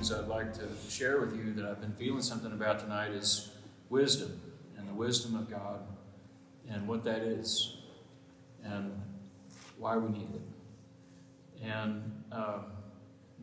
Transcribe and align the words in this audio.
things 0.00 0.12
I'd 0.12 0.28
like 0.28 0.54
to 0.54 0.66
share 0.88 1.20
with 1.20 1.36
you 1.36 1.52
that 1.52 1.66
I've 1.66 1.82
been 1.82 1.92
feeling 1.92 2.22
something 2.22 2.52
about 2.52 2.80
tonight 2.80 3.10
is 3.10 3.50
wisdom 3.90 4.40
and 4.78 4.88
the 4.88 4.94
wisdom 4.94 5.34
of 5.34 5.50
God 5.50 5.80
and 6.70 6.88
what 6.88 7.04
that 7.04 7.18
is 7.18 7.76
and 8.64 8.98
why 9.76 9.98
we 9.98 10.08
need 10.08 10.28
it. 10.34 11.66
And 11.66 12.22
uh, 12.32 12.60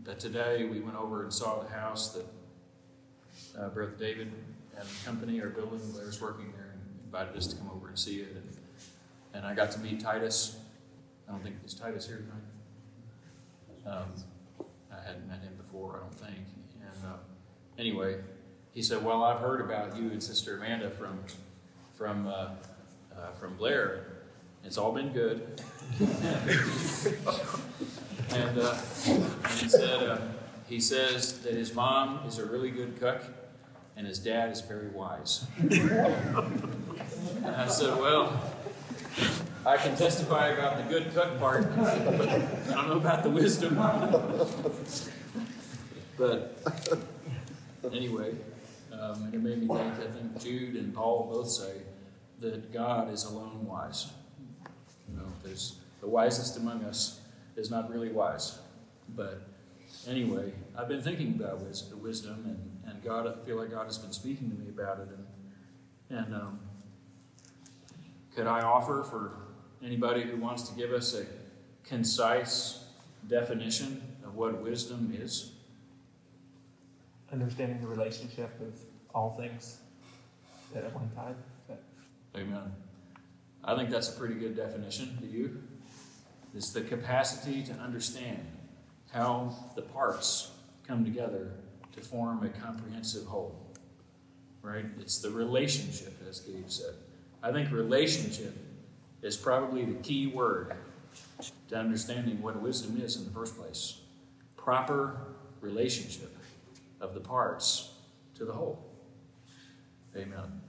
that 0.04 0.20
today 0.20 0.64
we 0.64 0.80
went 0.80 0.98
over 0.98 1.22
and 1.22 1.32
saw 1.32 1.62
the 1.62 1.70
house 1.70 2.14
that 2.14 2.26
uh, 3.62 3.70
Brother 3.70 3.94
David 4.00 4.32
and 4.80 4.88
company 5.06 5.40
are 5.42 5.50
building. 5.50 5.80
Blair's 5.92 6.20
working 6.20 6.52
there 6.56 6.74
and 6.74 6.82
invited 7.06 7.38
us 7.38 7.46
to 7.46 7.56
come 7.56 7.70
over 7.70 7.90
and 7.90 8.00
see 8.00 8.22
it. 8.22 8.30
And, 8.34 8.58
and 9.36 9.46
I 9.46 9.54
got 9.54 9.70
to 9.74 9.80
meet 9.80 10.00
Titus. 10.00 10.58
I 11.30 11.34
don't 11.34 11.44
think 11.44 11.58
is 11.64 11.76
Titus 11.76 12.08
here 12.08 12.26
tonight. 13.86 14.00
Um, 14.00 14.66
I 14.92 15.06
hadn't 15.06 15.28
met 15.28 15.42
him 15.42 15.57
before, 15.78 15.96
I 15.96 16.00
don't 16.00 16.14
think. 16.14 16.46
And 16.82 17.06
uh, 17.06 17.18
anyway, 17.78 18.18
he 18.74 18.82
said, 18.82 19.04
"Well, 19.04 19.24
I've 19.24 19.40
heard 19.40 19.62
about 19.62 19.96
you 19.98 20.10
and 20.10 20.22
Sister 20.22 20.58
Amanda 20.58 20.90
from 20.90 21.20
from 21.96 22.28
uh, 22.28 22.50
uh, 23.16 23.32
from 23.40 23.56
Blair. 23.56 24.06
It's 24.64 24.78
all 24.78 24.92
been 24.92 25.14
good." 25.14 25.62
and, 26.00 26.10
uh, 28.60 28.78
and 29.06 29.60
he 29.60 29.70
said, 29.70 30.04
uh, 30.04 30.18
he 30.68 30.80
says 30.80 31.40
that 31.42 31.54
his 31.54 31.74
mom 31.74 32.28
is 32.28 32.40
a 32.40 32.46
really 32.46 32.72
good 32.72 33.00
cook, 33.00 33.24
and 33.96 34.06
his 34.06 34.20
dad 34.20 34.52
is 34.52 34.62
very 34.62 34.90
wise. 34.90 35.46
and 35.60 35.82
I 37.46 37.68
said, 37.68 37.98
"Well." 38.00 38.54
I 39.66 39.76
can 39.76 39.98
testify 39.98 40.50
about 40.50 40.78
the 40.78 40.84
good 40.84 41.14
cook 41.14 41.40
part, 41.40 41.76
but 41.76 41.92
I 41.92 42.74
don't 42.74 42.88
know 42.88 42.96
about 42.96 43.24
the 43.24 43.30
wisdom. 43.30 43.78
But 46.18 46.58
anyway, 47.94 48.36
um, 48.92 49.24
and 49.24 49.34
it 49.34 49.42
made 49.42 49.62
me 49.62 49.68
think. 49.68 49.94
I 49.94 50.12
think 50.12 50.42
Jude 50.42 50.76
and 50.76 50.94
Paul 50.94 51.30
both 51.32 51.50
say 51.50 51.82
that 52.40 52.72
God 52.74 53.12
is 53.12 53.24
alone 53.26 53.66
wise. 53.66 54.08
You 55.10 55.18
know, 55.18 55.28
there's 55.44 55.78
the 56.02 56.08
wisest 56.08 56.58
among 56.58 56.84
us 56.84 57.20
is 57.56 57.72
not 57.72 57.90
really 57.90 58.10
wise. 58.10 58.60
But 59.16 59.42
anyway, 60.08 60.54
I've 60.78 60.88
been 60.88 61.02
thinking 61.02 61.36
about 61.40 61.62
wisdom, 61.62 62.44
and, 62.46 62.92
and 62.92 63.04
God, 63.04 63.28
I 63.28 63.46
feel 63.46 63.58
like 63.58 63.72
God 63.72 63.86
has 63.86 63.98
been 63.98 64.14
speaking 64.14 64.50
to 64.52 64.56
me 64.56 64.70
about 64.70 65.00
it. 65.00 65.10
And, 66.10 66.20
and 66.20 66.36
um, 66.36 66.60
could 68.36 68.48
I 68.48 68.62
offer 68.62 69.04
for 69.04 69.32
Anybody 69.84 70.24
who 70.24 70.38
wants 70.38 70.68
to 70.70 70.76
give 70.76 70.92
us 70.92 71.14
a 71.14 71.26
concise 71.88 72.84
definition 73.28 74.02
of 74.26 74.36
what 74.36 74.60
wisdom 74.62 75.16
is? 75.16 75.52
Understanding 77.32 77.82
the 77.82 77.88
relationship 77.88 78.50
of 78.62 78.74
all 79.14 79.32
things 79.32 79.80
at 80.76 80.94
one 80.94 81.10
time. 81.16 81.36
Amen. 82.36 82.72
I 83.64 83.76
think 83.76 83.90
that's 83.90 84.10
a 84.10 84.18
pretty 84.18 84.36
good 84.36 84.56
definition. 84.56 85.18
Do 85.20 85.28
you? 85.28 85.62
It's 86.56 86.72
the 86.72 86.82
capacity 86.82 87.64
to 87.64 87.74
understand 87.74 88.46
how 89.12 89.54
the 89.76 89.82
parts 89.82 90.52
come 90.88 91.04
together 91.04 91.52
to 91.94 92.02
form 92.02 92.46
a 92.46 92.50
comprehensive 92.50 93.26
whole. 93.26 93.56
Right? 94.62 94.86
It's 95.00 95.20
the 95.20 95.30
relationship, 95.30 96.14
as 96.28 96.40
Gabe 96.40 96.70
said. 96.70 96.94
I 97.44 97.52
think 97.52 97.72
relationship 97.72 98.56
is 99.22 99.36
probably 99.36 99.86
the 99.86 99.96
key 99.96 100.28
word 100.28 100.74
to 101.70 101.76
understanding 101.78 102.42
what 102.42 102.62
wisdom 102.62 103.02
is 103.02 103.18
in 103.18 103.26
the 103.26 103.32
first 103.32 103.58
place. 103.58 104.02
Proper 104.56 105.18
relationship 105.62 106.37
of 107.00 107.14
the 107.14 107.20
parts 107.20 107.92
to 108.36 108.46
the 108.46 108.54
whole. 108.54 108.84
Amen. 110.16 110.62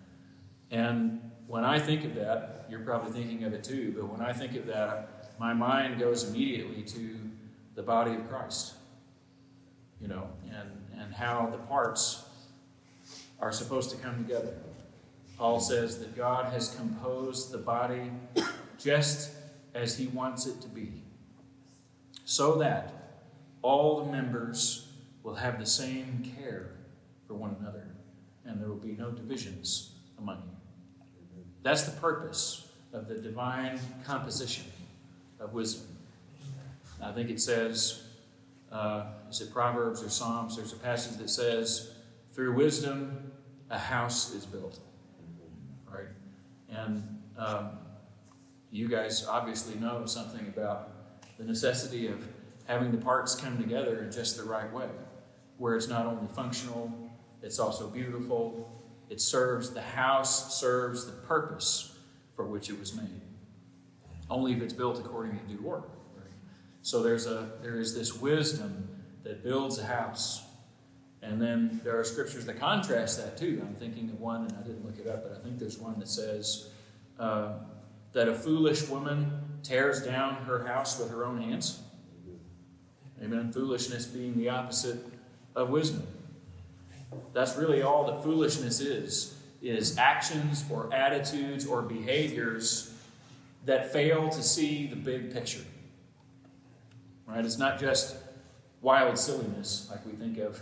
And 0.71 1.21
when 1.47 1.65
I 1.65 1.79
think 1.79 2.05
of 2.05 2.15
that, 2.17 2.67
you're 2.69 2.81
probably 2.81 3.13
thinking 3.13 3.45
of 3.45 3.55
it 3.55 3.65
too, 3.65 3.95
but 3.97 4.11
when 4.11 4.21
I 4.21 4.33
think 4.33 4.55
of 4.57 4.67
that, 4.67 5.35
my 5.39 5.55
mind 5.55 5.99
goes 5.99 6.29
immediately 6.29 6.83
to 6.83 7.17
the 7.75 7.83
body 7.83 8.15
of 8.15 8.29
Christ. 8.29 8.75
You 10.01 10.09
know, 10.09 10.29
and, 10.45 10.71
and 11.01 11.15
how 11.15 11.49
the 11.51 11.59
parts 11.59 12.25
are 13.41 13.53
supposed 13.53 13.91
to 13.91 13.97
come 13.97 14.17
together. 14.25 14.55
Paul 15.37 15.61
says 15.61 15.99
that 16.01 16.17
God 16.17 16.53
has 16.53 16.75
composed 16.75 17.53
the 17.53 17.59
body 17.59 18.11
just 18.79 19.31
as 19.75 19.97
he 19.97 20.09
wants 20.09 20.47
it 20.47 20.61
to 20.61 20.69
be, 20.69 21.03
so 22.25 22.57
that 22.57 22.93
all 23.63 24.05
the 24.05 24.11
members 24.11 24.88
will 25.23 25.35
have 25.35 25.59
the 25.59 25.67
same 25.67 26.23
care 26.37 26.71
for 27.27 27.35
one 27.35 27.57
another, 27.61 27.87
and 28.45 28.61
there 28.61 28.69
will 28.69 28.77
be 28.77 28.93
no 28.93 29.11
divisions 29.11 29.93
among 30.19 30.37
you. 30.37 31.45
That's 31.63 31.83
the 31.83 32.01
purpose 32.01 32.69
of 32.93 33.09
the 33.09 33.17
divine 33.17 33.79
composition 34.05 34.65
of 35.41 35.53
wisdom. 35.53 35.87
I 37.03 37.13
think 37.13 37.31
it 37.31 37.41
says, 37.41 38.03
uh, 38.73 39.05
is 39.31 39.41
it 39.41 39.53
Proverbs 39.53 40.03
or 40.03 40.09
Psalms? 40.09 40.57
There's 40.57 40.73
a 40.73 40.77
passage 40.77 41.19
that 41.19 41.31
says, 41.31 41.93
through 42.33 42.55
wisdom, 42.55 43.33
a 43.71 43.79
house 43.79 44.35
is 44.35 44.47
built. 44.47 44.79
Right? 45.91 46.09
And 46.71 47.21
um, 47.37 47.71
you 48.71 48.89
guys 48.89 49.27
obviously 49.27 49.75
know 49.77 50.07
something 50.07 50.47
about 50.49 50.91
the 51.39 51.45
necessity 51.45 52.09
of 52.09 52.27
having 52.67 52.91
the 52.91 52.99
parts 52.99 53.35
come 53.35 53.57
together 53.59 54.03
in 54.03 54.13
just 54.13 54.37
the 54.37 54.45
right 54.45 54.71
way, 54.73 54.89
where 55.59 55.77
it's 55.77 55.89
not 55.89 56.07
only 56.07 56.27
functional, 56.35 56.93
it's 57.43 57.59
also 57.59 57.89
beautiful. 57.89 58.83
It 59.11 59.21
serves 59.21 59.71
the 59.71 59.83
house, 59.83 60.59
serves 60.59 61.07
the 61.07 61.13
purpose 61.13 61.99
for 62.35 62.47
which 62.47 62.71
it 62.71 62.79
was 62.79 62.95
made. 62.95 63.21
Only 64.31 64.53
if 64.53 64.63
it's 64.63 64.75
built 64.75 64.99
according 64.99 65.39
to 65.39 65.45
due. 65.45 65.69
Right? 65.69 65.85
So 66.83 67.03
there's 67.03 67.27
a 67.27 67.51
there 67.63 67.79
is 67.79 67.95
this 67.95 68.15
wisdom 68.15 68.89
that 69.25 69.43
builds 69.43 69.79
a 69.79 69.85
house 69.85 70.43
and 71.23 71.41
then 71.43 71.81
there 71.83 71.99
are 71.99 72.05
scriptures 72.05 72.47
that 72.47 72.61
contrast 72.61 73.19
that 73.19 73.37
too. 73.37 73.61
I'm 73.67 73.75
thinking 73.75 74.09
of 74.11 74.21
one, 74.21 74.47
and 74.47 74.57
I 74.57 74.63
didn't 74.63 74.85
look 74.85 74.99
it 74.99 75.09
up, 75.09 75.25
but 75.25 75.37
I 75.37 75.43
think 75.43 75.59
there's 75.59 75.79
one 75.79 75.99
that 75.99 76.09
says 76.09 76.71
uh, 77.19 77.55
that 78.13 78.29
a 78.29 78.35
foolish 78.35 78.89
woman 78.89 79.33
tears 79.63 80.05
down 80.05 80.37
her 80.45 80.67
house 80.67 80.99
with 80.99 81.11
her 81.11 81.25
own 81.25 81.41
hands. 81.41 81.83
Amen. 83.23 83.53
Foolishness 83.53 84.07
being 84.07 84.37
the 84.37 84.49
opposite 84.49 84.99
of 85.59 85.71
wisdom. 85.71 86.07
That's 87.33 87.57
really 87.57 87.83
all 87.83 88.07
that 88.07 88.23
foolishness 88.23 88.81
is 88.81 89.35
is 89.61 89.99
actions 89.99 90.65
or 90.71 90.89
attitudes 90.95 91.67
or 91.67 91.83
behaviors 91.83 92.95
that 93.65 93.93
fail 93.93 94.29
to 94.29 94.41
see 94.41 94.87
the 94.87 94.95
big 94.95 95.33
picture. 95.33 95.65
Right? 97.27 97.45
It's 97.45 97.59
not 97.59 97.81
just 97.81 98.17
wild 98.81 99.19
silliness 99.19 99.89
like 99.91 100.07
we 100.07 100.13
think 100.13 100.39
of 100.39 100.61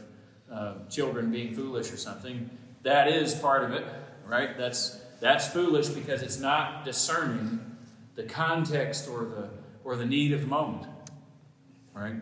uh, 0.51 0.75
children 0.89 1.31
being 1.31 1.55
foolish 1.55 1.93
or 1.93 1.99
something. 1.99 2.49
That 2.83 3.09
is 3.09 3.35
part 3.35 3.65
of 3.65 3.73
it, 3.73 3.85
right? 4.27 4.57
That's 4.57 4.99
that's 5.21 5.47
foolish 5.49 5.89
because 5.89 6.23
it's 6.23 6.39
not 6.39 6.85
discerning 6.85 7.61
the 8.15 8.23
context 8.23 9.09
or 9.09 9.25
the 9.25 9.49
or 9.85 9.97
the 9.97 10.07
need 10.07 10.33
of 10.33 10.41
the 10.41 10.47
moment, 10.47 10.87
right? 11.93 12.15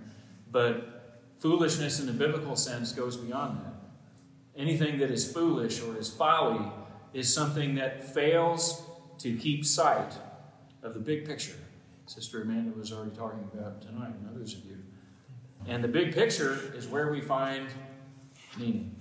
But 0.51 0.94
foolishness 1.45 2.01
in 2.01 2.07
the 2.07 2.13
biblical 2.13 2.57
sense 2.57 2.91
goes 2.91 3.19
beyond 3.19 3.59
that. 3.59 3.75
Anything 4.57 4.99
that 5.01 5.11
is 5.11 5.31
foolish 5.31 5.83
or 5.83 5.95
is 5.99 6.09
folly 6.09 6.73
is 7.13 7.33
something 7.33 7.75
that 7.75 8.03
fails 8.15 8.83
to 9.19 9.37
keep 9.37 9.63
sight 9.63 10.15
of 10.83 10.95
the 10.95 11.01
big 11.01 11.27
picture. 11.27 11.59
Sister 12.07 12.41
Amanda 12.41 12.75
was 12.75 12.95
already 12.95 13.15
talking 13.15 13.47
about 13.53 13.83
tonight, 13.83 14.15
and 14.19 14.27
others 14.35 14.55
of 14.55 14.65
you. 14.65 14.79
And 15.67 15.85
the 15.85 15.89
big 15.89 16.15
picture 16.15 16.73
is 16.75 16.89
where 16.89 17.13
we 17.13 17.21
find 17.21 17.69
meaning. 18.57 18.97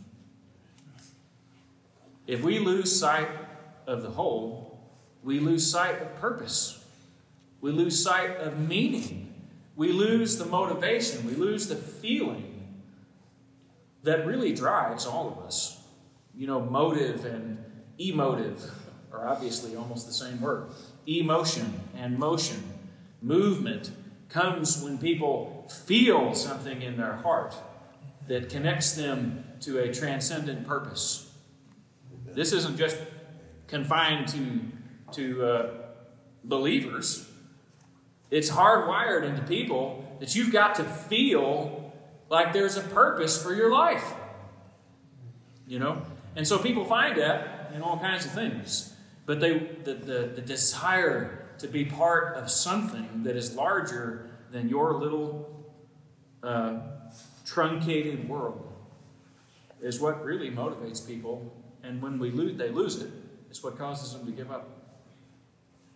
If 2.27 2.44
we 2.44 2.59
lose 2.59 2.94
sight 2.94 3.29
of 3.88 4.01
the 4.01 4.09
whole, 4.09 4.81
we 5.23 5.39
lose 5.39 5.65
sight 5.65 6.01
of 6.01 6.13
purpose. 6.15 6.83
We 7.62 7.71
lose 7.71 8.03
sight 8.03 8.35
of 8.35 8.59
meaning. 8.59 9.32
We 9.75 9.91
lose 9.91 10.37
the 10.37 10.45
motivation. 10.45 11.25
We 11.25 11.33
lose 11.33 11.67
the 11.67 11.75
feeling 11.75 12.53
that 14.03 14.25
really 14.25 14.53
drives 14.53 15.05
all 15.05 15.29
of 15.29 15.45
us. 15.45 15.81
You 16.35 16.47
know, 16.47 16.61
motive 16.61 17.25
and 17.25 17.63
emotive 17.97 18.63
are 19.11 19.27
obviously 19.27 19.75
almost 19.75 20.07
the 20.07 20.13
same 20.13 20.41
word. 20.41 20.69
Emotion 21.07 21.81
and 21.95 22.17
motion, 22.17 22.63
movement 23.21 23.91
comes 24.29 24.81
when 24.81 24.97
people 24.97 25.67
feel 25.85 26.33
something 26.33 26.81
in 26.81 26.97
their 26.97 27.13
heart 27.13 27.53
that 28.27 28.49
connects 28.49 28.93
them 28.93 29.45
to 29.61 29.79
a 29.79 29.93
transcendent 29.93 30.67
purpose. 30.67 31.31
This 32.25 32.51
isn't 32.51 32.77
just 32.77 32.97
confined 33.67 34.27
to, 34.29 34.59
to 35.13 35.45
uh, 35.45 35.69
believers, 36.43 37.29
it's 38.33 38.50
hardwired 38.50 39.24
into 39.24 39.44
people 39.44 40.03
that 40.19 40.35
you've 40.35 40.51
got 40.51 40.74
to 40.75 40.83
feel 40.83 41.94
like 42.30 42.51
there's 42.51 42.77
a 42.77 42.81
purpose 42.81 43.41
for 43.41 43.53
your 43.53 43.71
life. 43.71 44.03
You 45.68 45.77
know? 45.77 46.01
And 46.35 46.47
so 46.47 46.57
people 46.57 46.83
find 46.83 47.15
that 47.19 47.71
in 47.75 47.83
all 47.83 48.00
kinds 48.00 48.25
of 48.25 48.31
things. 48.31 48.91
But 49.27 49.39
they 49.39 49.59
the, 49.83 49.94
the, 49.94 50.31
the 50.35 50.41
desire 50.41 51.45
to 51.59 51.68
be 51.68 51.85
part 51.85 52.35
of 52.35 52.50
something 52.50 53.21
that 53.24 53.35
is 53.35 53.53
larger 53.56 54.31
than 54.51 54.68
your 54.68 54.95
little 54.95 55.71
uh, 56.41 56.79
truncated 57.45 58.27
world 58.27 58.68
is 59.79 60.00
what 60.00 60.25
really 60.25 60.50
motivates 60.50 61.06
people. 61.06 61.53
And 61.83 62.01
when 62.01 62.18
we 62.18 62.31
lose, 62.31 62.57
they 62.57 62.69
lose 62.69 63.00
it, 63.00 63.12
it's 63.50 63.63
what 63.63 63.77
causes 63.77 64.13
them 64.13 64.25
to 64.25 64.31
give 64.31 64.50
up. 64.51 64.69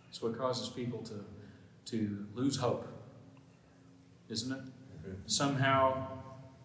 It's 0.10 0.22
what 0.22 0.38
causes 0.38 0.69
people 0.69 1.00
to, 1.00 1.25
to 1.88 2.25
lose 2.34 2.57
hope, 2.57 2.88
isn't 4.30 4.51
it? 4.51 4.60
Mm-hmm. 4.60 5.13
Somehow, 5.25 6.07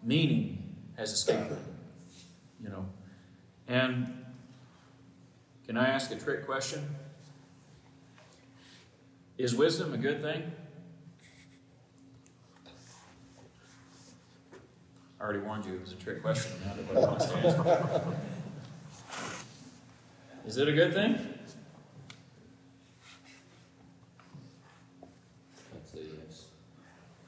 meaning 0.01 0.75
has 0.97 1.11
escaped 1.11 1.49
them, 1.49 1.65
you 2.61 2.69
know. 2.69 2.85
And 3.67 4.25
can 5.65 5.77
I 5.77 5.87
ask 5.87 6.11
a 6.11 6.15
trick 6.15 6.45
question? 6.45 6.87
Is 9.37 9.55
wisdom 9.55 9.93
a 9.93 9.97
good 9.97 10.21
thing? 10.21 10.51
I 15.19 15.23
already 15.23 15.39
warned 15.39 15.65
you 15.65 15.75
it 15.75 15.81
was 15.81 15.93
a 15.93 15.95
trick 15.95 16.21
question. 16.21 16.51
Now 16.65 16.73
nobody 16.75 16.99
wants 16.99 17.25
to 17.27 17.37
answer. 17.37 18.17
Is 20.45 20.57
it 20.57 20.67
a 20.67 20.73
good 20.73 20.93
thing? 20.93 21.15
I'd 25.73 25.87
say 25.89 25.99
yes. 26.01 26.47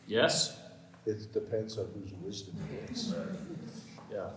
Yes? 0.07 0.57
It 1.05 1.31
depends 1.33 1.77
on 1.77 1.87
whose 1.93 2.13
wisdom 2.13 2.55
it 2.71 2.91
is. 2.91 3.13
Yeah. 4.11 4.29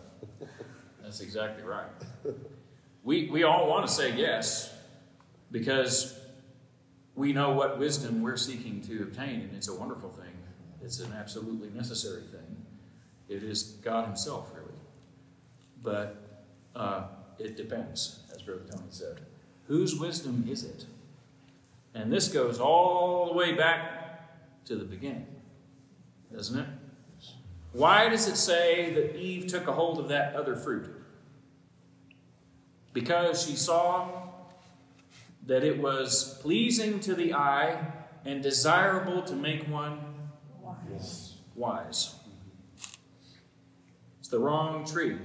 That's 1.03 1.21
exactly 1.21 1.65
right. 1.65 1.91
We, 3.03 3.31
we 3.31 3.43
all 3.45 3.69
want 3.69 3.87
to 3.87 3.93
say 3.93 4.15
yes 4.15 4.75
because 5.51 6.19
we 7.15 7.33
know 7.33 7.53
what 7.53 7.79
wisdom 7.79 8.23
we're 8.23 8.37
seeking 8.37 8.83
to 8.83 9.03
obtain, 9.03 9.41
and 9.41 9.55
it's 9.55 9.69
a 9.69 9.75
wonderful 9.75 10.11
thing. 10.11 10.27
It's 10.83 11.01
an 11.01 11.13
absolutely 11.19 11.71
necessary 11.71 12.23
thing. 12.23 12.65
It 13.29 13.43
is 13.43 13.63
God 13.83 14.07
Himself, 14.07 14.51
really. 14.55 14.69
But 15.83 16.17
uh, 16.77 17.05
it 17.39 17.57
depends, 17.57 18.21
as 18.35 18.43
Brother 18.43 18.63
Tony 18.71 18.85
said. 18.91 19.21
Whose 19.67 19.99
wisdom 19.99 20.47
is 20.49 20.65
it? 20.65 20.87
And 21.95 22.13
this 22.13 22.29
goes 22.29 22.61
all 22.61 23.27
the 23.27 23.35
way 23.35 23.53
back 23.53 24.65
to 24.67 24.77
the 24.77 24.85
beginning, 24.85 25.27
doesn't 26.39 26.61
it? 26.61 26.67
Why 27.73 28.09
does 28.09 28.29
it 28.29 28.37
say 28.37 28.95
that 28.95 29.17
Eve 29.17 29.49
took 29.49 29.67
a 29.67 29.73
hold 29.73 29.99
of 29.99 30.09
that 30.09 30.37
other 30.37 30.55
fruit? 30.55 30.89
Because 32.93 33.45
she 33.45 33.57
saw 33.57 34.23
that 35.47 35.65
it 35.65 35.83
was 35.83 36.39
pleasing 36.41 37.01
to 37.01 37.15
the 37.15 37.35
eye 37.35 37.93
and 38.25 38.41
desirable 38.41 39.23
to 39.23 39.35
make 39.35 39.69
one 39.69 39.99
wise. 40.63 41.35
wise. 41.57 42.15
It's 44.21 44.29
the 44.29 44.39
wrong 44.39 44.87
tree. 44.87 45.19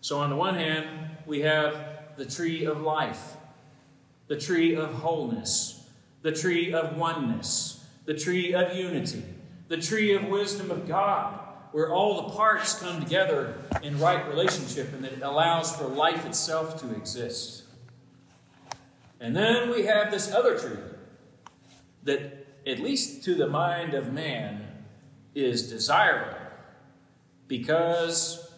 So, 0.00 0.18
on 0.18 0.30
the 0.30 0.36
one 0.36 0.54
hand, 0.54 0.86
we 1.26 1.40
have 1.40 2.14
the 2.16 2.24
tree 2.24 2.66
of 2.66 2.80
life, 2.82 3.36
the 4.28 4.36
tree 4.36 4.76
of 4.76 4.94
wholeness, 4.94 5.88
the 6.22 6.30
tree 6.30 6.72
of 6.72 6.96
oneness, 6.96 7.84
the 8.04 8.14
tree 8.14 8.54
of 8.54 8.76
unity, 8.76 9.24
the 9.70 9.76
tree 9.76 10.14
of 10.14 10.24
wisdom 10.24 10.72
of 10.72 10.88
God, 10.88 11.38
where 11.70 11.94
all 11.94 12.22
the 12.22 12.34
parts 12.34 12.80
come 12.80 13.00
together 13.00 13.54
in 13.84 14.00
right 14.00 14.26
relationship 14.28 14.92
and 14.92 15.04
that 15.04 15.22
allows 15.22 15.74
for 15.76 15.84
life 15.84 16.26
itself 16.26 16.80
to 16.80 16.92
exist. 16.92 17.62
And 19.20 19.34
then 19.34 19.70
we 19.70 19.84
have 19.84 20.10
this 20.10 20.32
other 20.32 20.58
tree 20.58 20.82
that, 22.02 22.48
at 22.66 22.80
least 22.80 23.22
to 23.26 23.36
the 23.36 23.46
mind 23.46 23.94
of 23.94 24.12
man, 24.12 24.66
is 25.36 25.70
desirable 25.70 26.36
because 27.46 28.52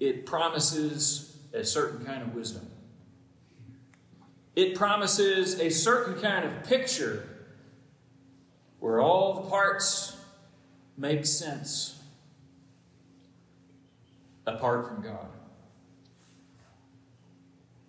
it 0.00 0.24
promises 0.24 1.36
a 1.52 1.64
certain 1.64 2.02
kind 2.06 2.22
of 2.22 2.34
wisdom. 2.34 2.66
It 4.54 4.74
promises 4.74 5.60
a 5.60 5.68
certain 5.68 6.18
kind 6.18 6.46
of 6.46 6.64
picture 6.64 7.28
where 8.80 9.02
all 9.02 9.42
the 9.42 9.50
parts 9.50 10.15
make 10.96 11.26
sense 11.26 12.00
apart 14.46 14.86
from 14.86 15.02
God. 15.02 15.26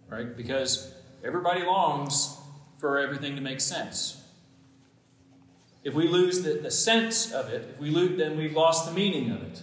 Right? 0.10 0.36
Because 0.36 0.94
everybody 1.24 1.64
longs 1.64 2.38
for 2.78 3.00
everything 3.00 3.36
to 3.36 3.42
make 3.42 3.62
sense. 3.62 4.22
If 5.84 5.94
we 5.94 6.08
lose 6.08 6.44
the, 6.44 6.54
the 6.54 6.72
sense 6.72 7.32
of 7.32 7.50
it, 7.50 7.70
if 7.74 7.80
we 7.80 7.90
lose, 7.90 8.18
then 8.18 8.38
we've 8.38 8.56
lost 8.56 8.88
the 8.88 8.94
meaning 8.94 9.32
of 9.32 9.42
it. 9.44 9.62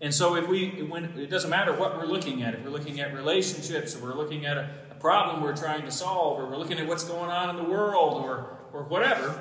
And 0.00 0.12
so, 0.12 0.34
if 0.34 0.48
we, 0.48 0.82
when 0.82 1.04
it 1.16 1.30
doesn't 1.30 1.50
matter 1.50 1.72
what 1.72 1.96
we're 1.96 2.06
looking 2.06 2.42
at, 2.42 2.54
if 2.54 2.64
we're 2.64 2.70
looking 2.70 3.00
at 3.00 3.14
relationships, 3.14 3.94
or 3.94 4.02
we're 4.02 4.16
looking 4.16 4.46
at 4.46 4.56
a, 4.56 4.68
a 4.90 4.94
problem 4.94 5.42
we're 5.42 5.56
trying 5.56 5.84
to 5.84 5.92
solve, 5.92 6.40
or 6.40 6.46
we're 6.46 6.56
looking 6.56 6.78
at 6.78 6.88
what's 6.88 7.04
going 7.04 7.30
on 7.30 7.50
in 7.50 7.56
the 7.56 7.70
world, 7.70 8.24
or, 8.24 8.58
or 8.72 8.82
whatever, 8.82 9.40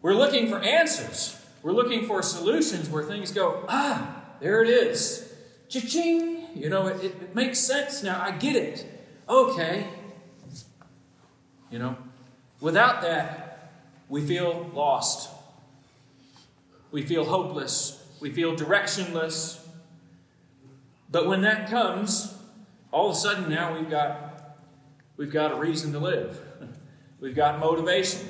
we're 0.00 0.14
looking 0.14 0.48
for 0.48 0.60
answers. 0.60 1.36
We're 1.66 1.72
looking 1.72 2.06
for 2.06 2.22
solutions 2.22 2.88
where 2.88 3.02
things 3.02 3.32
go, 3.32 3.64
ah, 3.68 4.22
there 4.38 4.62
it 4.62 4.70
is. 4.70 5.34
Cha-ching! 5.68 6.46
You 6.54 6.70
know, 6.70 6.86
it, 6.86 7.04
it 7.04 7.34
makes 7.34 7.58
sense 7.58 8.04
now. 8.04 8.22
I 8.22 8.30
get 8.30 8.54
it. 8.54 8.86
Okay. 9.28 9.88
You 11.72 11.80
know, 11.80 11.96
without 12.60 13.02
that, 13.02 13.72
we 14.08 14.24
feel 14.24 14.70
lost. 14.74 15.28
We 16.92 17.02
feel 17.02 17.24
hopeless. 17.24 18.00
We 18.20 18.30
feel 18.30 18.54
directionless. 18.54 19.58
But 21.10 21.26
when 21.26 21.40
that 21.40 21.68
comes, 21.68 22.32
all 22.92 23.10
of 23.10 23.16
a 23.16 23.18
sudden 23.18 23.50
now 23.50 23.76
we've 23.76 23.90
got 23.90 24.56
we've 25.16 25.32
got 25.32 25.50
a 25.50 25.56
reason 25.56 25.90
to 25.94 25.98
live. 25.98 26.40
We've 27.18 27.34
got 27.34 27.58
motivation. 27.58 28.20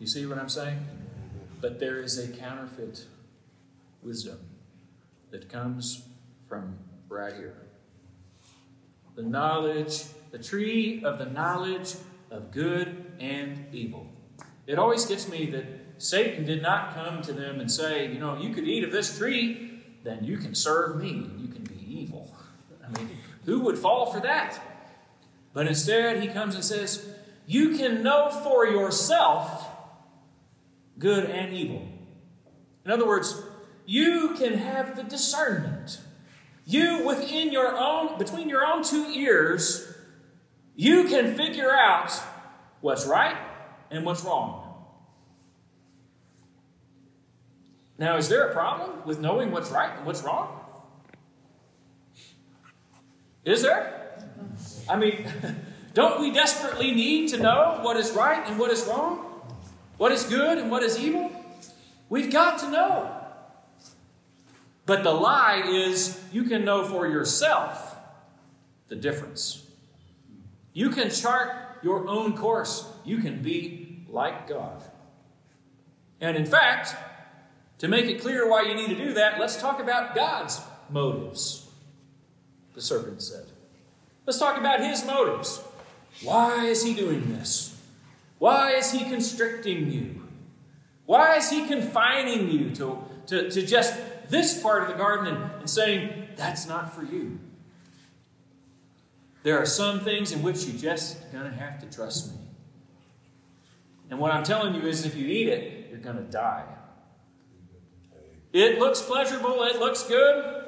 You 0.00 0.06
see 0.08 0.26
what 0.26 0.38
I'm 0.38 0.48
saying? 0.48 0.97
But 1.60 1.80
there 1.80 2.00
is 2.00 2.18
a 2.18 2.28
counterfeit 2.28 3.06
wisdom 4.02 4.38
that 5.30 5.48
comes 5.48 6.06
from 6.48 6.78
right 7.08 7.34
here. 7.34 7.56
The 9.16 9.22
knowledge, 9.22 10.04
the 10.30 10.38
tree 10.38 11.02
of 11.04 11.18
the 11.18 11.26
knowledge 11.26 11.94
of 12.30 12.50
good 12.52 13.12
and 13.18 13.66
evil. 13.72 14.06
It 14.66 14.78
always 14.78 15.04
gets 15.06 15.28
me 15.28 15.46
that 15.46 15.64
Satan 15.98 16.44
did 16.44 16.62
not 16.62 16.94
come 16.94 17.22
to 17.22 17.32
them 17.32 17.58
and 17.58 17.70
say, 17.70 18.06
you 18.12 18.20
know, 18.20 18.36
you 18.36 18.54
could 18.54 18.68
eat 18.68 18.84
of 18.84 18.92
this 18.92 19.18
tree, 19.18 19.82
then 20.04 20.22
you 20.22 20.36
can 20.36 20.54
serve 20.54 21.02
me 21.02 21.10
and 21.10 21.40
you 21.40 21.48
can 21.48 21.64
be 21.64 21.84
evil. 21.88 22.32
I 22.86 22.96
mean, 22.96 23.10
who 23.44 23.60
would 23.60 23.78
fall 23.78 24.12
for 24.12 24.20
that? 24.20 24.60
But 25.52 25.66
instead, 25.66 26.22
he 26.22 26.28
comes 26.28 26.54
and 26.54 26.64
says, 26.64 27.08
you 27.46 27.76
can 27.76 28.02
know 28.02 28.30
for 28.44 28.66
yourself 28.66 29.67
good 30.98 31.24
and 31.30 31.52
evil. 31.52 31.86
In 32.84 32.90
other 32.90 33.06
words, 33.06 33.42
you 33.86 34.34
can 34.38 34.54
have 34.54 34.96
the 34.96 35.02
discernment. 35.02 36.00
You, 36.64 37.06
within 37.06 37.50
your 37.50 37.76
own, 37.76 38.18
between 38.18 38.48
your 38.48 38.66
own 38.66 38.82
two 38.82 39.06
ears, 39.06 39.94
you 40.76 41.04
can 41.04 41.34
figure 41.34 41.70
out 41.74 42.12
what's 42.80 43.06
right 43.06 43.36
and 43.90 44.04
what's 44.04 44.24
wrong. 44.24 44.64
Now, 47.98 48.16
is 48.16 48.28
there 48.28 48.48
a 48.48 48.52
problem 48.52 49.04
with 49.04 49.18
knowing 49.18 49.50
what's 49.50 49.70
right 49.70 49.90
and 49.96 50.06
what's 50.06 50.22
wrong? 50.22 50.60
Is 53.44 53.62
there? 53.62 54.18
I 54.88 54.96
mean, 54.96 55.26
don't 55.94 56.20
we 56.20 56.30
desperately 56.30 56.92
need 56.92 57.30
to 57.30 57.38
know 57.38 57.80
what 57.82 57.96
is 57.96 58.12
right 58.12 58.46
and 58.46 58.58
what 58.58 58.70
is 58.70 58.86
wrong? 58.86 59.27
What 59.98 60.12
is 60.12 60.24
good 60.24 60.58
and 60.58 60.70
what 60.70 60.82
is 60.82 60.98
evil? 60.98 61.30
We've 62.08 62.32
got 62.32 62.60
to 62.60 62.70
know. 62.70 63.14
But 64.86 65.02
the 65.02 65.12
lie 65.12 65.64
is 65.66 66.18
you 66.32 66.44
can 66.44 66.64
know 66.64 66.84
for 66.84 67.06
yourself 67.06 67.96
the 68.88 68.96
difference. 68.96 69.66
You 70.72 70.88
can 70.90 71.10
chart 71.10 71.80
your 71.82 72.08
own 72.08 72.36
course. 72.36 72.88
You 73.04 73.18
can 73.18 73.42
be 73.42 74.04
like 74.08 74.48
God. 74.48 74.82
And 76.20 76.36
in 76.36 76.46
fact, 76.46 76.94
to 77.78 77.88
make 77.88 78.06
it 78.06 78.20
clear 78.20 78.48
why 78.48 78.62
you 78.62 78.74
need 78.74 78.88
to 78.88 78.96
do 78.96 79.12
that, 79.14 79.38
let's 79.38 79.60
talk 79.60 79.80
about 79.80 80.14
God's 80.14 80.60
motives, 80.88 81.68
the 82.74 82.80
serpent 82.80 83.22
said. 83.22 83.46
Let's 84.26 84.38
talk 84.38 84.58
about 84.58 84.80
his 84.80 85.04
motives. 85.04 85.62
Why 86.22 86.64
is 86.64 86.82
he 86.82 86.94
doing 86.94 87.32
this? 87.36 87.77
Why 88.38 88.72
is 88.72 88.92
he 88.92 89.04
constricting 89.04 89.90
you? 89.90 90.22
Why 91.06 91.36
is 91.36 91.50
he 91.50 91.66
confining 91.66 92.50
you 92.50 92.74
to, 92.76 92.98
to, 93.26 93.50
to 93.50 93.66
just 93.66 93.98
this 94.28 94.62
part 94.62 94.82
of 94.82 94.88
the 94.88 94.94
garden 94.94 95.34
and, 95.34 95.52
and 95.60 95.70
saying, 95.70 96.28
that's 96.36 96.66
not 96.66 96.94
for 96.94 97.02
you? 97.02 97.38
There 99.42 99.58
are 99.58 99.66
some 99.66 100.00
things 100.00 100.32
in 100.32 100.42
which 100.42 100.64
you 100.64 100.78
just 100.78 101.30
to 101.50 101.50
have 101.50 101.80
to 101.80 101.86
trust 101.86 102.32
me. 102.32 102.38
And 104.10 104.18
what 104.18 104.32
I'm 104.32 104.44
telling 104.44 104.74
you 104.74 104.82
is 104.82 105.04
if 105.04 105.14
you 105.14 105.26
eat 105.26 105.48
it, 105.48 105.88
you're 105.90 106.00
to 106.16 106.22
die. 106.22 106.64
It 108.52 108.78
looks 108.78 109.02
pleasurable, 109.02 109.62
it 109.64 109.78
looks 109.78 110.02
good. 110.04 110.64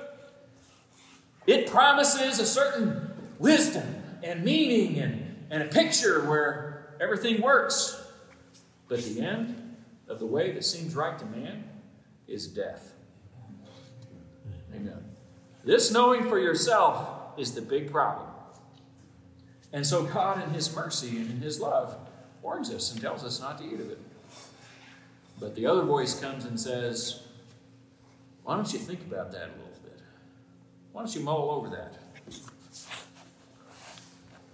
It 1.46 1.68
promises 1.68 2.38
a 2.38 2.46
certain 2.46 3.10
wisdom 3.38 4.02
and 4.22 4.44
meaning 4.44 4.98
and, 4.98 5.46
and 5.50 5.62
a 5.62 5.66
picture 5.66 6.24
where 6.26 6.69
everything 7.00 7.40
works. 7.40 8.00
But 8.88 9.02
the 9.02 9.20
end 9.20 9.76
of 10.08 10.18
the 10.18 10.26
way 10.26 10.52
that 10.52 10.64
seems 10.64 10.94
right 10.94 11.18
to 11.18 11.24
man 11.26 11.64
is 12.28 12.46
death. 12.46 12.92
Amen. 14.74 15.04
This 15.64 15.92
knowing 15.92 16.28
for 16.28 16.38
yourself 16.38 17.38
is 17.38 17.52
the 17.52 17.62
big 17.62 17.90
problem. 17.90 18.28
And 19.72 19.86
so 19.86 20.04
God, 20.04 20.42
in 20.42 20.50
His 20.50 20.74
mercy 20.74 21.16
and 21.18 21.30
in 21.30 21.40
His 21.40 21.60
love, 21.60 21.96
warns 22.42 22.70
us 22.70 22.92
and 22.92 23.00
tells 23.00 23.24
us 23.24 23.40
not 23.40 23.58
to 23.58 23.64
eat 23.64 23.80
of 23.80 23.90
it. 23.90 24.00
But 25.38 25.54
the 25.54 25.66
other 25.66 25.82
voice 25.82 26.18
comes 26.18 26.44
and 26.44 26.58
says, 26.58 27.22
Why 28.42 28.56
don't 28.56 28.72
you 28.72 28.78
think 28.78 29.00
about 29.02 29.30
that 29.32 29.44
a 29.44 29.52
little 29.52 29.80
bit? 29.84 30.00
Why 30.92 31.02
don't 31.02 31.14
you 31.14 31.22
mull 31.22 31.50
over 31.50 31.68
that? 31.70 31.94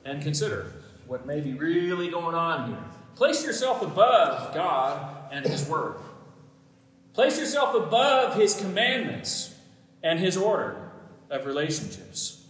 And 0.04 0.22
consider 0.22 0.72
what 1.06 1.26
may 1.26 1.40
be 1.40 1.54
really 1.54 2.08
going 2.10 2.34
on 2.34 2.70
here. 2.70 2.84
Place 3.14 3.44
yourself 3.44 3.82
above 3.82 4.54
God 4.54 5.32
and 5.32 5.44
His 5.44 5.68
Word. 5.68 5.96
Place 7.14 7.38
yourself 7.38 7.74
above 7.74 8.36
His 8.36 8.54
commandments 8.54 9.54
and 10.02 10.18
His 10.18 10.36
order 10.36 10.90
of 11.30 11.46
relationships. 11.46 12.44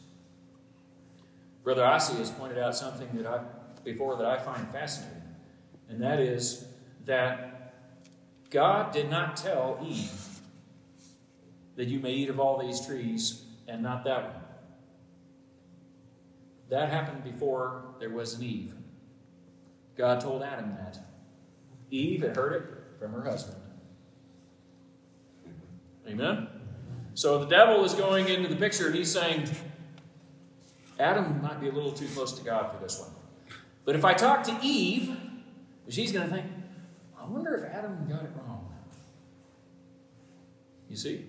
Brother 1.63 1.83
Ossie 1.83 2.19
has 2.19 2.31
pointed 2.31 2.59
out 2.59 2.77
something 2.77 3.09
that 3.15 3.27
I 3.27 3.41
before 3.85 4.17
that 4.17 4.27
I 4.27 4.39
find 4.39 4.69
fascinating, 4.71 5.23
and 5.89 6.03
that 6.03 6.19
is 6.19 6.67
that 7.05 7.73
God 8.51 8.93
did 8.93 9.09
not 9.09 9.37
tell 9.37 9.79
Eve 9.87 10.41
that 11.77 11.87
you 11.87 12.01
may 12.01 12.13
eat 12.13 12.29
of 12.29 12.41
all 12.41 12.59
these 12.59 12.85
trees 12.85 13.45
and 13.69 13.83
not 13.83 14.05
that 14.05 14.35
one. 14.35 14.43
That 16.69 16.91
happened 16.91 17.23
before 17.25 17.95
there 18.01 18.11
was 18.11 18.35
an 18.35 18.43
Eve. 18.43 18.75
God 19.97 20.21
told 20.21 20.43
Adam 20.43 20.75
that. 20.77 20.99
Eve 21.91 22.23
had 22.23 22.37
heard 22.37 22.53
it 22.55 22.99
from 22.99 23.13
her 23.13 23.23
husband. 23.23 23.59
Amen? 26.09 26.49
So 27.15 27.39
the 27.39 27.47
devil 27.47 27.85
is 27.85 27.95
going 27.95 28.29
into 28.29 28.49
the 28.49 28.57
picture 28.57 28.87
and 28.87 28.95
he's 28.95 29.11
saying, 29.11 29.49
Adam 30.99 31.41
might 31.43 31.61
be 31.61 31.69
a 31.69 31.73
little 31.73 31.93
too 31.93 32.09
close 32.09 32.33
to 32.39 32.45
God 32.45 32.73
for 32.73 32.83
this 32.83 33.01
one. 33.01 33.11
But 33.85 33.97
if 33.97 34.05
I 34.05 34.15
talk 34.15 34.43
to 34.45 34.59
Eve, 34.63 35.17
she's 35.89 36.13
going 36.13 36.29
to 36.29 36.35
think, 36.35 36.47
I 37.19 37.25
wonder 37.27 37.55
if 37.55 37.65
Adam 37.73 38.07
got 38.09 38.25
it 38.25 38.31
wrong. 38.37 38.73
You 40.89 40.97
see? 40.97 41.27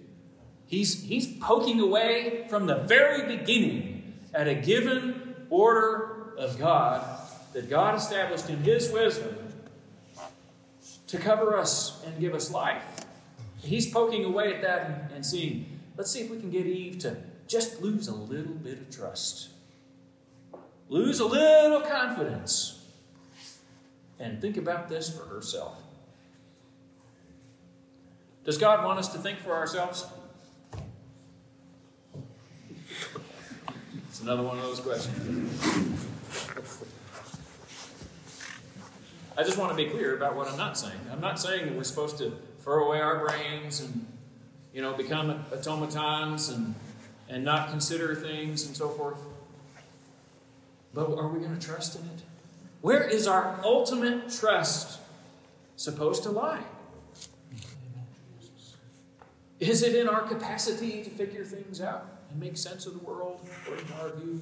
He's, 0.65 1.03
he's 1.03 1.38
poking 1.38 1.79
away 1.79 2.46
from 2.50 2.65
the 2.65 2.75
very 2.75 3.38
beginning 3.38 4.13
at 4.34 4.48
a 4.48 4.56
given 4.56 5.26
order 5.50 6.34
of 6.38 6.58
God 6.58 7.04
that 7.54 7.70
God 7.70 7.96
established 7.96 8.50
in 8.50 8.58
His 8.58 8.92
wisdom 8.92 9.36
to 11.08 11.18
cover 11.18 11.58
us 11.58 12.04
and 12.06 12.20
give 12.20 12.34
us 12.34 12.51
life. 12.51 12.84
He's 13.62 13.92
poking 13.92 14.25
away 14.25 14.54
at 14.54 14.62
that 14.62 15.12
and, 15.13 15.25
seeing, 15.25 15.80
let's 15.96 16.12
see 16.12 16.22
if 16.22 16.30
we 16.30 16.39
can 16.39 16.51
get 16.51 16.66
Eve 16.66 17.00
to 17.00 17.18
just 17.48 17.82
lose 17.82 18.08
a 18.08 18.16
little 18.16 18.54
bit 18.54 18.80
of 18.80 18.89
trust, 18.96 19.50
lose 20.89 21.20
a 21.20 21.25
little 21.25 21.82
confidence, 21.82 22.86
and 24.20 24.42
think 24.42 24.58
about 24.58 24.89
this 24.89 25.10
for 25.10 25.25
herself. 25.25 25.82
Does 28.44 28.58
God 28.58 28.86
want 28.86 29.00
us 29.00 29.10
to 29.10 29.18
think 29.18 29.39
for 29.39 29.54
ourselves? 29.54 30.06
It's 34.18 34.24
another 34.24 34.42
one 34.42 34.58
of 34.58 34.64
those 34.64 34.80
questions. 34.80 35.62
I 39.38 39.44
just 39.44 39.60
want 39.60 39.70
to 39.70 39.76
be 39.78 39.92
clear 39.92 40.18
about 40.18 40.36
what 40.36 40.48
I'm 40.48 40.58
not 40.58 40.76
saying. 40.76 41.00
I'm 41.12 41.22
not 41.22 41.40
saying 41.40 41.68
that 41.68 41.76
we're 41.76 41.84
supposed 41.84 42.18
to 42.18 42.34
throw 42.62 42.88
away 42.88 43.00
our 43.00 43.24
brains 43.24 43.80
and, 43.80 44.08
you 44.74 44.82
know, 44.82 44.96
become 44.96 45.46
automatons 45.54 46.50
and, 46.50 46.74
and 47.30 47.46
not 47.46 47.70
consider 47.70 48.16
things 48.16 48.66
and 48.66 48.76
so 48.76 48.90
forth. 48.90 49.20
But 50.96 51.12
are 51.16 51.28
we 51.28 51.40
going 51.40 51.56
to 51.56 51.64
trust 51.64 51.96
in 51.96 52.02
it? 52.02 52.24
Where 52.82 53.04
is 53.04 53.28
our 53.28 53.60
ultimate 53.64 54.32
trust 54.32 55.00
supposed 55.76 56.24
to 56.24 56.32
lie? 56.32 56.64
Is 59.60 59.84
it 59.84 59.94
in 59.94 60.08
our 60.10 60.22
capacity 60.22 61.04
to 61.04 61.10
figure 61.12 61.46
things 61.46 61.82
out 61.82 62.17
and 62.29 62.39
make 62.39 62.57
sense 62.57 62.86
of 62.86 62.93
the 62.93 63.00
world 63.00 63.48
to 63.65 63.93
our 64.01 64.15
view? 64.15 64.41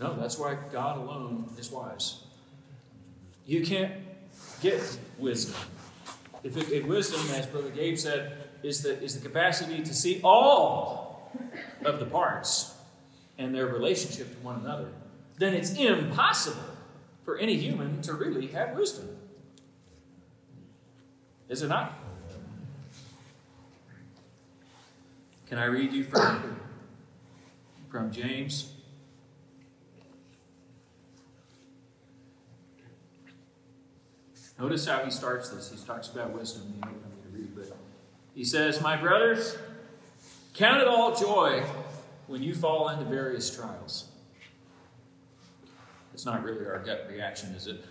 No, 0.00 0.16
that's 0.18 0.38
why 0.38 0.56
God 0.72 0.96
alone 0.98 1.50
is 1.58 1.70
wise. 1.70 2.22
You 3.46 3.64
can't 3.64 3.92
get 4.62 4.98
wisdom. 5.18 5.56
If, 6.42 6.56
it, 6.56 6.70
if 6.70 6.86
wisdom, 6.86 7.20
as 7.34 7.46
Brother 7.46 7.70
Gabe 7.70 7.98
said, 7.98 8.32
is 8.62 8.82
the, 8.82 9.02
is 9.02 9.18
the 9.18 9.26
capacity 9.26 9.82
to 9.82 9.94
see 9.94 10.20
all 10.22 11.30
of 11.84 11.98
the 11.98 12.06
parts 12.06 12.74
and 13.38 13.54
their 13.54 13.66
relationship 13.66 14.30
to 14.30 14.44
one 14.44 14.60
another, 14.60 14.88
then 15.38 15.54
it's 15.54 15.72
impossible 15.72 16.62
for 17.24 17.38
any 17.38 17.56
human 17.56 18.00
to 18.02 18.14
really 18.14 18.46
have 18.48 18.74
wisdom. 18.76 19.08
Is 21.48 21.62
it 21.62 21.68
not? 21.68 21.92
Can 25.50 25.58
I 25.58 25.64
read 25.64 25.92
you 25.92 26.04
from, 26.04 26.60
from 27.90 28.12
James? 28.12 28.72
Notice 34.60 34.86
how 34.86 35.04
he 35.04 35.10
starts 35.10 35.48
this. 35.48 35.72
He 35.72 35.84
talks 35.84 36.06
about 36.06 36.30
wisdom. 36.30 36.72
You 36.76 36.82
don't 36.82 36.92
want 36.92 37.16
me 37.16 37.32
to 37.32 37.36
read, 37.36 37.56
but 37.56 37.76
he 38.32 38.44
says, 38.44 38.80
My 38.80 38.94
brothers, 38.94 39.58
count 40.54 40.82
it 40.82 40.86
all 40.86 41.16
joy 41.16 41.64
when 42.28 42.44
you 42.44 42.54
fall 42.54 42.88
into 42.90 43.04
various 43.06 43.52
trials. 43.52 44.04
It's 46.14 46.24
not 46.24 46.44
really 46.44 46.64
our 46.64 46.78
gut 46.78 47.08
reaction, 47.10 47.56
is 47.56 47.66
it? 47.66 47.84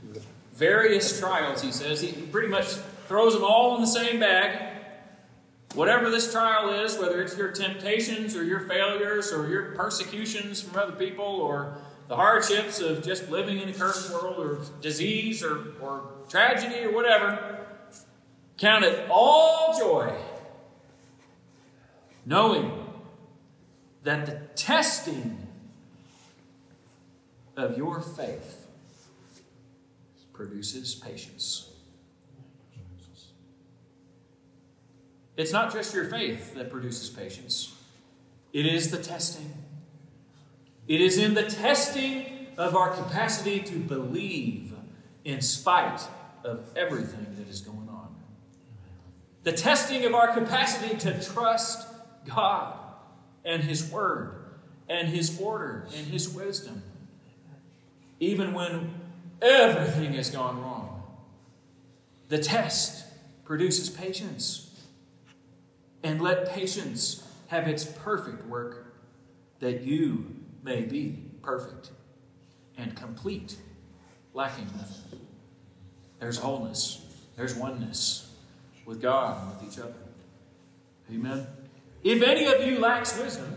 various 0.54 1.20
trials, 1.20 1.60
he 1.60 1.72
says. 1.72 2.00
He 2.00 2.10
pretty 2.10 2.48
much 2.48 2.68
throws 3.06 3.34
them 3.34 3.44
all 3.44 3.74
in 3.74 3.82
the 3.82 3.86
same 3.86 4.18
bag. 4.18 4.69
Whatever 5.74 6.10
this 6.10 6.32
trial 6.32 6.70
is, 6.70 6.98
whether 6.98 7.22
it's 7.22 7.36
your 7.36 7.52
temptations 7.52 8.34
or 8.34 8.42
your 8.42 8.60
failures 8.60 9.32
or 9.32 9.48
your 9.48 9.72
persecutions 9.76 10.60
from 10.60 10.78
other 10.78 10.92
people 10.92 11.24
or 11.24 11.76
the 12.08 12.16
hardships 12.16 12.80
of 12.80 13.04
just 13.04 13.30
living 13.30 13.60
in 13.60 13.68
a 13.68 13.72
cursed 13.72 14.12
world 14.12 14.38
or 14.38 14.58
disease 14.80 15.44
or, 15.44 15.74
or 15.80 16.10
tragedy 16.28 16.84
or 16.84 16.92
whatever, 16.92 17.66
count 18.58 18.84
it 18.84 19.08
all 19.08 19.78
joy, 19.78 20.12
knowing 22.26 22.72
that 24.02 24.26
the 24.26 24.40
testing 24.56 25.46
of 27.56 27.78
your 27.78 28.00
faith 28.00 28.66
produces 30.32 30.96
patience. 30.96 31.69
It's 35.36 35.52
not 35.52 35.72
just 35.72 35.94
your 35.94 36.06
faith 36.06 36.54
that 36.54 36.70
produces 36.70 37.08
patience, 37.08 37.74
it 38.52 38.66
is 38.66 38.90
the 38.90 38.98
testing. 38.98 39.52
It 40.88 41.00
is 41.00 41.18
in 41.18 41.34
the 41.34 41.44
testing 41.44 42.48
of 42.56 42.74
our 42.74 42.90
capacity 42.90 43.60
to 43.60 43.76
believe 43.76 44.74
in 45.24 45.40
spite 45.40 46.00
of 46.44 46.68
everything 46.74 47.26
that 47.38 47.48
is 47.48 47.60
going 47.60 47.88
on. 47.88 48.14
The 49.44 49.52
testing 49.52 50.04
of 50.04 50.14
our 50.14 50.34
capacity 50.34 50.96
to 50.98 51.22
trust 51.22 51.86
God 52.26 52.74
and 53.44 53.62
His 53.62 53.90
Word 53.90 54.34
and 54.88 55.08
His 55.08 55.40
order 55.40 55.86
and 55.96 56.06
His 56.06 56.28
wisdom, 56.28 56.82
even 58.18 58.52
when 58.52 58.92
everything 59.40 60.14
has 60.14 60.30
gone 60.30 60.60
wrong. 60.60 61.02
The 62.28 62.38
test 62.38 63.06
produces 63.44 63.88
patience. 63.88 64.69
And 66.02 66.20
let 66.20 66.50
patience 66.50 67.26
have 67.48 67.68
its 67.68 67.84
perfect 67.84 68.46
work, 68.46 68.94
that 69.60 69.82
you 69.82 70.34
may 70.62 70.82
be 70.82 71.24
perfect 71.42 71.90
and 72.78 72.96
complete, 72.96 73.56
lacking 74.32 74.68
nothing. 74.76 75.20
There's 76.18 76.38
wholeness 76.38 77.00
there's 77.40 77.54
oneness 77.54 78.30
with 78.84 79.00
God 79.00 79.40
and 79.40 79.58
with 79.58 79.72
each 79.72 79.78
other. 79.78 79.94
Amen. 81.10 81.46
If 82.04 82.22
any 82.22 82.44
of 82.44 82.62
you 82.62 82.78
lacks 82.78 83.18
wisdom, 83.18 83.56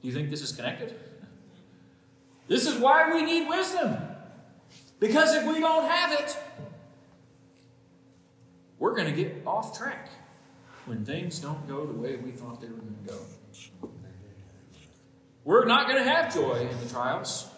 do 0.00 0.08
you 0.08 0.12
think 0.12 0.28
this 0.28 0.42
is 0.42 0.50
connected? 0.50 0.98
This 2.48 2.66
is 2.66 2.76
why 2.76 3.14
we 3.14 3.22
need 3.22 3.48
wisdom. 3.48 3.96
Because 4.98 5.32
if 5.36 5.46
we 5.46 5.60
don't 5.60 5.88
have 5.88 6.10
it, 6.18 6.36
we're 8.80 8.96
going 8.96 9.06
to 9.06 9.12
get 9.12 9.42
off 9.46 9.78
track 9.78 10.08
when 10.86 11.04
things 11.04 11.38
don't 11.38 11.66
go 11.68 11.86
the 11.86 11.92
way 11.92 12.16
we 12.16 12.30
thought 12.32 12.60
they 12.60 12.68
were 12.68 12.74
going 12.74 12.96
to 13.06 13.12
go. 13.12 13.90
We're 15.44 15.64
not 15.64 15.88
going 15.88 16.02
to 16.02 16.08
have 16.08 16.34
joy 16.34 16.68
in 16.70 16.80
the 16.80 16.88
trials. 16.88 17.48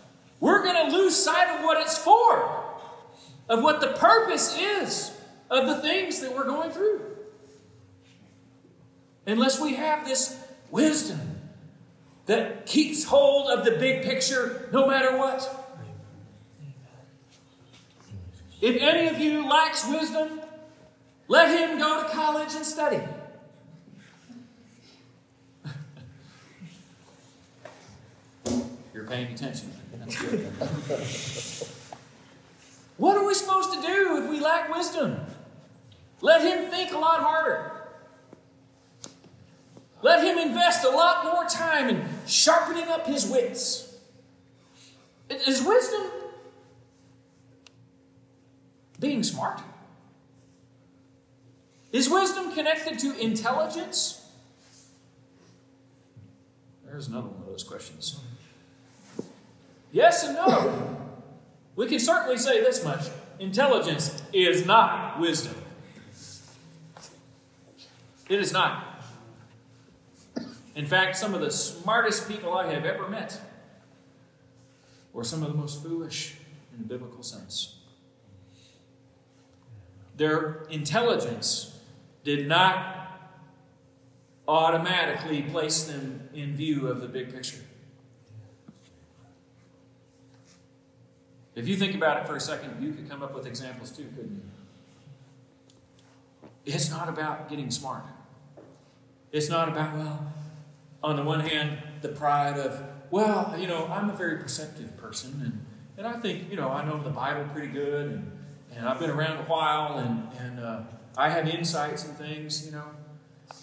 We're 0.40 0.62
going 0.62 0.90
to 0.90 0.96
lose 0.96 1.16
sight 1.16 1.58
of 1.58 1.64
what 1.64 1.80
it's 1.80 1.96
for, 1.96 2.64
of 3.48 3.62
what 3.62 3.80
the 3.80 3.88
purpose 3.88 4.58
is 4.58 5.12
of 5.50 5.66
the 5.66 5.80
things 5.80 6.20
that 6.20 6.34
we're 6.34 6.44
going 6.44 6.70
through. 6.70 7.00
Unless 9.26 9.60
we 9.60 9.74
have 9.74 10.04
this 10.04 10.38
wisdom 10.70 11.38
that 12.26 12.66
keeps 12.66 13.04
hold 13.04 13.50
of 13.50 13.64
the 13.64 13.72
big 13.72 14.02
picture 14.04 14.68
no 14.72 14.86
matter 14.86 15.16
what. 15.16 15.60
If 18.60 18.80
any 18.80 19.08
of 19.08 19.18
you 19.18 19.46
lacks 19.46 19.86
wisdom, 19.86 20.40
let 21.28 21.48
him 21.48 21.78
go 21.78 22.02
to 22.02 22.08
college 22.08 22.54
and 22.54 22.64
study. 22.64 23.00
You're 29.04 29.12
paying 29.12 29.32
attention. 29.34 29.70
That's 29.98 30.18
good. 30.18 30.40
what 32.96 33.18
are 33.18 33.26
we 33.26 33.34
supposed 33.34 33.74
to 33.74 33.82
do 33.82 34.22
if 34.22 34.30
we 34.30 34.40
lack 34.40 34.74
wisdom? 34.74 35.20
Let 36.22 36.40
him 36.40 36.70
think 36.70 36.92
a 36.94 36.96
lot 36.96 37.20
harder. 37.20 37.82
Let 40.00 40.24
him 40.24 40.38
invest 40.38 40.86
a 40.86 40.88
lot 40.88 41.24
more 41.26 41.44
time 41.44 41.90
in 41.90 42.08
sharpening 42.26 42.88
up 42.88 43.06
his 43.06 43.26
wits. 43.26 43.94
Is 45.28 45.62
wisdom 45.62 46.10
being 49.00 49.22
smart? 49.22 49.60
Is 51.92 52.08
wisdom 52.08 52.54
connected 52.54 52.98
to 53.00 53.14
intelligence? 53.20 54.26
There's 56.86 57.08
another 57.08 57.28
one 57.28 57.42
of 57.42 57.46
those 57.48 57.64
questions. 57.64 58.18
Yes 59.94 60.24
and 60.24 60.34
no. 60.34 60.96
We 61.76 61.86
can 61.86 62.00
certainly 62.00 62.36
say 62.36 62.60
this 62.60 62.84
much 62.84 63.06
intelligence 63.38 64.20
is 64.32 64.66
not 64.66 65.20
wisdom. 65.20 65.54
It 68.28 68.40
is 68.40 68.52
not. 68.52 69.04
In 70.74 70.84
fact, 70.84 71.16
some 71.16 71.32
of 71.32 71.40
the 71.40 71.50
smartest 71.52 72.28
people 72.28 72.54
I 72.54 72.72
have 72.72 72.84
ever 72.84 73.08
met 73.08 73.40
were 75.12 75.22
some 75.22 75.44
of 75.44 75.52
the 75.52 75.56
most 75.56 75.80
foolish 75.80 76.38
in 76.72 76.82
the 76.82 76.88
biblical 76.88 77.22
sense. 77.22 77.76
Their 80.16 80.64
intelligence 80.70 81.78
did 82.24 82.48
not 82.48 83.30
automatically 84.48 85.42
place 85.42 85.84
them 85.84 86.30
in 86.34 86.56
view 86.56 86.88
of 86.88 87.00
the 87.00 87.06
big 87.06 87.32
picture. 87.32 87.60
If 91.54 91.68
you 91.68 91.76
think 91.76 91.94
about 91.94 92.20
it 92.20 92.26
for 92.26 92.36
a 92.36 92.40
second, 92.40 92.82
you 92.82 92.92
could 92.92 93.08
come 93.08 93.22
up 93.22 93.34
with 93.34 93.46
examples 93.46 93.90
too, 93.90 94.06
couldn't 94.16 94.42
you? 94.42 94.42
It's 96.66 96.90
not 96.90 97.08
about 97.08 97.48
getting 97.48 97.70
smart. 97.70 98.04
It's 99.30 99.48
not 99.48 99.68
about, 99.68 99.96
well, 99.96 100.32
on 101.02 101.16
the 101.16 101.22
one 101.22 101.40
hand, 101.40 101.78
the 102.00 102.08
pride 102.08 102.58
of, 102.58 102.82
well, 103.10 103.54
you 103.58 103.66
know, 103.66 103.86
I'm 103.86 104.10
a 104.10 104.14
very 104.14 104.38
perceptive 104.38 104.96
person, 104.96 105.40
and, 105.44 105.66
and 105.98 106.06
I 106.06 106.18
think, 106.20 106.50
you 106.50 106.56
know, 106.56 106.70
I 106.70 106.84
know 106.84 107.00
the 107.02 107.10
Bible 107.10 107.44
pretty 107.52 107.72
good, 107.72 108.10
and, 108.12 108.32
and 108.74 108.88
I've 108.88 108.98
been 108.98 109.10
around 109.10 109.38
a 109.38 109.48
while, 109.48 109.98
and, 109.98 110.28
and 110.40 110.60
uh, 110.60 110.80
I 111.16 111.28
have 111.28 111.46
insights 111.46 112.04
and 112.04 112.16
things, 112.16 112.64
you 112.64 112.72
know. 112.72 112.90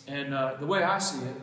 And 0.08 0.34
uh, 0.34 0.56
the 0.60 0.66
way 0.66 0.84
I 0.84 1.00
see 1.00 1.26
it, 1.26 1.36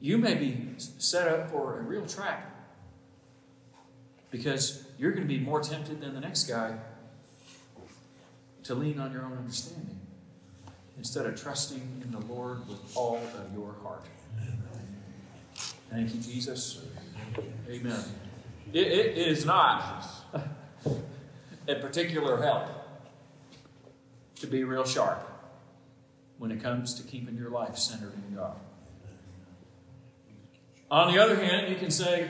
you 0.00 0.18
may 0.18 0.34
be 0.34 0.74
set 0.76 1.28
up 1.28 1.50
for 1.50 1.78
a 1.78 1.82
real 1.82 2.06
trap 2.06 2.52
because 4.32 4.84
you're 4.98 5.12
going 5.12 5.22
to 5.22 5.28
be 5.28 5.38
more 5.38 5.60
tempted 5.60 6.00
than 6.00 6.14
the 6.14 6.20
next 6.20 6.44
guy 6.44 6.76
to 8.64 8.74
lean 8.74 8.98
on 8.98 9.12
your 9.12 9.22
own 9.22 9.36
understanding 9.36 10.00
instead 10.98 11.26
of 11.26 11.40
trusting 11.40 12.02
in 12.02 12.10
the 12.10 12.26
Lord 12.32 12.66
with 12.66 12.96
all 12.96 13.16
of 13.16 13.54
your 13.54 13.74
heart. 13.82 14.04
Thank 15.90 16.14
you, 16.14 16.20
Jesus. 16.20 16.80
Amen. 17.68 18.00
it, 18.72 18.86
it 18.86 19.18
is 19.18 19.44
not 19.44 20.04
a 21.68 21.74
particular 21.76 22.42
help 22.42 22.68
to 24.36 24.46
be 24.46 24.64
real 24.64 24.84
sharp 24.84 25.28
when 26.38 26.50
it 26.50 26.62
comes 26.62 26.94
to 26.94 27.02
keeping 27.02 27.36
your 27.36 27.50
life 27.50 27.76
centered 27.76 28.14
in 28.14 28.36
God. 28.36 28.56
On 30.90 31.12
the 31.12 31.22
other 31.22 31.36
hand, 31.36 31.68
you 31.70 31.76
can 31.76 31.90
say, 31.90 32.28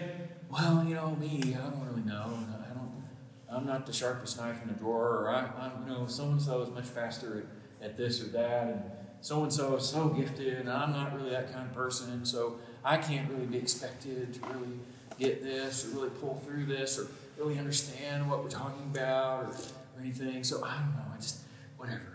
well, 0.52 0.84
you 0.86 0.94
know, 0.94 1.16
me, 1.16 1.56
I 1.58 1.70
don't 1.70 1.88
really 1.88 2.06
know. 2.06 2.38
I 2.70 2.74
don't, 2.74 3.02
I'm 3.50 3.66
not 3.66 3.86
the 3.86 3.92
sharpest 3.92 4.38
knife 4.38 4.62
in 4.62 4.68
the 4.68 4.74
drawer, 4.74 5.08
or 5.08 5.30
I, 5.30 5.40
am 5.64 5.88
you 5.88 5.94
know, 5.94 6.06
so 6.06 6.24
and 6.24 6.40
so 6.40 6.60
is 6.62 6.70
much 6.70 6.84
faster 6.84 7.44
at, 7.80 7.90
at 7.90 7.96
this 7.96 8.22
or 8.22 8.26
that, 8.26 8.66
and 8.66 8.82
so 9.22 9.42
and 9.42 9.52
so 9.52 9.76
is 9.76 9.88
so 9.88 10.08
gifted, 10.08 10.58
and 10.58 10.70
I'm 10.70 10.92
not 10.92 11.16
really 11.16 11.30
that 11.30 11.52
kind 11.52 11.66
of 11.66 11.74
person, 11.74 12.26
so 12.26 12.58
I 12.84 12.98
can't 12.98 13.30
really 13.30 13.46
be 13.46 13.56
expected 13.56 14.34
to 14.34 14.40
really 14.48 14.78
get 15.18 15.42
this 15.42 15.86
or 15.86 15.96
really 15.96 16.10
pull 16.10 16.42
through 16.44 16.66
this 16.66 16.98
or 16.98 17.06
really 17.38 17.58
understand 17.58 18.28
what 18.28 18.42
we're 18.42 18.50
talking 18.50 18.84
about 18.92 19.44
or, 19.44 19.48
or 19.48 20.00
anything. 20.00 20.44
So 20.44 20.62
I 20.64 20.74
don't 20.74 20.94
know. 20.94 21.12
I 21.14 21.16
just, 21.16 21.40
whatever. 21.76 22.12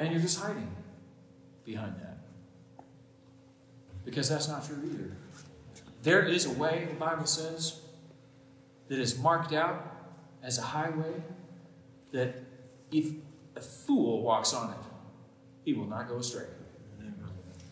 And 0.00 0.12
you're 0.12 0.20
just 0.20 0.40
hiding 0.40 0.74
behind 1.66 1.94
that. 1.96 2.16
Because 4.04 4.30
that's 4.30 4.48
not 4.48 4.66
true 4.66 4.78
either. 4.82 5.12
There 6.02 6.22
is 6.22 6.46
a 6.46 6.50
way, 6.50 6.86
the 6.88 6.96
Bible 6.96 7.26
says, 7.26 7.80
that 8.88 8.98
is 8.98 9.18
marked 9.18 9.52
out 9.52 9.86
as 10.42 10.58
a 10.58 10.62
highway 10.62 11.12
that 12.12 12.34
if 12.90 13.12
a 13.56 13.60
fool 13.60 14.22
walks 14.22 14.52
on 14.52 14.70
it, 14.70 14.78
he 15.64 15.74
will 15.74 15.86
not 15.86 16.08
go 16.08 16.16
astray. 16.16 16.46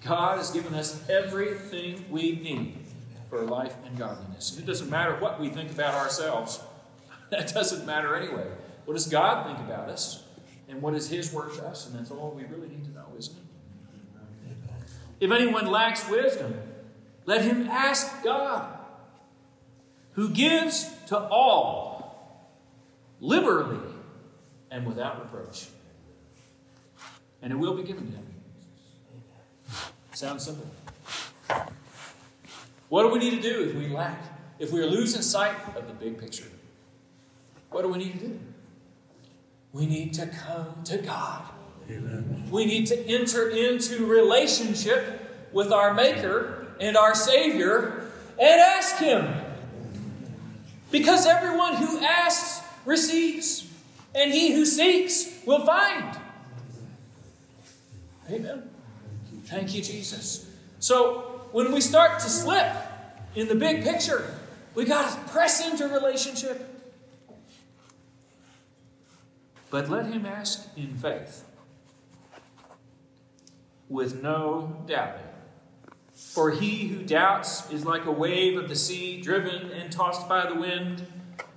God 0.04 0.38
has 0.38 0.50
given 0.50 0.74
us 0.74 1.02
everything 1.08 2.04
we 2.08 2.32
need 2.32 2.78
for 3.28 3.42
life 3.42 3.74
and 3.84 3.98
godliness. 3.98 4.56
It 4.58 4.64
doesn't 4.64 4.88
matter 4.88 5.16
what 5.16 5.40
we 5.40 5.48
think 5.48 5.70
about 5.70 5.94
ourselves. 5.94 6.60
That 7.30 7.52
doesn't 7.52 7.84
matter 7.84 8.16
anyway. 8.16 8.46
What 8.86 8.94
does 8.94 9.06
God 9.06 9.44
think 9.44 9.58
about 9.58 9.90
us? 9.90 10.24
And 10.66 10.80
what 10.80 10.94
is 10.94 11.10
His 11.10 11.30
word 11.30 11.52
to 11.56 11.66
us? 11.66 11.86
And 11.86 11.98
that's 11.98 12.10
all 12.10 12.30
we 12.30 12.44
really 12.44 12.68
need 12.68 12.84
to 12.84 12.90
know, 12.92 13.04
isn't 13.18 13.36
it? 13.36 14.56
If 15.20 15.30
anyone 15.30 15.66
lacks 15.66 16.08
wisdom, 16.08 16.54
let 17.28 17.42
him 17.42 17.68
ask 17.68 18.24
God, 18.24 18.66
who 20.12 20.30
gives 20.30 20.90
to 21.08 21.18
all 21.18 22.48
liberally 23.20 23.86
and 24.70 24.86
without 24.86 25.20
reproach. 25.20 25.66
And 27.42 27.52
it 27.52 27.56
will 27.56 27.74
be 27.74 27.82
given 27.82 28.06
to 28.06 28.16
him. 28.16 28.26
Sounds 30.14 30.42
simple. 30.42 30.66
What 32.88 33.02
do 33.02 33.10
we 33.10 33.18
need 33.18 33.42
to 33.42 33.42
do 33.42 33.68
if 33.68 33.74
we 33.74 33.88
lack, 33.88 34.22
if 34.58 34.72
we 34.72 34.80
are 34.80 34.86
losing 34.86 35.20
sight 35.20 35.54
of 35.76 35.86
the 35.86 35.92
big 35.92 36.18
picture? 36.18 36.48
What 37.68 37.82
do 37.82 37.88
we 37.88 37.98
need 37.98 38.18
to 38.18 38.26
do? 38.26 38.40
We 39.74 39.84
need 39.84 40.14
to 40.14 40.28
come 40.28 40.82
to 40.84 40.96
God. 40.96 41.42
Amen. 41.90 42.48
We 42.50 42.64
need 42.64 42.86
to 42.86 43.06
enter 43.06 43.50
into 43.50 44.06
relationship 44.06 45.50
with 45.52 45.72
our 45.72 45.92
Maker 45.92 46.57
and 46.80 46.96
our 46.96 47.14
Savior 47.14 48.10
and 48.38 48.60
ask 48.60 48.96
Him. 48.96 49.26
Because 50.90 51.26
everyone 51.26 51.76
who 51.76 51.98
asks 52.00 52.66
receives, 52.84 53.68
and 54.14 54.32
he 54.32 54.52
who 54.52 54.64
seeks 54.64 55.44
will 55.44 55.64
find. 55.64 56.18
Amen. 58.30 58.70
Thank 59.44 59.74
you, 59.74 59.82
Jesus. 59.82 60.50
So, 60.78 61.46
when 61.52 61.72
we 61.72 61.80
start 61.80 62.18
to 62.20 62.28
slip 62.28 62.74
in 63.34 63.48
the 63.48 63.54
big 63.54 63.82
picture, 63.82 64.34
we 64.74 64.84
got 64.84 65.10
to 65.10 65.32
press 65.32 65.66
into 65.66 65.88
relationship. 65.88 66.74
But 69.70 69.90
let 69.90 70.06
him 70.06 70.24
ask 70.24 70.68
in 70.76 70.96
faith, 70.96 71.44
with 73.88 74.22
no 74.22 74.84
doubting. 74.86 75.27
For 76.18 76.50
he 76.50 76.88
who 76.88 77.04
doubts 77.04 77.70
is 77.70 77.84
like 77.84 78.04
a 78.04 78.10
wave 78.10 78.58
of 78.58 78.68
the 78.68 78.74
sea, 78.74 79.20
driven 79.20 79.70
and 79.70 79.92
tossed 79.92 80.28
by 80.28 80.46
the 80.48 80.54
wind. 80.54 81.06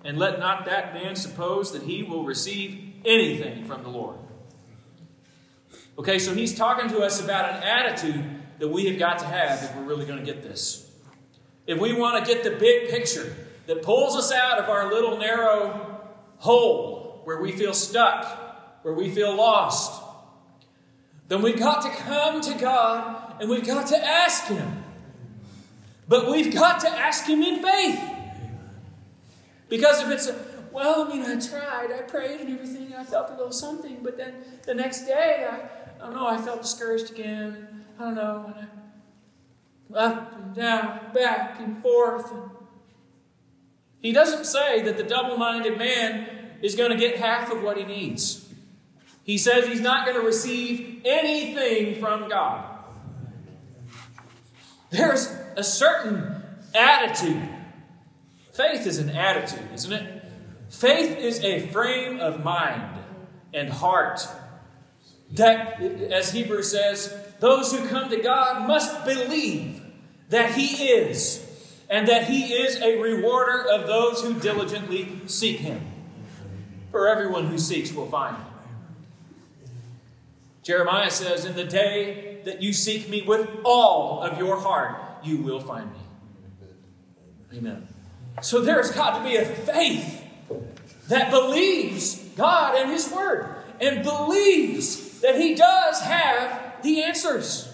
and 0.04 0.18
let 0.18 0.40
not 0.40 0.66
that 0.66 0.96
man 0.96 1.16
suppose 1.16 1.72
that 1.74 1.84
he 1.84 2.02
will 2.02 2.24
receive 2.24 2.94
anything 3.06 3.64
from 3.66 3.84
the 3.84 3.90
Lord. 3.90 4.18
Okay, 5.98 6.18
so 6.18 6.34
he's 6.34 6.56
talking 6.56 6.90
to 6.90 7.02
us 7.02 7.24
about 7.24 7.52
an 7.52 7.64
attitude 7.64 8.26
that 8.58 8.68
we 8.68 8.86
have 8.88 8.98
got 8.98 9.20
to 9.20 9.26
have 9.26 9.62
if 9.64 9.76
we're 9.76 9.84
really 9.84 10.06
going 10.06 10.18
to 10.18 10.26
get 10.26 10.42
this. 10.42 10.90
If 11.68 11.80
we 11.80 11.94
want 11.94 12.26
to 12.26 12.34
get 12.34 12.44
the 12.44 12.52
big 12.52 12.90
picture 12.90 13.36
that 13.68 13.84
pulls 13.84 14.16
us 14.16 14.32
out 14.32 14.58
of 14.58 14.70
our 14.70 14.92
little 14.92 15.18
narrow 15.18 16.02
hole 16.38 17.22
where 17.24 17.40
we 17.40 17.52
feel 17.52 17.74
stuck, 17.74 18.26
where 18.82 18.96
we 18.96 19.12
feel 19.12 19.36
lost, 19.36 20.02
then 21.28 21.44
we've 21.44 21.60
got 21.60 21.84
to 21.84 21.90
come 21.90 22.42
to 22.42 22.54
God 22.56 23.21
and 23.42 23.50
we've 23.50 23.66
got 23.66 23.88
to 23.88 23.98
ask 23.98 24.46
Him. 24.46 24.84
But 26.08 26.30
we've 26.30 26.54
got 26.54 26.80
to 26.82 26.90
ask 26.90 27.26
Him 27.26 27.42
in 27.42 27.62
faith. 27.64 28.00
Because 29.68 30.00
if 30.04 30.12
it's, 30.12 30.28
a, 30.28 30.46
well, 30.72 31.08
I 31.08 31.10
mean, 31.12 31.26
I 31.26 31.40
tried, 31.40 31.92
I 31.92 32.04
prayed 32.04 32.42
and 32.42 32.52
everything, 32.52 32.94
I 32.94 33.04
felt 33.04 33.32
a 33.32 33.34
little 33.34 33.52
something, 33.52 33.98
but 34.04 34.16
then 34.16 34.36
the 34.68 34.76
next 34.76 35.08
day, 35.08 35.48
I, 35.50 36.04
I 36.04 36.06
don't 36.06 36.14
know, 36.14 36.28
I 36.28 36.38
felt 36.38 36.62
discouraged 36.62 37.10
again. 37.12 37.84
I 38.00 38.04
don't 38.04 38.16
know. 38.16 38.54
And 38.56 38.68
I, 39.98 40.04
up 40.04 40.36
and 40.38 40.54
down, 40.54 41.00
back 41.12 41.60
and 41.60 41.82
forth. 41.82 42.32
And 42.32 42.44
he 44.02 44.12
doesn't 44.12 44.46
say 44.46 44.84
that 44.84 44.98
the 44.98 45.04
double 45.04 45.38
minded 45.38 45.80
man 45.80 46.28
is 46.62 46.76
going 46.76 46.92
to 46.92 46.98
get 46.98 47.16
half 47.16 47.52
of 47.52 47.64
what 47.64 47.78
he 47.78 47.86
needs. 47.86 48.48
He 49.24 49.40
says 49.40 49.68
he's 49.68 49.82
not 49.82 50.06
going 50.06 50.20
to 50.20 50.26
receive 50.26 51.02
anything 51.06 52.00
from 52.00 52.30
God. 52.30 52.71
There's 54.92 55.34
a 55.56 55.64
certain 55.64 56.44
attitude. 56.76 57.48
Faith 58.54 58.86
is 58.86 59.00
an 59.00 59.10
attitude, 59.10 59.68
isn't 59.74 59.94
it? 59.94 60.24
Faith 60.70 61.18
is 61.18 61.44
a 61.44 61.68
frame 61.68 62.20
of 62.20 62.44
mind 62.44 63.00
and 63.54 63.70
heart 63.70 64.28
that, 65.32 65.82
as 65.82 66.32
Hebrews 66.32 66.72
says, 66.72 67.16
those 67.40 67.72
who 67.72 67.88
come 67.88 68.10
to 68.10 68.18
God 68.18 68.68
must 68.68 69.06
believe 69.06 69.82
that 70.30 70.52
He 70.52 70.88
is, 70.90 71.46
and 71.90 72.08
that 72.08 72.26
He 72.26 72.54
is 72.54 72.82
a 72.82 73.02
rewarder 73.02 73.66
of 73.70 73.88
those 73.88 74.22
who 74.22 74.40
diligently 74.40 75.22
seek 75.26 75.60
Him. 75.60 75.82
For 76.92 77.08
everyone 77.08 77.48
who 77.48 77.58
seeks 77.58 77.94
will 77.94 78.08
find 78.08 78.36
Him. 78.36 78.46
Jeremiah 80.64 81.10
says, 81.10 81.46
In 81.46 81.56
the 81.56 81.64
day 81.64 82.40
that 82.46 82.62
you 82.62 82.74
seek 82.74 83.10
me 83.10 83.22
with 83.22 83.50
all 83.64 84.22
of 84.22 84.38
your 84.38 84.60
heart, 84.60 84.96
you 85.24 85.38
will 85.38 85.60
find 85.60 85.92
me. 85.92 86.00
Amen. 87.58 87.88
So 88.42 88.62
there's 88.62 88.92
got 88.92 89.18
to 89.18 89.24
be 89.24 89.36
a 89.36 89.46
faith 89.46 90.24
that 91.08 91.32
believes 91.32 92.16
God 92.36 92.76
and 92.76 92.90
His 92.90 93.12
Word 93.12 93.56
and 93.80 94.04
believes 94.04 95.20
that 95.22 95.36
He 95.36 95.56
does 95.56 96.02
have 96.02 96.82
the 96.84 97.04
answers. 97.04 97.68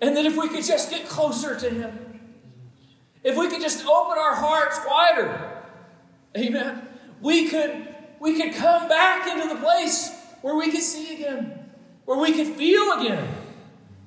And 0.00 0.16
that 0.16 0.24
if 0.24 0.36
we 0.36 0.48
could 0.48 0.64
just 0.64 0.90
get 0.90 1.08
closer 1.08 1.58
to 1.58 1.70
Him, 1.70 2.20
if 3.22 3.36
we 3.36 3.48
could 3.48 3.60
just 3.60 3.84
open 3.86 4.18
our 4.18 4.34
hearts 4.34 4.78
wider, 4.86 5.62
amen, 6.36 6.86
we 7.20 7.48
could, 7.48 7.86
we 8.18 8.40
could 8.40 8.54
come 8.54 8.88
back 8.88 9.26
into 9.28 9.54
the 9.54 9.60
place 9.60 10.19
where 10.42 10.54
we 10.56 10.70
could 10.70 10.82
see 10.82 11.14
again, 11.14 11.70
where 12.04 12.18
we 12.18 12.32
could 12.32 12.48
feel 12.56 12.92
again, 12.98 13.28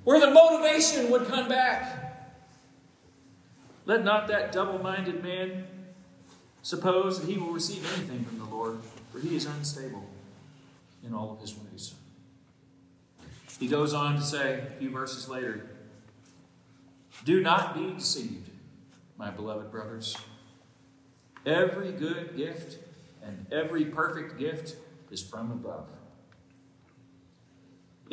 where 0.04 0.20
the 0.20 0.32
motivation 0.32 1.10
would 1.12 1.28
come 1.28 1.48
back. 1.48 2.00
Let 3.86 4.04
not 4.04 4.28
that 4.28 4.52
double 4.52 4.80
minded 4.80 5.24
man 5.24 5.66
suppose 6.62 7.20
that 7.20 7.30
he 7.30 7.38
will 7.38 7.52
receive 7.52 7.86
anything 7.98 8.24
from 8.24 8.40
the 8.40 8.46
Lord, 8.46 8.80
for 9.12 9.20
he 9.20 9.36
is 9.36 9.46
unstable 9.46 10.06
in 11.06 11.14
all 11.14 11.32
of 11.32 11.42
his 11.42 11.56
ways. 11.58 11.94
He 13.60 13.68
goes 13.68 13.94
on 13.94 14.16
to 14.16 14.22
say 14.22 14.64
a 14.76 14.80
few 14.80 14.90
verses 14.90 15.30
later 15.30 15.70
Do 17.26 17.42
not 17.42 17.76
be 17.76 17.94
deceived, 17.94 18.50
my 19.18 19.30
beloved 19.30 19.72
brothers. 19.72 20.18
Every 21.46 21.92
good 21.92 22.36
gift 22.38 22.78
and 23.22 23.46
every 23.52 23.86
perfect 23.86 24.40
gift 24.40 24.76
is 25.12 25.22
from 25.22 25.52
above. 25.52 25.88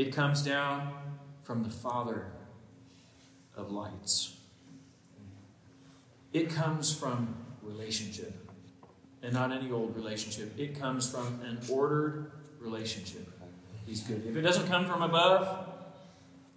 It 0.00 0.14
comes 0.14 0.40
down 0.40 0.94
from 1.42 1.62
the 1.62 1.68
Father 1.68 2.24
of 3.54 3.70
lights. 3.70 4.34
It 6.32 6.48
comes 6.48 6.90
from 6.90 7.34
relationship, 7.60 8.32
and 9.22 9.34
not 9.34 9.52
any 9.52 9.70
old 9.70 9.94
relationship. 9.94 10.58
It 10.58 10.80
comes 10.80 11.10
from 11.10 11.42
an 11.42 11.58
ordered 11.70 12.32
relationship. 12.60 13.28
He's 13.84 14.00
good. 14.00 14.24
If 14.26 14.36
it 14.36 14.40
doesn't 14.40 14.68
come 14.68 14.86
from 14.86 15.02
above, 15.02 15.68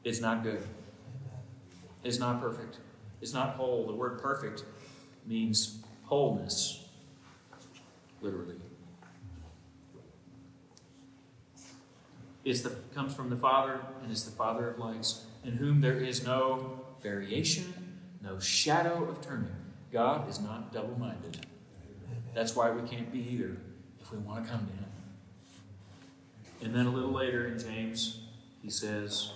it's 0.06 0.21
not 0.21 0.41
good. 0.41 0.63
It's 2.06 2.19
not 2.19 2.39
perfect. 2.39 2.77
It's 3.19 3.34
not 3.34 3.56
whole. 3.56 3.86
The 3.88 3.93
word 3.93 4.21
perfect 4.21 4.63
means 5.25 5.79
wholeness, 6.03 6.86
literally. 8.21 8.56
It's 12.43 12.62
the, 12.62 12.71
comes 12.93 13.13
from 13.13 13.29
the 13.29 13.38
Father, 13.38 13.79
and 14.01 14.12
is 14.12 14.25
the 14.25 14.32
Father 14.32 14.69
of 14.69 14.79
lights, 14.79 15.25
in 15.43 15.53
whom 15.53 15.82
there 15.82 15.97
is 15.97 16.25
no 16.25 16.82
variation, 17.01 17.73
no 18.21 18.39
shadow 18.39 19.06
of 19.06 19.21
turning. 19.21 19.56
God 19.91 20.29
is 20.29 20.39
not 20.39 20.73
double 20.73 20.97
minded. 20.99 21.45
That's 22.34 22.56
why 22.56 22.71
we 22.71 22.88
can't 22.88 23.12
be 23.12 23.19
either 23.19 23.58
if 24.01 24.12
we 24.12 24.17
want 24.17 24.43
to 24.43 24.51
come 24.51 24.65
to 24.65 24.73
Him. 24.73 24.86
And 26.63 26.75
then 26.75 26.86
a 26.86 26.89
little 26.89 27.12
later 27.12 27.47
in 27.47 27.60
James, 27.60 28.19
he 28.62 28.69
says, 28.69 29.32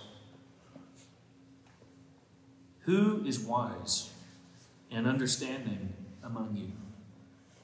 Who 2.80 3.24
is 3.26 3.38
wise 3.38 4.10
and 4.90 5.06
understanding 5.06 5.92
among 6.22 6.56
you? 6.56 6.72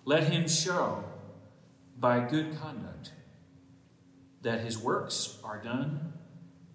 Let 0.05 0.25
him 0.25 0.47
show 0.47 1.03
by 1.99 2.21
good 2.21 2.59
conduct 2.61 3.13
that 4.45 4.61
his 4.61 4.79
works 4.79 5.39
are 5.43 5.57
done 5.57 6.13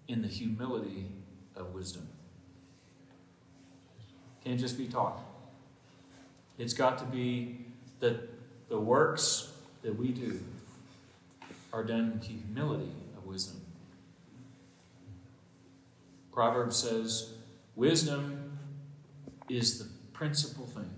in 0.08 0.22
the 0.22 0.28
humility 0.28 1.06
of 1.54 1.72
wisdom. 1.72 2.06
Can't 4.44 4.58
just 4.58 4.76
be 4.76 4.88
taught. 4.88 5.20
It's 6.58 6.74
got 6.74 6.98
to 6.98 7.04
be 7.04 7.64
that 8.00 8.28
the 8.68 8.78
works 8.78 9.52
that 9.82 9.96
we 9.96 10.08
do 10.08 10.40
are 11.72 11.84
done 11.84 12.12
in 12.12 12.18
the 12.18 12.26
humility 12.26 12.90
of 13.16 13.24
wisdom. 13.24 13.60
Proverbs 16.32 16.76
says, 16.76 17.34
Wisdom 17.76 18.58
is 19.48 19.78
the 19.78 19.88
principal 20.12 20.66
thing, 20.66 20.90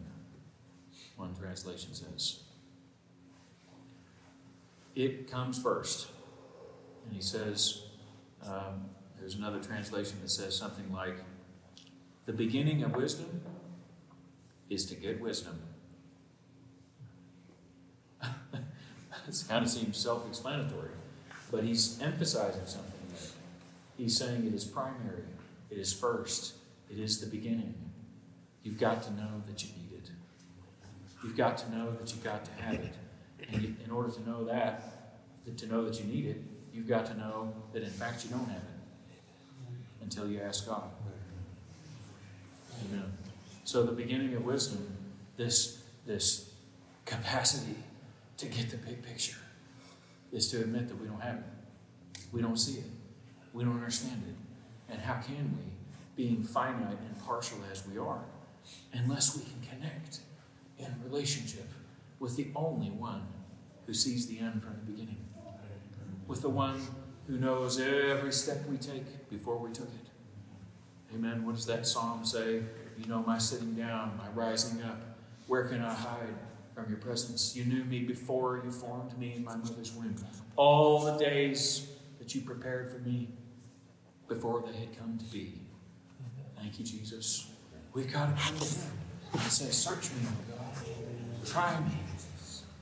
one 1.17 1.35
translation 1.37 1.93
says. 1.93 2.41
It 4.95 5.31
comes 5.31 5.61
first. 5.61 6.09
And 7.05 7.15
he 7.15 7.21
says, 7.21 7.83
um, 8.47 8.89
there's 9.19 9.35
another 9.37 9.61
translation 9.61 10.19
that 10.23 10.31
says 10.31 10.57
something 10.57 10.93
like, 10.93 11.17
the 12.27 12.33
beginning 12.33 12.83
of 12.83 12.95
wisdom 12.95 13.41
is 14.71 14.87
to 14.87 14.95
get 14.95 15.21
wisdom. 15.21 15.61
it 18.23 19.45
kind 19.49 19.65
of 19.65 19.71
seems 19.71 19.97
self 19.97 20.27
explanatory, 20.29 20.91
but 21.51 21.65
he's 21.65 22.01
emphasizing 22.01 22.67
something 22.67 22.93
there. 23.11 23.29
He's 23.97 24.17
saying 24.17 24.47
it 24.47 24.55
is 24.55 24.65
primary, 24.65 25.25
it 25.71 25.79
is 25.79 25.93
first, 25.93 26.55
it 26.91 26.99
is 26.99 27.21
the 27.21 27.27
beginning. 27.27 27.75
You've 28.63 28.79
got 28.79 29.03
to 29.05 29.13
know 29.13 29.43
that 29.49 29.63
you 29.63 29.71
need 29.71 29.99
it. 29.99 30.11
You've 31.25 31.37
got 31.37 31.59
to 31.59 31.71
know 31.73 31.93
that 31.93 32.13
you've 32.13 32.23
got 32.23 32.45
to 32.45 32.53
have 32.63 32.75
it. 32.75 32.95
And 33.53 33.77
in 33.85 33.91
order 33.91 34.11
to 34.11 34.29
know 34.29 34.45
that, 34.45 35.19
to 35.57 35.67
know 35.67 35.85
that 35.85 35.99
you 35.99 36.07
need 36.07 36.27
it, 36.27 36.43
you've 36.73 36.89
got 36.89 37.07
to 37.07 37.15
know 37.17 37.55
that 37.73 37.83
in 37.83 37.91
fact 37.91 38.25
you 38.25 38.31
don't 38.31 38.49
have 38.49 38.57
it 38.57 38.73
until 40.01 40.29
you 40.29 40.41
ask 40.41 40.67
God. 40.67 40.91
Amen. 42.89 43.13
So 43.65 43.85
the 43.85 43.93
beginning 43.93 44.35
of 44.35 44.45
wisdom, 44.45 44.97
this 45.37 45.83
this 46.07 46.51
capacity 47.05 47.77
to 48.39 48.47
get 48.47 48.71
the 48.71 48.77
big 48.77 49.03
picture, 49.03 49.39
is 50.33 50.49
to 50.51 50.61
admit 50.61 50.89
that 50.89 51.01
we 51.01 51.07
don't 51.07 51.21
have 51.21 51.37
it. 51.37 51.45
We 52.33 52.43
don't 52.43 52.57
see 52.57 52.79
it. 52.79 52.91
We 53.53 53.65
don't 53.65 53.75
understand 53.75 54.23
it. 54.27 54.93
And 54.93 55.01
how 55.01 55.21
can 55.21 55.57
we, 55.57 56.23
being 56.23 56.43
finite 56.43 56.99
and 57.07 57.25
partial 57.25 57.59
as 57.71 57.87
we 57.87 57.99
are, 57.99 58.25
unless 58.93 59.37
we 59.37 59.43
can 59.43 59.77
connect 59.77 60.21
in 60.79 60.93
relationship 61.05 61.69
with 62.19 62.37
the 62.37 62.49
only 62.57 62.91
one 62.91 63.23
who 63.87 63.95
sees 63.95 64.27
the 64.27 64.39
end 64.39 64.63
from 64.63 64.75
the 64.85 64.93
beginning? 64.93 65.19
With 66.27 66.43
the 66.43 66.49
one 66.49 66.81
who 67.27 67.39
knows 67.39 67.79
every 67.81 68.33
step 68.33 68.67
we 68.69 68.77
take 68.77 69.29
before 69.31 69.57
we 69.57 69.73
took 69.73 69.89
it. 69.89 71.15
Amen. 71.15 71.45
What 71.45 71.55
does 71.55 71.67
that 71.67 71.87
psalm 71.87 72.25
say? 72.25 72.63
You 72.99 73.07
know 73.07 73.23
my 73.27 73.39
sitting 73.39 73.75
down, 73.75 74.19
my 74.19 74.29
rising 74.31 74.83
up. 74.83 75.01
Where 75.47 75.65
can 75.65 75.83
I 75.83 75.93
hide 75.93 76.35
from 76.75 76.89
your 76.89 76.99
presence. 76.99 77.55
You 77.55 77.65
knew 77.65 77.85
me 77.85 78.01
before 78.01 78.63
you 78.65 78.71
formed 78.71 79.17
me 79.19 79.35
in 79.37 79.45
my 79.45 79.57
mother's 79.57 79.93
womb. 79.93 80.17
All 80.57 81.05
the 81.05 81.19
days 81.19 81.89
that 82.19 82.35
you 82.35 82.41
prepared 82.41 82.91
for 82.91 82.99
me 82.99 83.29
before 84.29 84.63
they 84.67 84.79
had 84.79 84.99
come 84.99 85.19
to 85.19 85.25
be. 85.27 85.55
Thank 86.57 86.79
you, 86.79 86.85
Jesus. 86.85 87.51
We've 87.93 88.11
got 88.11 88.37
to 88.37 88.43
come 88.43 88.57
and 89.33 89.43
say, 89.43 89.71
Search 89.71 90.11
me, 90.11 90.29
God. 90.49 91.47
Try 91.47 91.79
me. 91.81 91.97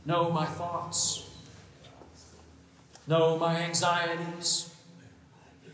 Know 0.05 0.31
my 0.31 0.47
thoughts. 0.47 1.30
Know 3.11 3.37
my 3.37 3.57
anxieties. 3.57 4.73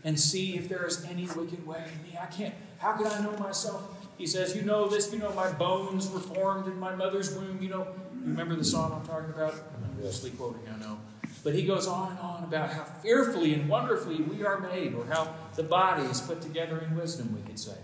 And 0.03 0.19
see 0.19 0.57
if 0.57 0.67
there 0.67 0.85
is 0.85 1.05
any 1.05 1.27
wicked 1.27 1.67
way 1.67 1.83
in 1.93 2.01
me. 2.01 2.17
I 2.19 2.25
can't. 2.25 2.55
How 2.79 2.93
could 2.93 3.05
I 3.05 3.21
know 3.21 3.37
myself? 3.37 3.83
He 4.17 4.25
says, 4.25 4.55
You 4.55 4.63
know 4.63 4.87
this. 4.87 5.13
You 5.13 5.19
know 5.19 5.31
my 5.33 5.51
bones 5.51 6.09
were 6.09 6.19
formed 6.19 6.65
in 6.65 6.79
my 6.79 6.95
mother's 6.95 7.35
womb. 7.35 7.61
You 7.61 7.69
know, 7.69 7.87
remember 8.23 8.55
the 8.55 8.63
song 8.65 8.91
I'm 8.91 9.07
talking 9.07 9.29
about? 9.29 9.53
I'm 9.53 10.03
loosely 10.03 10.31
quoting, 10.31 10.61
I 10.73 10.79
know. 10.79 10.97
But 11.43 11.53
he 11.53 11.63
goes 11.63 11.87
on 11.87 12.11
and 12.11 12.19
on 12.19 12.43
about 12.43 12.71
how 12.71 12.83
fearfully 12.83 13.53
and 13.53 13.69
wonderfully 13.69 14.23
we 14.23 14.43
are 14.43 14.59
made, 14.59 14.95
or 14.95 15.05
how 15.05 15.35
the 15.55 15.63
body 15.63 16.03
is 16.03 16.19
put 16.19 16.41
together 16.41 16.79
in 16.79 16.95
wisdom, 16.95 17.35
we 17.35 17.47
could 17.47 17.59
say. 17.59 17.77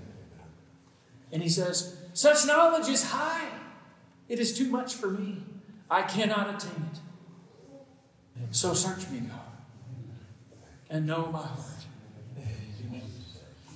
And 1.32 1.44
he 1.44 1.50
says, 1.50 1.96
Such 2.13 2.48
knowledge 2.48 2.88
is 2.88 3.04
high. 3.12 3.50
It 4.28 4.39
is 4.39 4.58
too 4.58 4.68
much 4.70 4.96
for 4.96 5.12
me. 5.12 5.44
I 5.92 6.02
cannot 6.02 6.50
attain 6.56 6.89
it. 6.92 7.00
So 8.52 8.74
search 8.74 9.10
me, 9.10 9.19
God, 9.19 9.39
and 10.89 11.08
know 11.08 11.28
my 11.32 11.39
heart. 11.39 11.60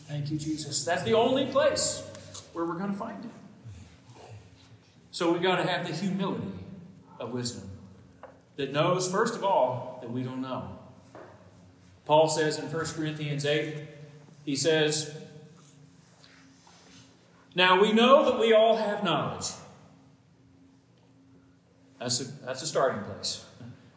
Thank 0.07 0.31
you, 0.31 0.37
Jesus. 0.37 0.85
That's 0.85 1.03
the 1.03 1.13
only 1.13 1.47
place 1.47 2.03
where 2.53 2.63
we're 2.63 2.77
going 2.77 2.91
to 2.91 2.97
find 2.97 3.25
it. 3.25 3.31
So 5.11 5.31
we've 5.31 5.41
got 5.41 5.57
to 5.57 5.63
have 5.63 5.85
the 5.85 5.93
humility 5.93 6.47
of 7.19 7.33
wisdom 7.33 7.69
that 8.55 8.71
knows, 8.71 9.11
first 9.11 9.35
of 9.35 9.43
all, 9.43 9.99
that 10.01 10.11
we 10.11 10.23
don't 10.23 10.41
know. 10.41 10.77
Paul 12.05 12.29
says 12.29 12.57
in 12.57 12.71
1 12.71 12.85
Corinthians 12.85 13.45
8, 13.45 13.75
he 14.45 14.55
says, 14.55 15.13
Now 17.53 17.81
we 17.81 17.91
know 17.91 18.23
that 18.29 18.39
we 18.39 18.53
all 18.53 18.77
have 18.77 19.03
knowledge. 19.03 19.47
That's 21.99 22.21
a, 22.21 22.25
that's 22.45 22.61
a 22.61 22.67
starting 22.67 23.03
place. 23.03 23.43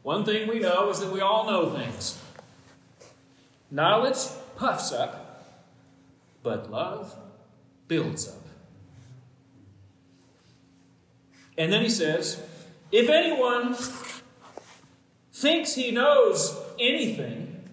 One 0.03 0.25
thing 0.25 0.49
we 0.49 0.59
know 0.59 0.91
is 0.91 1.01
that 1.01 1.13
we 1.13 1.21
all 1.21 1.47
know 1.47 1.71
things. 1.71 2.19
Knowledge 3.71 4.17
puffs 4.57 4.93
up, 4.93 5.45
but 6.43 6.71
love 6.71 7.15
builds 7.87 8.29
up. 8.29 8.35
And 11.59 11.73
then 11.73 11.83
he 11.83 11.91
says, 11.91 12.43
If 12.91 13.09
anyone 13.09 13.77
thinks 15.33 15.75
he 15.75 15.91
knows 15.91 16.59
anything, 16.79 17.69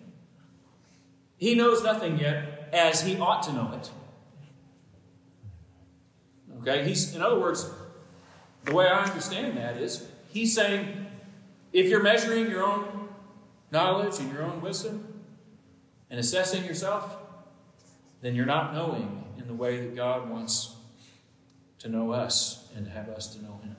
he 1.37 1.55
knows 1.55 1.83
nothing 1.83 2.19
yet 2.19 2.69
as 2.73 3.01
he 3.01 3.17
ought 3.17 3.43
to 3.43 3.53
know 3.53 3.71
it. 3.73 3.89
Okay? 6.59 6.87
He's 6.87 7.15
in 7.15 7.21
other 7.21 7.39
words, 7.39 7.69
the 8.65 8.73
way 8.75 8.87
I 8.87 9.05
understand 9.05 9.57
that 9.57 9.77
is 9.77 10.07
he's 10.29 10.53
saying 10.53 11.06
if 11.77 11.89
you're 11.89 12.01
measuring 12.01 12.49
your 12.49 12.63
own 12.63 13.07
knowledge 13.71 14.17
and 14.19 14.33
your 14.33 14.41
own 14.41 14.59
wisdom 14.61 15.21
and 16.09 16.19
assessing 16.19 16.65
yourself, 16.65 17.17
then 18.21 18.33
you're 18.33 18.47
not 18.47 18.73
knowing 18.73 19.23
in 19.37 19.45
the 19.45 19.53
way 19.53 19.77
that 19.81 19.95
God 19.95 20.27
wants 20.27 20.73
to 21.77 21.87
know 21.87 22.11
us 22.11 22.67
and 22.75 22.83
to 22.85 22.91
have 22.91 23.09
us 23.09 23.27
to 23.35 23.43
know 23.43 23.59
him. 23.61 23.75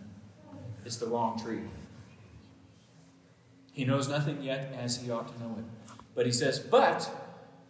It's 0.85 0.99
the 0.99 1.09
wrong 1.09 1.43
tree. 1.43 1.63
He 3.73 3.85
knows 3.85 4.07
nothing 4.09 4.43
yet 4.43 4.73
as 4.79 4.99
he 4.99 5.11
ought 5.11 5.27
to 5.35 5.43
know 5.43 5.57
it. 5.59 5.65
But 6.15 6.25
he 6.25 6.31
says, 6.31 6.61
But 6.61 7.11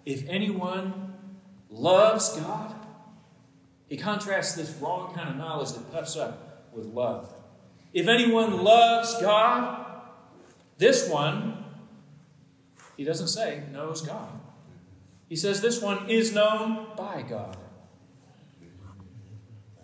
if 0.05 0.29
anyone 0.29 1.14
loves 1.71 2.37
God, 2.37 2.75
he 3.88 3.97
contrasts 3.97 4.57
this 4.57 4.77
wrong 4.79 5.14
kind 5.14 5.31
of 5.31 5.37
knowledge 5.37 5.73
that 5.73 5.91
puffs 5.91 6.19
up 6.19 6.69
with 6.75 6.85
love. 6.85 7.33
If 7.95 8.09
anyone 8.09 8.62
loves 8.62 9.19
God, 9.23 9.87
this 10.79 11.09
one, 11.11 11.64
he 12.97 13.05
doesn't 13.05 13.29
say 13.29 13.64
knows 13.73 14.01
God. 14.01 14.31
He 15.29 15.37
says 15.37 15.61
this 15.61 15.83
one 15.83 16.09
is 16.09 16.33
known 16.33 16.87
by 16.97 17.23
God. 17.23 17.57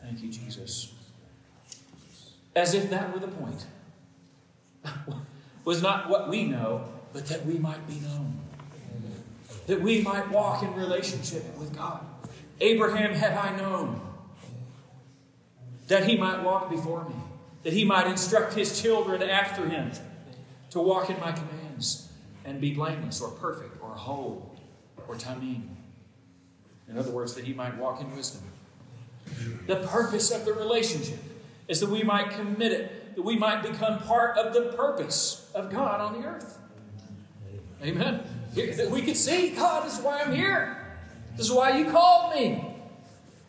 Thank 0.00 0.22
you, 0.22 0.30
Jesus. 0.30 0.92
As 2.56 2.74
if 2.74 2.88
that 2.90 3.12
were 3.12 3.18
the 3.18 3.28
point 3.28 3.66
was 5.64 5.82
not 5.82 6.08
what 6.08 6.28
we 6.28 6.44
know, 6.44 6.88
but 7.12 7.26
that 7.26 7.44
we 7.44 7.58
might 7.58 7.86
be 7.88 7.94
known. 7.94 8.38
That 9.66 9.80
we 9.80 10.02
might 10.02 10.30
walk 10.30 10.62
in 10.62 10.74
relationship 10.74 11.56
with 11.58 11.74
God. 11.74 12.04
Abraham 12.60 13.14
have 13.14 13.36
I 13.36 13.56
known, 13.56 14.00
that 15.88 16.06
he 16.06 16.16
might 16.16 16.42
walk 16.44 16.70
before 16.70 17.08
me, 17.08 17.16
that 17.64 17.72
he 17.72 17.84
might 17.84 18.06
instruct 18.06 18.54
his 18.54 18.80
children 18.80 19.22
after 19.22 19.68
him 19.68 19.90
to 20.74 20.80
walk 20.80 21.08
in 21.08 21.18
my 21.20 21.30
commands 21.30 22.08
and 22.44 22.60
be 22.60 22.74
blameless 22.74 23.20
or 23.20 23.30
perfect 23.30 23.80
or 23.80 23.90
whole 23.90 24.56
or 25.06 25.14
tamim. 25.14 25.62
In 26.88 26.98
other 26.98 27.12
words, 27.12 27.34
that 27.34 27.44
he 27.44 27.54
might 27.54 27.78
walk 27.78 28.00
in 28.00 28.14
wisdom. 28.14 28.42
The 29.68 29.76
purpose 29.86 30.32
of 30.32 30.44
the 30.44 30.52
relationship 30.52 31.20
is 31.68 31.78
that 31.78 31.88
we 31.88 32.02
might 32.02 32.30
commit 32.30 32.72
it 32.72 33.14
that 33.14 33.22
we 33.22 33.36
might 33.36 33.62
become 33.62 34.00
part 34.00 34.36
of 34.36 34.52
the 34.52 34.72
purpose 34.76 35.48
of 35.54 35.70
God 35.70 36.00
on 36.00 36.20
the 36.20 36.26
earth. 36.26 36.58
Amen. 37.80 38.24
That 38.56 38.90
we 38.90 39.02
could 39.02 39.16
see, 39.16 39.50
God, 39.50 39.86
this 39.86 39.98
is 39.98 40.04
why 40.04 40.22
I'm 40.22 40.34
here. 40.34 40.76
This 41.36 41.46
is 41.46 41.52
why 41.52 41.78
you 41.78 41.88
called 41.92 42.34
me. 42.34 42.76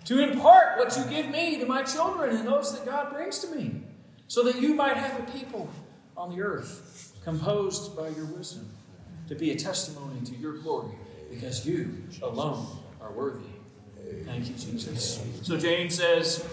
To 0.06 0.20
impart 0.20 0.78
what 0.78 0.96
you 0.96 1.04
give 1.06 1.32
me 1.32 1.58
to 1.58 1.66
my 1.66 1.82
children 1.82 2.36
and 2.36 2.48
those 2.48 2.78
that 2.78 2.86
God 2.86 3.12
brings 3.12 3.40
to 3.40 3.56
me. 3.56 3.82
So 4.28 4.44
that 4.44 4.62
you 4.62 4.76
might 4.76 4.98
have 4.98 5.20
a 5.20 5.32
people 5.32 5.68
on 6.16 6.36
the 6.36 6.44
earth 6.44 7.15
composed 7.26 7.98
by 7.98 8.08
your 8.10 8.26
wisdom 8.26 8.70
to 9.28 9.36
be 9.36 9.52
a 9.52 9.56
testimony 9.56 10.22
to 10.24 10.36
your 10.36 10.54
glory 10.54 10.94
because 11.30 11.66
you 11.66 11.98
alone 12.22 12.66
are 13.02 13.12
worthy. 13.12 13.44
Thank 14.24 14.48
you, 14.48 14.54
Jesus. 14.54 15.22
So 15.42 15.58
James 15.58 15.96
says, 15.96 16.48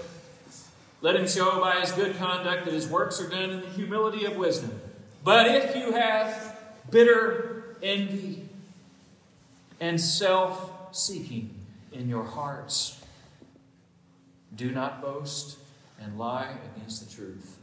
let 1.03 1.15
him 1.15 1.29
show 1.29 1.61
by 1.61 1.81
his 1.81 1.93
good 1.93 2.17
conduct 2.17 2.65
that 2.65 2.73
his 2.73 2.89
works 2.89 3.21
are 3.21 3.29
done 3.29 3.51
in 3.51 3.61
the 3.61 3.69
humility 3.69 4.25
of 4.25 4.37
wisdom. 4.37 4.81
But 5.23 5.47
if 5.49 5.77
you 5.77 5.93
have 5.93 6.59
bitter 6.91 7.77
envy 7.83 8.49
and 9.79 10.01
self 10.01 10.97
seeking 10.97 11.55
in 11.93 12.09
your 12.09 12.25
hearts, 12.25 13.03
do 14.57 14.71
not 14.71 15.03
boast 15.03 15.59
and 16.01 16.19
lie 16.19 16.55
against 16.75 17.07
the 17.07 17.15
truth. 17.15 17.59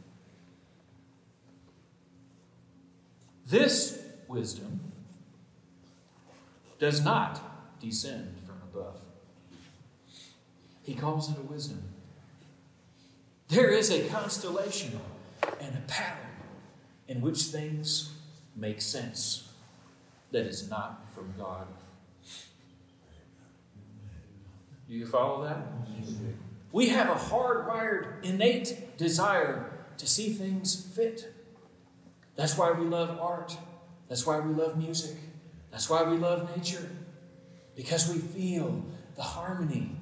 This 3.50 4.02
wisdom 4.28 4.80
does 6.78 7.04
not 7.04 7.78
descend 7.80 8.36
from 8.46 8.56
above. 8.72 9.00
He 10.82 10.94
calls 10.94 11.30
it 11.30 11.36
a 11.36 11.42
wisdom 11.42 11.82
there 13.50 13.70
is 13.70 13.90
a 13.90 14.08
constellation 14.08 15.00
and 15.60 15.76
a 15.76 15.80
pattern 15.88 16.30
in 17.08 17.20
which 17.20 17.42
things 17.42 18.12
make 18.54 18.80
sense 18.80 19.50
that 20.30 20.46
is 20.46 20.70
not 20.70 21.12
from 21.12 21.34
God. 21.36 21.66
Do 24.88 24.94
you 24.94 25.04
follow 25.04 25.44
that? 25.44 25.66
We 26.70 26.90
have 26.90 27.08
a 27.10 27.18
hardwired, 27.18 28.24
innate 28.24 28.96
desire 28.96 29.72
to 29.98 30.06
see 30.06 30.32
things 30.32 30.88
fit. 30.94 31.34
That's 32.40 32.56
why 32.56 32.72
we 32.72 32.86
love 32.86 33.18
art. 33.20 33.54
That's 34.08 34.26
why 34.26 34.40
we 34.40 34.54
love 34.54 34.78
music. 34.78 35.16
That's 35.70 35.90
why 35.90 36.02
we 36.04 36.16
love 36.16 36.56
nature. 36.56 36.90
Because 37.76 38.10
we 38.10 38.18
feel 38.18 38.82
the 39.14 39.22
harmony 39.22 40.00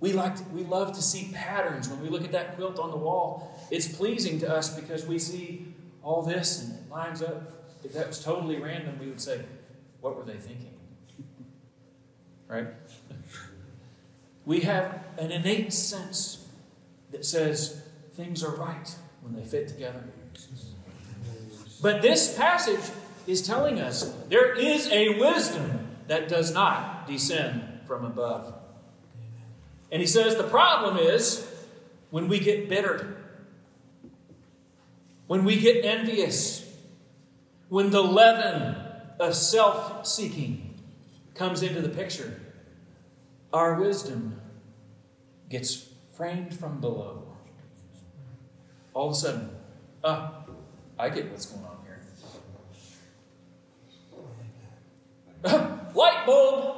we, 0.00 0.12
like 0.12 0.36
to, 0.36 0.44
we 0.50 0.62
love 0.62 0.94
to 0.94 1.02
see 1.02 1.30
patterns. 1.34 1.88
When 1.88 2.00
we 2.00 2.08
look 2.08 2.22
at 2.22 2.32
that 2.32 2.54
quilt 2.54 2.78
on 2.78 2.90
the 2.90 2.96
wall, 2.96 3.60
it's 3.70 3.88
pleasing 3.88 4.38
to 4.40 4.54
us 4.54 4.78
because 4.78 5.04
we 5.06 5.18
see 5.18 5.74
all 6.02 6.22
this 6.22 6.62
and 6.62 6.78
it 6.78 6.88
lines 6.88 7.22
up. 7.22 7.52
If 7.84 7.94
that 7.94 8.06
was 8.06 8.22
totally 8.22 8.58
random, 8.60 8.98
we 9.00 9.08
would 9.08 9.20
say, 9.20 9.40
What 10.00 10.16
were 10.16 10.24
they 10.24 10.36
thinking? 10.38 10.74
right? 12.48 12.68
we 14.44 14.60
have 14.60 15.04
an 15.18 15.32
innate 15.32 15.72
sense 15.72 16.46
that 17.10 17.24
says 17.24 17.82
things 18.14 18.44
are 18.44 18.54
right 18.54 18.94
when 19.22 19.34
they 19.34 19.44
fit 19.44 19.66
together. 19.66 20.04
But 21.80 22.02
this 22.02 22.36
passage 22.36 22.90
is 23.26 23.42
telling 23.42 23.80
us 23.80 24.14
there 24.28 24.54
is 24.54 24.88
a 24.90 25.18
wisdom 25.18 25.88
that 26.06 26.28
does 26.28 26.52
not 26.52 27.06
descend 27.06 27.62
from 27.86 28.04
above. 28.04 28.54
And 29.92 30.00
he 30.00 30.06
says 30.06 30.36
the 30.36 30.44
problem 30.44 30.96
is 30.96 31.46
when 32.10 32.28
we 32.28 32.40
get 32.40 32.68
bitter 32.68 33.18
when 35.28 35.44
we 35.44 35.60
get 35.60 35.84
envious, 35.84 36.66
when 37.68 37.90
the 37.90 38.02
leaven 38.02 38.74
of 39.20 39.34
self 39.36 40.06
seeking 40.06 40.74
comes 41.34 41.62
into 41.62 41.80
the 41.82 41.90
picture, 41.90 42.40
our 43.52 43.78
wisdom 43.78 44.40
gets 45.48 45.86
framed 46.16 46.54
from 46.58 46.80
below. 46.80 47.36
All 48.94 49.08
of 49.08 49.12
a 49.12 49.16
sudden, 49.16 49.50
ah, 50.02 50.37
I 50.98 51.08
get 51.10 51.30
what's 51.30 51.46
going 51.46 51.64
on 51.64 51.78
here. 51.84 52.00
Light 55.94 56.26
bulb! 56.26 56.74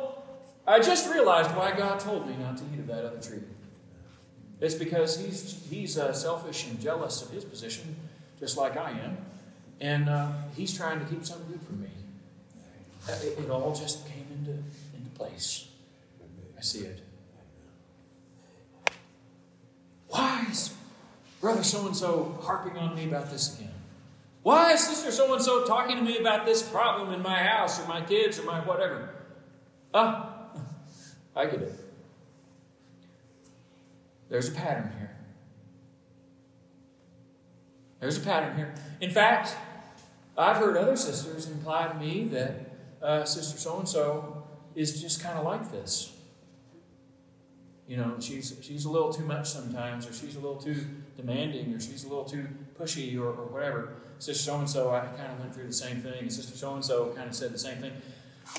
I 0.67 0.79
just 0.81 1.11
realized 1.13 1.51
why 1.57 1.73
God 1.77 1.99
told 1.99 2.29
me 2.29 2.37
not 2.37 2.57
to 2.59 2.65
eat 2.73 2.81
of 2.81 2.87
that 2.89 3.05
other 3.05 3.21
tree. 3.21 3.43
It's 4.61 4.75
because 4.75 5.19
he's, 5.19 5.67
he's 5.71 5.99
uh, 5.99 6.13
selfish 6.13 6.67
and 6.67 6.79
jealous 6.81 7.23
of 7.23 7.31
his 7.31 7.45
position, 7.45 7.97
just 8.39 8.59
like 8.59 8.77
I 8.77 8.91
am. 8.91 9.17
And 9.81 10.09
uh, 10.09 10.33
he's 10.55 10.77
trying 10.77 11.01
to 11.01 11.07
keep 11.07 11.25
something 11.25 11.51
good 11.51 11.63
from 11.63 11.81
me. 11.81 11.89
It, 13.09 13.39
it 13.45 13.51
all 13.51 13.75
just 13.75 14.07
came 14.07 14.27
into, 14.31 14.53
into 14.97 15.11
place. 15.15 15.69
I 16.59 16.61
see 16.61 16.81
it. 16.81 17.01
Why 20.09 20.47
is 20.51 20.75
brother 21.41 21.63
so 21.63 21.87
and 21.87 21.97
so 21.97 22.39
harping 22.43 22.77
on 22.77 22.95
me 22.95 23.05
about 23.05 23.31
this 23.31 23.59
again? 23.59 23.80
Why 24.43 24.73
is 24.73 24.81
sister 24.81 25.11
so 25.11 25.35
and 25.35 25.43
so 25.43 25.65
talking 25.65 25.97
to 25.97 26.03
me 26.03 26.19
about 26.19 26.47
this 26.47 26.63
problem 26.63 27.13
in 27.13 27.23
my 27.23 27.43
house 27.43 27.81
or 27.81 27.87
my 27.87 28.01
kids 28.01 28.39
or 28.39 28.45
my 28.45 28.61
whatever? 28.61 29.11
Ah, 29.93 30.49
I 31.37 31.45
get 31.45 31.63
it. 31.63 31.73
There's 34.29 34.49
a 34.49 34.53
pattern 34.53 34.93
here. 34.99 35.17
There's 38.01 38.17
a 38.17 38.21
pattern 38.21 38.57
here. 38.57 38.75
In 39.01 39.11
fact, 39.11 39.57
I've 40.39 40.57
heard 40.57 40.77
other 40.77 40.97
sisters 40.97 41.49
imply 41.49 41.89
to 41.89 41.95
me 41.95 42.25
that 42.29 42.71
uh, 43.03 43.25
Sister 43.25 43.59
so 43.59 43.79
and 43.79 43.89
so 43.89 44.45
is 44.75 45.03
just 45.03 45.23
kind 45.23 45.39
of 45.39 45.45
like 45.45 45.71
this. 45.71 46.17
You 47.87 47.97
know, 47.97 48.15
she's 48.21 48.57
she's 48.63 48.85
a 48.85 48.91
little 48.91 49.13
too 49.13 49.25
much 49.25 49.49
sometimes, 49.49 50.07
or 50.07 50.13
she's 50.13 50.37
a 50.37 50.41
little 50.41 50.61
too 50.61 50.87
demanding, 51.17 51.75
or 51.75 51.81
she's 51.81 52.05
a 52.05 52.09
little 52.09 52.25
too 52.25 52.47
pushy, 52.79 53.19
or, 53.19 53.27
or 53.27 53.47
whatever. 53.47 53.97
Sister 54.21 54.51
so 54.51 54.59
and 54.59 54.69
so, 54.69 54.91
I 54.91 55.01
kind 55.01 55.33
of 55.33 55.41
went 55.41 55.55
through 55.55 55.67
the 55.67 55.73
same 55.73 56.03
thing, 56.03 56.19
and 56.21 56.33
Sister 56.33 56.55
so 56.55 56.75
and 56.75 56.85
so 56.85 57.07
kind 57.17 57.29
of 57.29 57.35
said 57.35 57.53
the 57.53 57.59
same 57.59 57.79
thing. 57.79 57.93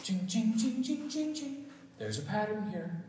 Ching, 0.02 0.26
ching, 0.28 0.58
ching, 0.58 0.84
ching, 0.84 1.08
ching, 1.08 1.34
ching. 1.36 1.66
There's 2.00 2.18
a 2.18 2.24
pattern 2.24 2.70
here. 2.72 3.04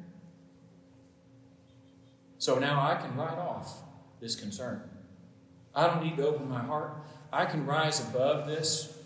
So 2.36 2.58
now 2.58 2.82
I 2.82 2.96
can 2.96 3.16
write 3.16 3.38
off 3.38 3.78
this 4.20 4.36
concern. 4.36 4.82
I 5.74 5.86
don't 5.86 6.04
need 6.04 6.18
to 6.18 6.26
open 6.26 6.50
my 6.50 6.60
heart. 6.60 6.92
I 7.32 7.46
can 7.46 7.64
rise 7.64 8.00
above 8.00 8.46
this 8.46 8.98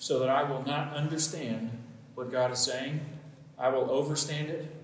so 0.00 0.18
that 0.20 0.30
I 0.30 0.44
will 0.44 0.64
not 0.64 0.94
understand 0.94 1.70
what 2.14 2.32
God 2.32 2.50
is 2.50 2.60
saying. 2.60 3.00
I 3.58 3.68
will 3.68 3.90
overstand 3.90 4.48
it 4.48 4.74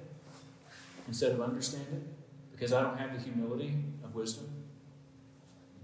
instead 1.08 1.32
of 1.32 1.40
understand 1.40 1.86
it 1.92 2.02
because 2.52 2.74
I 2.74 2.82
don't 2.82 2.98
have 2.98 3.14
the 3.14 3.20
humility 3.22 3.74
of 4.04 4.14
wisdom. 4.14 4.48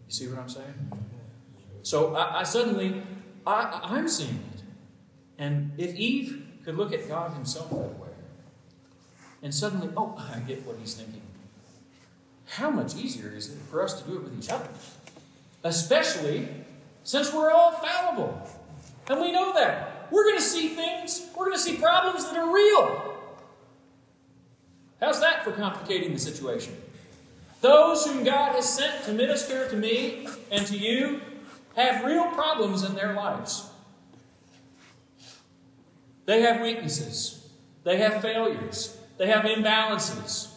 You 0.07 0.13
see 0.13 0.29
what 0.29 0.39
I'm 0.39 0.49
saying? 0.51 0.75
So 1.87 2.17
I, 2.17 2.41
I 2.41 2.43
suddenly, 2.43 3.01
I, 3.47 3.79
I'm 3.81 4.09
seeing 4.09 4.43
it. 4.55 4.61
And 5.39 5.71
if 5.79 5.95
Eve 5.95 6.45
could 6.65 6.77
look 6.77 6.93
at 6.93 7.07
God 7.07 7.33
Himself 7.35 7.71
that 7.71 7.97
way, 8.01 8.09
and 9.41 9.55
suddenly, 9.55 9.91
oh, 9.97 10.17
I 10.35 10.41
get 10.41 10.67
what 10.67 10.79
He's 10.81 10.95
thinking. 10.95 11.23
How 12.47 12.71
much 12.71 12.97
easier 12.97 13.31
is 13.31 13.53
it 13.53 13.59
for 13.71 13.85
us 13.85 14.03
to 14.03 14.09
do 14.09 14.17
it 14.17 14.25
with 14.25 14.37
each 14.37 14.51
other? 14.51 14.69
Especially 15.63 16.49
since 17.05 17.33
we're 17.33 17.53
all 17.53 17.71
fallible. 17.71 18.49
And 19.09 19.21
we 19.21 19.31
know 19.31 19.55
that. 19.55 20.09
We're 20.11 20.25
going 20.25 20.39
to 20.39 20.43
see 20.43 20.71
things, 20.71 21.31
we're 21.37 21.45
going 21.47 21.57
to 21.57 21.63
see 21.63 21.77
problems 21.77 22.25
that 22.25 22.37
are 22.37 22.53
real. 22.53 23.17
How's 24.99 25.21
that 25.21 25.45
for 25.45 25.53
complicating 25.53 26.13
the 26.13 26.19
situation? 26.19 26.77
Those 27.61 28.05
whom 28.05 28.25
God 28.25 28.57
has 28.57 28.69
sent 28.69 29.05
to 29.05 29.13
minister 29.13 29.69
to 29.69 29.77
me 29.77 30.27
and 30.51 30.67
to 30.67 30.77
you 30.77 31.21
have 31.77 32.05
real 32.05 32.27
problems 32.29 32.83
in 32.83 32.95
their 32.95 33.13
lives. 33.13 33.69
They 36.25 36.41
have 36.41 36.61
weaknesses, 36.61 37.49
they 37.85 37.99
have 37.99 38.21
failures, 38.21 38.97
they 39.19 39.29
have 39.29 39.45
imbalances. 39.45 40.53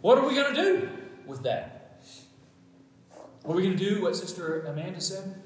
What 0.00 0.16
are 0.16 0.26
we 0.26 0.34
going 0.34 0.54
to 0.54 0.62
do 0.62 0.88
with 1.26 1.42
that? 1.42 2.00
Are 3.44 3.52
we 3.52 3.62
going 3.62 3.76
to 3.76 3.84
do 3.94 4.02
what 4.02 4.16
Sister 4.16 4.62
Amanda 4.62 5.00
said? 5.00 5.42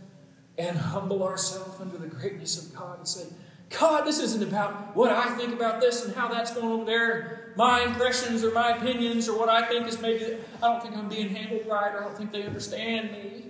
And 0.57 0.77
humble 0.77 1.25
ourselves 1.25 1.81
under 1.81 1.99
the 1.99 2.07
greatness 2.07 2.65
of 2.65 2.77
God 2.77 2.99
and 2.99 3.09
say, 3.09 3.25
God, 3.71 4.05
this 4.07 4.21
isn't 4.21 4.43
about 4.43 4.95
what 4.95 5.11
I 5.11 5.35
think 5.37 5.53
about 5.53 5.81
this 5.81 6.05
and 6.05 6.15
how 6.15 6.29
that's 6.29 6.55
going 6.55 6.71
over 6.71 6.85
there, 6.85 7.53
my 7.57 7.83
impressions 7.83 8.45
or 8.45 8.53
my 8.53 8.77
opinions 8.77 9.29
or 9.29 9.39
what 9.39 9.49
I 9.49 9.67
think 9.67 9.89
is 9.89 10.01
maybe, 10.01 10.37
I 10.63 10.73
don't 10.73 10.83
think 10.83 10.97
I'm 10.97 11.09
being 11.09 11.29
handled 11.31 11.67
right 11.67 11.95
or 11.95 12.01
I 12.01 12.05
don't 12.05 12.17
think 12.17 12.33
they 12.33 12.45
understand 12.45 13.13
me. 13.13 13.45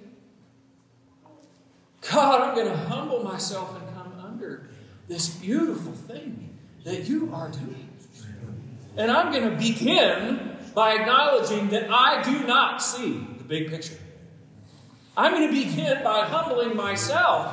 God, 2.11 2.42
I'm 2.42 2.55
going 2.55 2.68
to 2.68 2.77
humble 2.77 3.22
myself 3.22 3.77
and 3.77 3.94
come 3.94 4.12
under 4.24 4.68
this 5.09 5.29
beautiful 5.29 5.92
thing 5.92 6.57
that 6.85 7.09
you 7.09 7.31
are 7.35 7.50
doing. 7.50 7.88
And 8.96 9.11
I'm 9.11 9.33
going 9.33 9.50
to 9.50 9.57
begin 9.57 10.57
by 10.74 10.94
acknowledging 10.94 11.68
that 11.70 11.90
I 11.90 12.22
do 12.22 12.46
not 12.46 12.83
see 12.83 13.27
the 13.38 13.44
big 13.44 13.70
picture. 13.70 13.98
I'm 15.16 15.33
going 15.33 15.48
to 15.48 15.64
begin 15.64 16.03
by 16.03 16.24
humbling 16.27 16.77
myself 16.77 17.53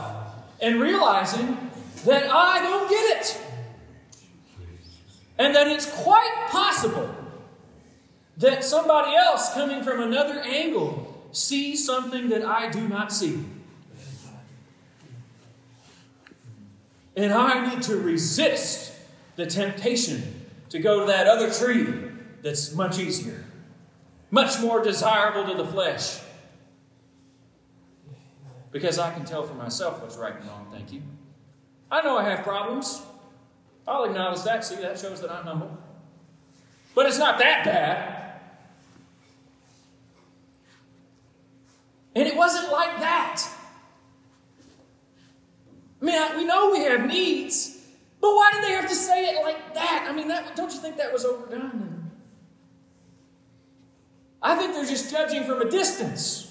and 0.59 0.79
realizing 0.79 1.70
that 2.05 2.29
I 2.29 2.61
don't 2.61 2.89
get 2.89 3.17
it. 3.17 3.41
And 5.37 5.55
that 5.55 5.67
it's 5.67 5.89
quite 5.89 6.47
possible 6.49 7.15
that 8.37 8.63
somebody 8.63 9.15
else 9.15 9.53
coming 9.53 9.83
from 9.83 10.01
another 10.01 10.39
angle 10.39 11.29
sees 11.31 11.85
something 11.85 12.29
that 12.29 12.43
I 12.43 12.69
do 12.69 12.87
not 12.87 13.11
see. 13.11 13.43
And 17.15 17.33
I 17.33 17.69
need 17.69 17.83
to 17.83 17.97
resist 17.97 18.93
the 19.35 19.45
temptation 19.45 20.45
to 20.69 20.79
go 20.79 21.01
to 21.01 21.05
that 21.07 21.27
other 21.27 21.51
tree 21.51 21.87
that's 22.41 22.73
much 22.73 22.97
easier, 22.99 23.43
much 24.29 24.59
more 24.59 24.81
desirable 24.81 25.51
to 25.51 25.57
the 25.61 25.69
flesh. 25.69 26.19
Because 28.71 28.97
I 28.97 29.13
can 29.13 29.25
tell 29.25 29.43
for 29.43 29.53
myself 29.53 30.01
what's 30.01 30.15
right 30.15 30.35
and 30.35 30.45
wrong, 30.47 30.67
thank 30.71 30.93
you. 30.93 31.01
I 31.91 32.01
know 32.01 32.17
I 32.17 32.23
have 32.23 32.43
problems. 32.43 33.01
I'll 33.87 34.05
acknowledge 34.05 34.43
that. 34.43 34.63
See, 34.63 34.75
that 34.75 34.97
shows 34.97 35.19
that 35.21 35.29
I'm 35.29 35.43
humble. 35.43 35.77
But 36.95 37.05
it's 37.05 37.19
not 37.19 37.37
that 37.39 37.65
bad. 37.65 38.21
And 42.15 42.27
it 42.27 42.35
wasn't 42.35 42.71
like 42.71 42.99
that. 42.99 43.43
I 46.01 46.05
mean, 46.05 46.37
we 46.37 46.45
know 46.45 46.71
we 46.71 46.79
have 46.79 47.05
needs, 47.05 47.77
but 48.19 48.29
why 48.29 48.51
did 48.53 48.63
they 48.63 48.71
have 48.71 48.89
to 48.89 48.95
say 48.95 49.25
it 49.25 49.41
like 49.43 49.73
that? 49.75 50.07
I 50.09 50.13
mean, 50.13 50.27
that, 50.29 50.55
don't 50.55 50.73
you 50.73 50.79
think 50.79 50.97
that 50.97 51.13
was 51.13 51.25
overdone? 51.25 52.11
I 54.41 54.55
think 54.55 54.73
they're 54.73 54.85
just 54.85 55.11
judging 55.11 55.43
from 55.43 55.61
a 55.61 55.69
distance. 55.69 56.47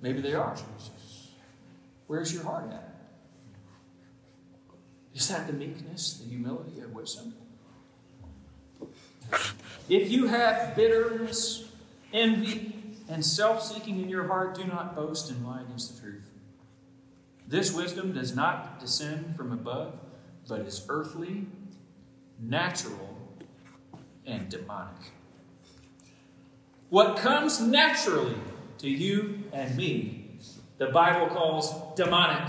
Maybe 0.00 0.20
they 0.20 0.34
are. 0.34 0.56
Where's 2.08 2.34
your 2.34 2.42
heart 2.42 2.72
at? 2.72 2.94
Is 5.14 5.28
that 5.28 5.46
the 5.46 5.52
meekness, 5.52 6.14
the 6.14 6.28
humility 6.28 6.80
of 6.80 6.92
wisdom? 6.92 7.34
If 9.88 10.10
you 10.10 10.26
have 10.26 10.74
bitterness, 10.74 11.68
envy, 12.12 12.74
and 13.08 13.24
self 13.24 13.62
seeking 13.62 14.00
in 14.02 14.08
your 14.08 14.26
heart, 14.26 14.54
do 14.54 14.64
not 14.64 14.96
boast 14.96 15.30
and 15.30 15.46
lie 15.46 15.62
against 15.62 15.94
the 15.94 16.00
truth. 16.00 16.30
This 17.46 17.72
wisdom 17.72 18.12
does 18.12 18.34
not 18.34 18.80
descend 18.80 19.36
from 19.36 19.52
above, 19.52 19.98
but 20.46 20.60
is 20.60 20.84
earthly, 20.88 21.46
natural, 22.38 23.16
and 24.26 24.48
demonic. 24.48 25.12
What 26.90 27.18
comes 27.18 27.60
naturally 27.60 28.36
to 28.78 28.88
you 28.88 29.44
and 29.52 29.76
me 29.76 30.17
the 30.78 30.86
Bible 30.86 31.26
calls 31.26 31.74
demonic. 31.96 32.48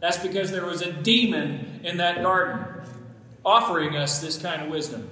That's 0.00 0.18
because 0.18 0.50
there 0.50 0.66
was 0.66 0.82
a 0.82 0.92
demon 0.92 1.80
in 1.82 1.96
that 1.96 2.22
garden 2.22 2.82
offering 3.44 3.96
us 3.96 4.20
this 4.20 4.36
kind 4.36 4.62
of 4.62 4.68
wisdom. 4.68 5.08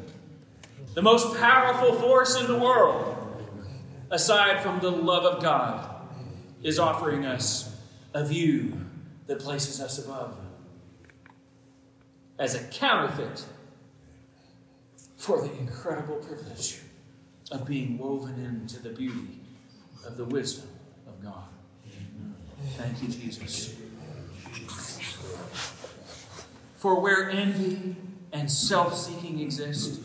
The 0.94 1.02
most 1.02 1.36
powerful 1.38 1.94
force 1.94 2.38
in 2.38 2.46
the 2.46 2.58
world, 2.58 3.16
aside 4.10 4.62
from 4.62 4.80
the 4.80 4.90
love 4.90 5.24
of 5.24 5.42
God, 5.42 5.90
is 6.62 6.78
offering 6.78 7.24
us 7.24 7.74
a 8.12 8.24
view 8.24 8.80
that 9.26 9.40
places 9.40 9.80
us 9.80 10.04
above 10.04 10.36
as 12.38 12.54
a 12.54 12.64
counterfeit 12.64 13.44
for 15.16 15.40
the 15.40 15.52
incredible 15.58 16.16
privilege 16.16 16.80
of 17.50 17.66
being 17.66 17.96
woven 17.98 18.34
into 18.44 18.82
the 18.82 18.90
beauty 18.90 19.40
of 20.06 20.16
the 20.16 20.24
wisdom 20.24 20.68
of 21.06 21.22
God. 21.22 21.53
Thank 22.76 23.02
you, 23.02 23.08
Jesus. 23.08 23.74
For 26.76 27.00
where 27.00 27.30
envy 27.30 27.96
and 28.32 28.50
self 28.50 28.96
seeking 28.96 29.40
exist, 29.40 30.00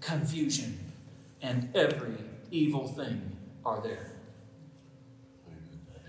confusion 0.00 0.78
and 1.42 1.68
every 1.74 2.16
evil 2.50 2.88
thing 2.88 3.36
are 3.64 3.80
there. 3.82 4.12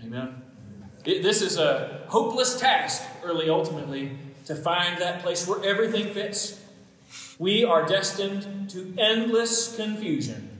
Amen. 0.02 0.42
It, 1.04 1.22
this 1.22 1.42
is 1.42 1.58
a 1.58 2.04
hopeless 2.08 2.60
task, 2.60 3.02
early 3.24 3.48
ultimately, 3.48 4.16
to 4.46 4.54
find 4.54 5.00
that 5.00 5.22
place 5.22 5.46
where 5.46 5.62
everything 5.64 6.12
fits. 6.12 6.60
We 7.38 7.64
are 7.64 7.86
destined 7.86 8.70
to 8.70 8.94
endless 8.98 9.76
confusion 9.76 10.50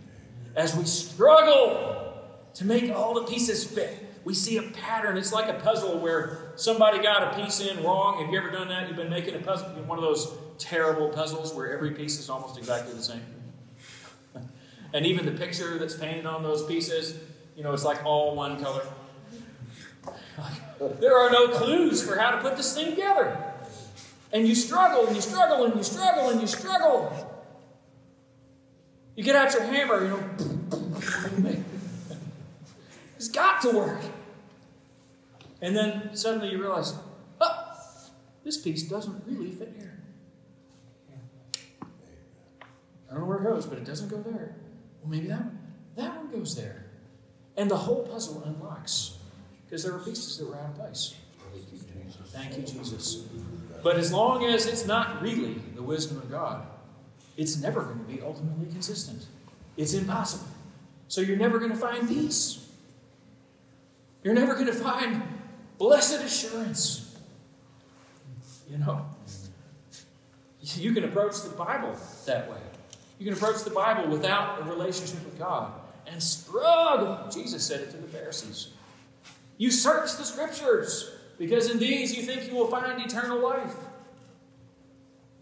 as 0.55 0.77
we 0.77 0.85
struggle 0.85 2.15
to 2.55 2.65
make 2.65 2.91
all 2.91 3.15
the 3.15 3.23
pieces 3.23 3.65
fit. 3.65 4.06
We 4.27 4.35
see 4.35 4.57
a 4.57 4.63
pattern. 4.63 5.17
It's 5.17 5.33
like 5.33 5.49
a 5.49 5.55
puzzle 5.61 6.01
where 6.01 6.51
somebody 6.57 7.01
got 7.01 7.33
a 7.33 7.41
piece 7.41 7.61
in 7.61 7.85
wrong. 7.85 8.21
Have 8.21 8.33
you 8.33 8.37
ever 8.37 8.51
done 8.51 8.67
that? 8.71 8.89
You've 8.89 8.97
been 8.97 9.09
making 9.09 9.37
a 9.37 9.39
puzzle, 9.39 9.69
one 9.87 9.99
of 9.99 10.03
those 10.03 10.37
terrible 10.59 11.11
puzzles 11.11 11.55
where 11.55 11.73
every 11.73 11.93
piece 11.93 12.19
is 12.19 12.29
almost 12.29 12.59
exactly 12.59 12.93
the 12.93 13.03
same. 13.05 13.23
and 14.93 15.07
even 15.07 15.27
the 15.27 15.31
picture 15.31 15.79
that's 15.79 15.95
painted 15.95 16.27
on 16.27 16.43
those 16.43 16.67
pieces, 16.67 17.17
you 17.57 17.63
know, 17.63 17.73
it's 17.73 17.85
like 17.85 18.05
all 18.05 18.35
one 18.35 18.61
color. 18.61 18.83
There 21.01 21.17
are 21.17 21.31
no 21.31 21.49
clues 21.49 22.03
for 22.07 22.19
how 22.19 22.33
to 22.33 22.39
put 22.39 22.57
this 22.57 22.75
thing 22.75 22.91
together. 22.91 23.35
And 24.33 24.47
you 24.47 24.55
struggle 24.55 25.07
and 25.07 25.15
you 25.15 25.23
struggle 25.23 25.65
and 25.65 25.77
you 25.77 25.85
struggle 25.85 26.31
and 26.31 26.41
you 26.41 26.47
struggle. 26.49 27.47
You 29.15 29.25
get 29.25 29.37
out 29.37 29.55
your 29.55 29.63
hammer, 29.63 30.05
you 30.05 30.11
know. 30.11 31.53
It's 33.27 33.35
got 33.35 33.61
to 33.63 33.71
work. 33.71 33.99
And 35.61 35.77
then 35.77 36.15
suddenly 36.15 36.51
you 36.51 36.61
realize, 36.61 36.95
oh, 37.41 37.75
this 38.45 38.57
piece 38.57 38.85
doesn't 38.85 39.25
really 39.27 39.51
fit 39.51 39.75
here. 39.77 39.99
I 41.83 43.15
don't 43.15 43.23
know 43.23 43.27
where 43.27 43.39
it 43.39 43.43
goes, 43.43 43.67
but 43.67 43.79
it 43.79 43.85
doesn't 43.85 44.11
go 44.11 44.19
there. 44.19 44.55
Well, 45.03 45.11
maybe 45.11 45.27
that 45.27 45.41
one, 45.41 45.59
that 45.97 46.17
one 46.17 46.31
goes 46.31 46.55
there. 46.55 46.87
And 47.57 47.69
the 47.69 47.77
whole 47.77 48.07
puzzle 48.07 48.45
unlocks 48.45 49.19
because 49.65 49.83
there 49.83 49.93
were 49.93 49.99
pieces 49.99 50.39
that 50.39 50.49
were 50.49 50.55
out 50.55 50.67
of 50.67 50.77
place. 50.77 51.17
Thank 52.29 52.57
you, 52.57 52.63
Jesus. 52.63 53.25
But 53.83 53.97
as 53.97 54.13
long 54.13 54.45
as 54.45 54.67
it's 54.67 54.87
not 54.87 55.21
really 55.21 55.55
the 55.75 55.83
wisdom 55.83 56.19
of 56.19 56.31
God, 56.31 56.65
it's 57.37 57.57
never 57.57 57.83
going 57.83 57.99
to 57.99 58.05
be 58.05 58.21
ultimately 58.23 58.67
consistent. 58.67 59.27
It's 59.77 59.95
impossible. 59.95 60.47
So 61.09 61.23
you're 61.23 61.37
never 61.37 61.59
going 61.59 61.73
to 61.73 61.77
find 61.77 62.07
peace. 62.07 62.63
You're 64.27 64.35
never 64.35 64.55
going 64.55 64.67
to 64.67 64.73
find 64.73 65.23
blessed 65.79 66.21
assurance. 66.25 67.17
You 68.69 68.79
know, 68.79 69.07
you 70.61 70.93
can 70.95 71.05
approach 71.05 71.43
the 71.43 71.51
Bible 71.51 71.97
that 72.27 72.51
way. 72.51 72.59
You 73.21 73.27
can 73.27 73.35
approach 73.35 73.63
the 73.63 73.71
Bible 73.71 74.09
without 74.11 74.61
a 74.61 74.65
relationship 74.65 75.25
with 75.25 75.39
God 75.39 75.75
and 76.09 76.21
struggle. 76.21 77.31
Jesus 77.33 77.65
said 77.65 77.83
it 77.83 77.93
to 77.93 77.99
the 77.99 78.09
Pharisees. 78.09 78.71
You 79.59 79.71
search 79.71 80.17
the 80.17 80.25
scriptures 80.25 81.09
because 81.39 81.71
in 81.71 81.79
these 81.79 82.17
you 82.17 82.25
think 82.25 82.51
you 82.51 82.57
will 82.57 82.67
find 82.67 83.01
eternal 83.01 83.39
life. 83.39 83.77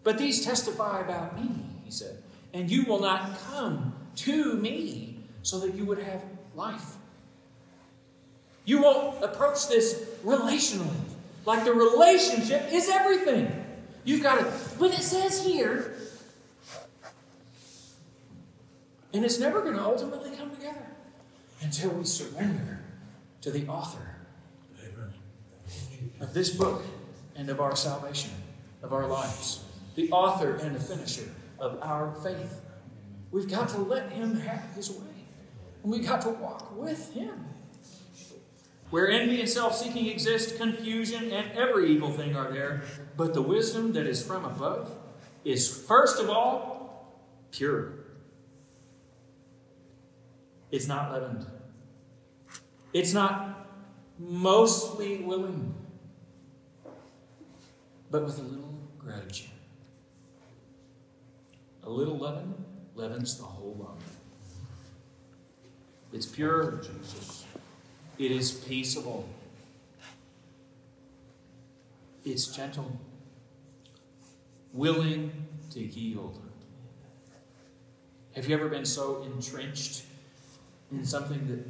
But 0.03 0.19
these 0.19 0.45
testify 0.45 0.99
about 0.99 1.35
me, 1.35 1.49
he 1.83 1.89
said, 1.89 2.21
and 2.53 2.69
you 2.69 2.85
will 2.85 2.99
not 2.99 3.39
come 3.49 3.95
to 4.17 4.53
me 4.53 5.17
so 5.41 5.57
that 5.61 5.73
you 5.73 5.85
would 5.85 5.97
have 5.97 6.21
life. 6.53 6.97
You 8.65 8.81
won't 8.81 9.23
approach 9.23 9.67
this 9.67 10.03
relationally. 10.23 10.89
Like 11.45 11.63
the 11.63 11.73
relationship 11.73 12.71
is 12.71 12.89
everything. 12.89 13.63
You've 14.03 14.23
got 14.23 14.39
to, 14.39 14.53
but 14.79 14.91
it 14.91 15.01
says 15.01 15.45
here, 15.45 15.95
and 19.13 19.23
it's 19.23 19.39
never 19.39 19.61
going 19.61 19.75
to 19.75 19.83
ultimately 19.83 20.35
come 20.35 20.51
together 20.51 20.87
until 21.61 21.91
we 21.91 22.03
surrender 22.03 22.79
to 23.41 23.51
the 23.51 23.67
author 23.67 24.17
of 26.19 26.33
this 26.33 26.49
book 26.49 26.83
and 27.35 27.49
of 27.49 27.59
our 27.59 27.75
salvation, 27.75 28.31
of 28.81 28.93
our 28.93 29.07
lives, 29.07 29.63
the 29.95 30.11
author 30.11 30.55
and 30.55 30.75
the 30.75 30.79
finisher 30.79 31.29
of 31.59 31.79
our 31.81 32.13
faith. 32.23 32.61
We've 33.31 33.49
got 33.49 33.69
to 33.69 33.79
let 33.79 34.11
him 34.11 34.39
have 34.39 34.63
his 34.75 34.91
way, 34.91 35.25
and 35.83 35.91
we've 35.91 36.05
got 36.05 36.21
to 36.21 36.29
walk 36.29 36.75
with 36.77 37.13
him. 37.13 37.45
Where 38.95 39.09
envy 39.09 39.41
and 39.41 39.49
self 39.49 39.75
seeking 39.75 40.05
exist, 40.05 40.55
confusion 40.55 41.29
and 41.29 41.51
every 41.51 41.91
evil 41.91 42.11
thing 42.11 42.33
are 42.33 42.49
there, 42.49 42.83
but 43.17 43.33
the 43.33 43.41
wisdom 43.41 43.91
that 43.91 44.07
is 44.07 44.25
from 44.25 44.45
above 44.45 44.89
is 45.43 45.67
first 45.85 46.17
of 46.17 46.29
all 46.29 47.19
pure. 47.51 47.91
It's 50.71 50.87
not 50.87 51.11
leavened. 51.11 51.45
It's 52.93 53.11
not 53.11 53.67
mostly 54.17 55.17
willing, 55.17 55.75
but 58.09 58.23
with 58.23 58.39
a 58.39 58.43
little 58.43 58.79
gratitude. 58.97 59.49
A 61.83 61.89
little 61.89 62.17
leaven 62.17 62.63
leavens 62.95 63.37
the 63.37 63.43
whole 63.43 63.75
lump. 63.77 63.99
It's 66.13 66.25
pure, 66.25 66.81
Jesus. 66.81 67.44
It 68.17 68.31
is 68.31 68.51
peaceable. 68.51 69.27
It's 72.23 72.47
gentle, 72.47 72.99
willing 74.73 75.47
to 75.71 75.79
yield. 75.79 76.41
Have 78.35 78.47
you 78.49 78.55
ever 78.55 78.67
been 78.67 78.85
so 78.85 79.23
entrenched 79.23 80.03
in 80.91 81.05
something 81.05 81.47
that 81.47 81.65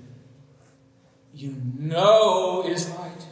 you 1.34 1.56
know 1.78 2.64
is 2.66 2.88
right? 2.88 3.26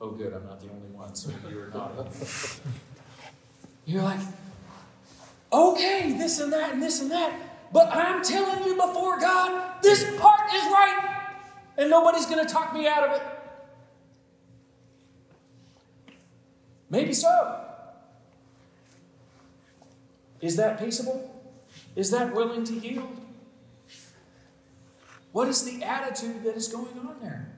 Oh, 0.00 0.10
good, 0.10 0.32
I'm 0.32 0.44
not 0.44 0.60
the 0.60 0.68
only 0.68 0.88
one, 0.88 1.14
so 1.14 1.30
you 1.48 1.60
are 1.60 1.70
not. 1.70 2.08
You're 3.84 4.02
like, 4.02 4.20
okay, 5.52 6.12
this 6.12 6.38
and 6.40 6.52
that 6.52 6.72
and 6.74 6.82
this 6.82 7.00
and 7.00 7.10
that, 7.10 7.32
but 7.72 7.88
I'm 7.92 8.22
telling 8.22 8.64
you 8.64 8.74
before 8.74 9.18
God, 9.18 9.82
this 9.82 10.04
part 10.18 10.52
is 10.54 10.62
right, 10.64 11.26
and 11.76 11.90
nobody's 11.90 12.26
going 12.26 12.44
to 12.44 12.52
talk 12.52 12.72
me 12.72 12.86
out 12.86 13.08
of 13.08 13.16
it. 13.16 13.22
Maybe 16.90 17.12
so. 17.12 17.64
Is 20.40 20.56
that 20.56 20.78
peaceable? 20.78 21.34
Is 21.96 22.10
that 22.12 22.34
willing 22.34 22.64
to 22.64 22.74
yield? 22.74 23.16
What 25.32 25.48
is 25.48 25.64
the 25.64 25.84
attitude 25.84 26.42
that 26.44 26.56
is 26.56 26.68
going 26.68 26.98
on 26.98 27.16
there? 27.20 27.52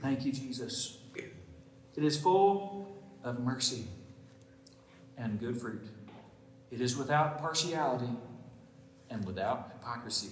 Thank 0.00 0.24
you, 0.24 0.32
Jesus. 0.32 0.98
It 1.14 2.04
is 2.04 2.18
full 2.18 2.96
of 3.24 3.40
mercy 3.40 3.86
and 5.16 5.38
good 5.40 5.60
fruit. 5.60 5.82
It 6.70 6.80
is 6.80 6.96
without 6.96 7.40
partiality 7.40 8.10
and 9.10 9.24
without 9.24 9.70
hypocrisy. 9.72 10.30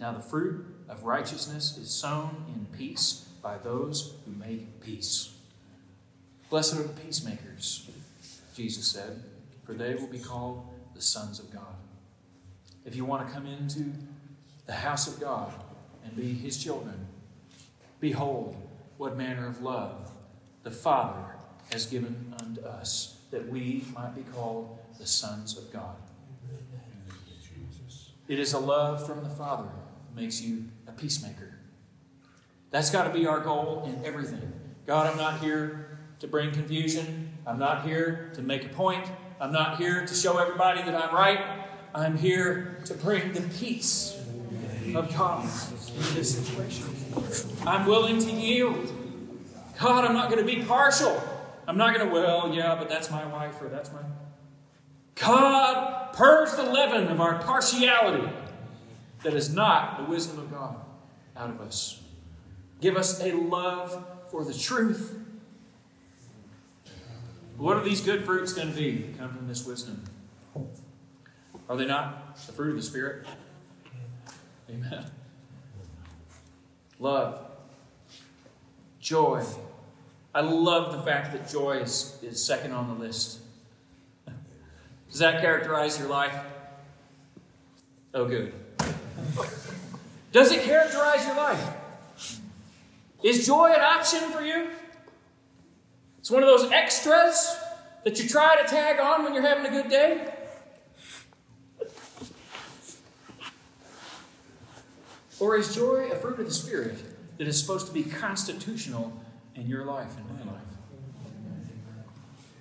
Now, 0.00 0.12
the 0.12 0.20
fruit 0.20 0.64
of 0.88 1.04
righteousness 1.04 1.76
is 1.76 1.90
sown 1.90 2.46
in 2.48 2.66
peace 2.76 3.26
by 3.42 3.58
those 3.58 4.14
who 4.24 4.32
make 4.32 4.80
peace. 4.80 5.34
Blessed 6.48 6.74
are 6.80 6.82
the 6.82 6.88
peacemakers, 6.88 7.88
Jesus 8.56 8.86
said, 8.86 9.22
for 9.64 9.74
they 9.74 9.94
will 9.94 10.08
be 10.08 10.18
called 10.18 10.66
the 10.94 11.02
sons 11.02 11.38
of 11.38 11.52
God. 11.52 11.76
If 12.84 12.96
you 12.96 13.04
want 13.04 13.28
to 13.28 13.32
come 13.32 13.46
into 13.46 13.92
the 14.66 14.72
house 14.72 15.06
of 15.06 15.20
God 15.20 15.52
and 16.04 16.16
be 16.16 16.32
his 16.32 16.62
children, 16.62 17.06
behold, 18.00 18.56
what 18.96 19.16
manner 19.16 19.46
of 19.46 19.62
love 19.62 20.10
the 20.62 20.70
Father 20.70 21.36
has 21.72 21.86
given 21.86 22.34
unto 22.42 22.62
us, 22.62 23.18
that 23.30 23.48
we 23.48 23.84
might 23.94 24.14
be 24.14 24.22
called 24.32 24.78
the 25.00 25.06
sons 25.06 25.56
of 25.56 25.72
God. 25.72 25.96
It 28.28 28.38
is 28.38 28.52
a 28.52 28.58
love 28.58 29.04
from 29.04 29.24
the 29.24 29.30
Father 29.30 29.64
that 29.64 30.20
makes 30.20 30.40
you 30.42 30.66
a 30.86 30.92
peacemaker. 30.92 31.54
That's 32.70 32.90
got 32.90 33.04
to 33.04 33.10
be 33.10 33.26
our 33.26 33.40
goal 33.40 33.82
in 33.86 34.04
everything. 34.04 34.52
God, 34.86 35.10
I'm 35.10 35.16
not 35.16 35.40
here 35.40 35.98
to 36.20 36.28
bring 36.28 36.52
confusion. 36.52 37.32
I'm 37.46 37.58
not 37.58 37.84
here 37.84 38.30
to 38.34 38.42
make 38.42 38.64
a 38.64 38.68
point. 38.68 39.04
I'm 39.40 39.52
not 39.52 39.78
here 39.78 40.06
to 40.06 40.14
show 40.14 40.38
everybody 40.38 40.82
that 40.82 40.94
I'm 40.94 41.14
right. 41.14 41.40
I'm 41.94 42.18
here 42.18 42.78
to 42.84 42.94
bring 42.94 43.32
the 43.32 43.40
peace 43.40 44.16
of 44.94 45.12
God 45.16 45.44
in 45.44 46.14
this 46.14 46.38
situation. 46.38 46.84
I'm 47.66 47.86
willing 47.86 48.18
to 48.18 48.30
yield. 48.30 48.92
God, 49.80 50.04
I'm 50.04 50.12
not 50.12 50.30
going 50.30 50.46
to 50.46 50.46
be 50.46 50.62
partial. 50.62 51.20
I'm 51.66 51.78
not 51.78 51.94
going 51.94 52.06
to, 52.06 52.12
well, 52.12 52.54
yeah, 52.54 52.76
but 52.76 52.88
that's 52.88 53.10
my 53.10 53.24
wife 53.26 53.60
or 53.62 53.68
that's 53.68 53.90
my. 53.92 54.00
God, 55.20 56.00
Purge 56.12 56.50
the 56.52 56.64
leaven 56.64 57.08
of 57.08 57.20
our 57.20 57.38
partiality 57.38 58.28
that 59.22 59.34
is 59.34 59.54
not 59.54 59.98
the 59.98 60.04
wisdom 60.04 60.38
of 60.38 60.50
God 60.50 60.76
out 61.36 61.50
of 61.50 61.60
us. 61.60 62.02
Give 62.80 62.96
us 62.96 63.22
a 63.22 63.32
love 63.32 64.04
for 64.30 64.44
the 64.44 64.54
truth. 64.54 65.18
What 67.56 67.76
are 67.76 67.84
these 67.84 68.00
good 68.00 68.24
fruits 68.24 68.52
going 68.52 68.70
to 68.70 68.76
be 68.76 68.98
that 68.98 69.18
come 69.18 69.34
from 69.34 69.48
this 69.48 69.66
wisdom? 69.66 70.04
Are 71.68 71.76
they 71.76 71.86
not 71.86 72.36
the 72.46 72.52
fruit 72.52 72.70
of 72.70 72.76
the 72.76 72.82
Spirit? 72.82 73.26
Amen. 74.68 75.04
Love, 76.98 77.46
joy. 79.00 79.44
I 80.34 80.40
love 80.40 80.92
the 80.92 81.02
fact 81.02 81.32
that 81.32 81.48
joy 81.48 81.78
is, 81.78 82.18
is 82.22 82.44
second 82.44 82.72
on 82.72 82.88
the 82.88 82.94
list. 82.94 83.39
Does 85.10 85.18
that 85.18 85.40
characterize 85.40 85.98
your 85.98 86.08
life? 86.08 86.34
Oh, 88.14 88.26
good. 88.26 88.52
Does 90.32 90.52
it 90.52 90.62
characterize 90.62 91.26
your 91.26 91.36
life? 91.36 91.76
Is 93.22 93.46
joy 93.46 93.72
an 93.72 93.80
option 93.80 94.20
for 94.30 94.42
you? 94.42 94.68
It's 96.20 96.30
one 96.30 96.42
of 96.42 96.48
those 96.48 96.70
extras 96.70 97.56
that 98.04 98.18
you 98.20 98.28
try 98.28 98.56
to 98.62 98.68
tag 98.68 99.00
on 99.00 99.24
when 99.24 99.34
you're 99.34 99.42
having 99.42 99.66
a 99.66 99.70
good 99.70 99.90
day. 99.90 100.32
Or 105.40 105.56
is 105.56 105.74
joy 105.74 106.10
a 106.12 106.16
fruit 106.16 106.38
of 106.38 106.46
the 106.46 106.52
Spirit 106.52 106.98
that 107.38 107.48
is 107.48 107.58
supposed 107.58 107.86
to 107.86 107.92
be 107.92 108.04
constitutional 108.04 109.12
in 109.54 109.66
your 109.66 109.84
life 109.84 110.16
and 110.16 110.28
my 110.28 110.52
life? 110.52 110.62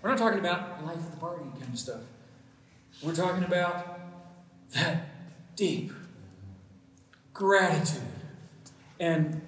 We're 0.01 0.09
not 0.09 0.17
talking 0.17 0.39
about 0.39 0.83
life 0.85 0.95
of 0.95 1.11
the 1.11 1.17
party 1.17 1.43
kind 1.59 1.73
of 1.73 1.79
stuff. 1.79 2.01
We're 3.01 3.15
talking 3.15 3.43
about 3.43 3.99
that 4.73 5.05
deep 5.55 5.91
gratitude 7.33 8.01
and 8.99 9.41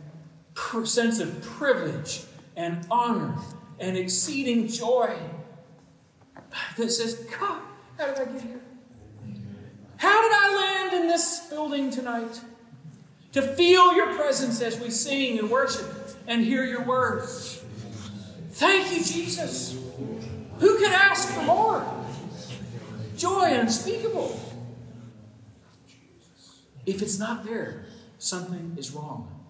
sense 0.85 1.19
of 1.19 1.41
privilege 1.41 2.23
and 2.55 2.85
honor 2.89 3.35
and 3.79 3.97
exceeding 3.97 4.69
joy 4.69 5.17
that 6.77 6.89
says, 6.89 7.15
God, 7.39 7.59
how 7.97 8.07
did 8.07 8.19
I 8.19 8.31
get 8.31 8.41
here? 8.41 8.61
How 9.97 10.21
did 10.21 10.31
I 10.33 10.55
land 10.55 11.01
in 11.01 11.07
this 11.07 11.47
building 11.49 11.89
tonight? 11.89 12.39
To 13.33 13.41
feel 13.41 13.93
your 13.93 14.13
presence 14.15 14.61
as 14.61 14.79
we 14.79 14.89
sing 14.89 15.39
and 15.39 15.49
worship 15.49 15.85
and 16.25 16.43
hear 16.43 16.63
your 16.63 16.83
words. 16.83 17.61
Thank 18.51 18.91
you, 18.91 19.03
Jesus. 19.03 19.77
Who 20.59 20.77
could 20.77 20.91
ask 20.91 21.33
for 21.33 21.41
more? 21.43 22.00
Joy 23.22 23.53
unspeakable. 23.53 24.36
If 26.88 27.03
it's 27.03 27.19
not 27.19 27.45
there, 27.45 27.86
something 28.17 28.74
is 28.80 28.89
wrong. 28.93 29.45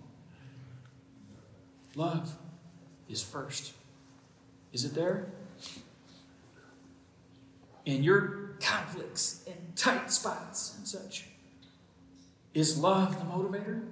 Love 1.96 2.36
is 3.08 3.24
first. 3.24 3.72
Is 4.74 4.84
it 4.84 4.94
there? 4.94 5.32
In 7.86 8.04
your 8.04 8.58
conflicts 8.60 9.46
and 9.48 9.74
tight 9.78 10.12
spots 10.12 10.76
and 10.78 10.86
such. 10.86 11.28
Is 12.54 12.78
love 12.78 13.20
the 13.20 13.26
motivator? 13.26 13.86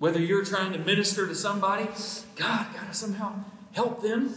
Whether 0.00 0.18
you're 0.18 0.44
trying 0.44 0.72
to 0.72 0.80
minister 0.80 1.28
to 1.28 1.36
somebody, 1.36 1.86
God, 2.34 2.66
gotta 2.74 2.94
somehow 2.94 3.44
help 3.70 4.02
them. 4.02 4.34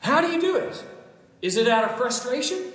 How 0.00 0.20
do 0.20 0.26
you 0.32 0.40
do 0.40 0.56
it? 0.56 0.84
Is 1.42 1.56
it 1.56 1.68
out 1.68 1.84
of 1.84 1.96
frustration? 1.96 2.72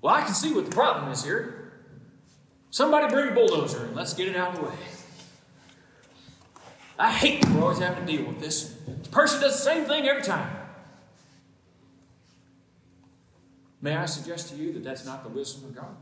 Well, 0.00 0.14
I 0.14 0.22
can 0.22 0.34
see 0.34 0.52
what 0.52 0.64
the 0.64 0.70
problem 0.70 1.12
is 1.12 1.22
here. 1.24 1.72
Somebody 2.70 3.12
bring 3.12 3.28
a 3.28 3.32
bulldozer 3.32 3.84
and 3.84 3.94
let's 3.94 4.14
get 4.14 4.28
it 4.28 4.36
out 4.36 4.54
of 4.54 4.56
the 4.56 4.66
way. 4.66 4.74
I 6.98 7.12
hate 7.12 7.44
we're 7.50 7.62
always 7.62 7.78
having 7.78 8.06
to 8.06 8.16
deal 8.16 8.26
with 8.26 8.40
this. 8.40 8.76
The 9.02 9.08
person 9.10 9.40
does 9.40 9.52
the 9.52 9.58
same 9.58 9.84
thing 9.84 10.08
every 10.08 10.22
time. 10.22 10.50
May 13.80 13.96
I 13.96 14.06
suggest 14.06 14.48
to 14.50 14.56
you 14.56 14.72
that 14.72 14.82
that's 14.82 15.04
not 15.04 15.22
the 15.22 15.28
wisdom 15.28 15.68
of 15.68 15.76
God? 15.76 15.96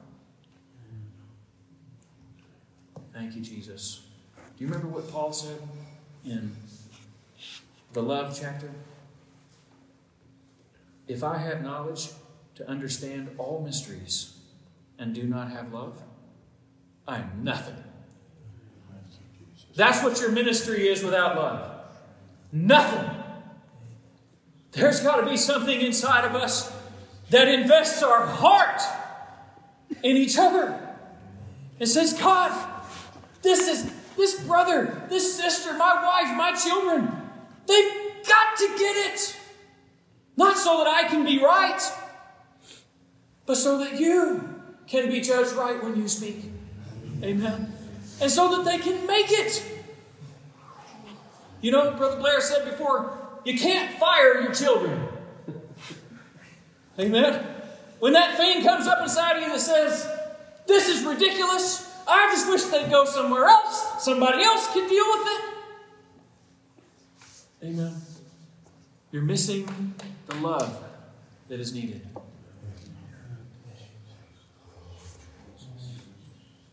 Thank 3.12 3.34
you, 3.34 3.42
Jesus. 3.42 4.06
Do 4.56 4.64
you 4.64 4.70
remember 4.70 4.88
what 4.88 5.10
Paul 5.10 5.32
said 5.32 5.58
in 6.24 6.54
the 7.92 8.02
love 8.02 8.38
chapter? 8.40 8.70
If 11.08 11.24
I 11.24 11.38
have 11.38 11.62
knowledge 11.62 12.08
to 12.56 12.68
understand 12.68 13.34
all 13.38 13.62
mysteries 13.64 14.36
and 14.98 15.14
do 15.14 15.24
not 15.24 15.50
have 15.50 15.72
love, 15.72 16.00
I 17.06 17.18
am 17.18 17.40
nothing. 17.42 17.82
That's 19.74 20.02
what 20.02 20.20
your 20.20 20.30
ministry 20.30 20.88
is 20.88 21.02
without 21.02 21.36
love. 21.36 21.80
Nothing. 22.52 23.10
There's 24.72 25.00
got 25.00 25.16
to 25.16 25.26
be 25.28 25.36
something 25.36 25.80
inside 25.80 26.24
of 26.24 26.34
us 26.34 26.72
that 27.30 27.48
invests 27.48 28.02
our 28.02 28.26
heart 28.26 28.80
in 30.02 30.16
each 30.16 30.38
other 30.38 30.78
and 31.80 31.88
says, 31.88 32.12
God, 32.14 32.52
this 33.42 33.68
is 33.68 33.92
this 34.16 34.40
brother, 34.44 35.02
this 35.08 35.36
sister, 35.36 35.72
my 35.74 35.94
wife, 36.04 36.36
my 36.36 36.52
children, 36.52 37.10
they've 37.66 38.26
got 38.26 38.56
to 38.56 38.68
get 38.78 38.96
it. 39.12 39.36
Not 40.36 40.56
so 40.56 40.78
that 40.78 40.86
I 40.86 41.08
can 41.08 41.24
be 41.24 41.42
right, 41.42 41.80
but 43.46 43.56
so 43.56 43.78
that 43.78 44.00
you 44.00 44.62
can 44.86 45.10
be 45.10 45.20
judged 45.20 45.52
right 45.52 45.82
when 45.82 45.96
you 45.96 46.08
speak. 46.08 46.44
Amen. 47.22 47.72
And 48.20 48.30
so 48.30 48.56
that 48.56 48.64
they 48.64 48.78
can 48.78 49.06
make 49.06 49.30
it. 49.30 49.62
You 51.60 51.70
know, 51.70 51.92
Brother 51.92 52.18
Blair 52.18 52.40
said 52.40 52.64
before, 52.64 53.18
you 53.44 53.58
can't 53.58 53.98
fire 53.98 54.40
your 54.40 54.52
children. 54.52 55.08
Amen. 56.98 57.46
When 58.00 58.12
that 58.14 58.36
thing 58.36 58.64
comes 58.64 58.86
up 58.86 59.00
inside 59.00 59.36
of 59.36 59.42
you 59.42 59.48
that 59.48 59.60
says, 59.60 60.08
This 60.66 60.88
is 60.88 61.04
ridiculous, 61.04 61.88
I 62.06 62.30
just 62.32 62.48
wish 62.48 62.64
they'd 62.64 62.90
go 62.90 63.04
somewhere 63.04 63.46
else. 63.46 64.04
Somebody 64.04 64.42
else 64.42 64.72
could 64.72 64.88
deal 64.88 65.04
with 65.10 65.26
it. 65.28 65.42
Amen. 67.64 67.94
You're 69.12 69.22
missing 69.22 69.94
the 70.32 70.46
love 70.46 70.84
that 71.48 71.60
is 71.60 71.72
needed. 71.72 72.06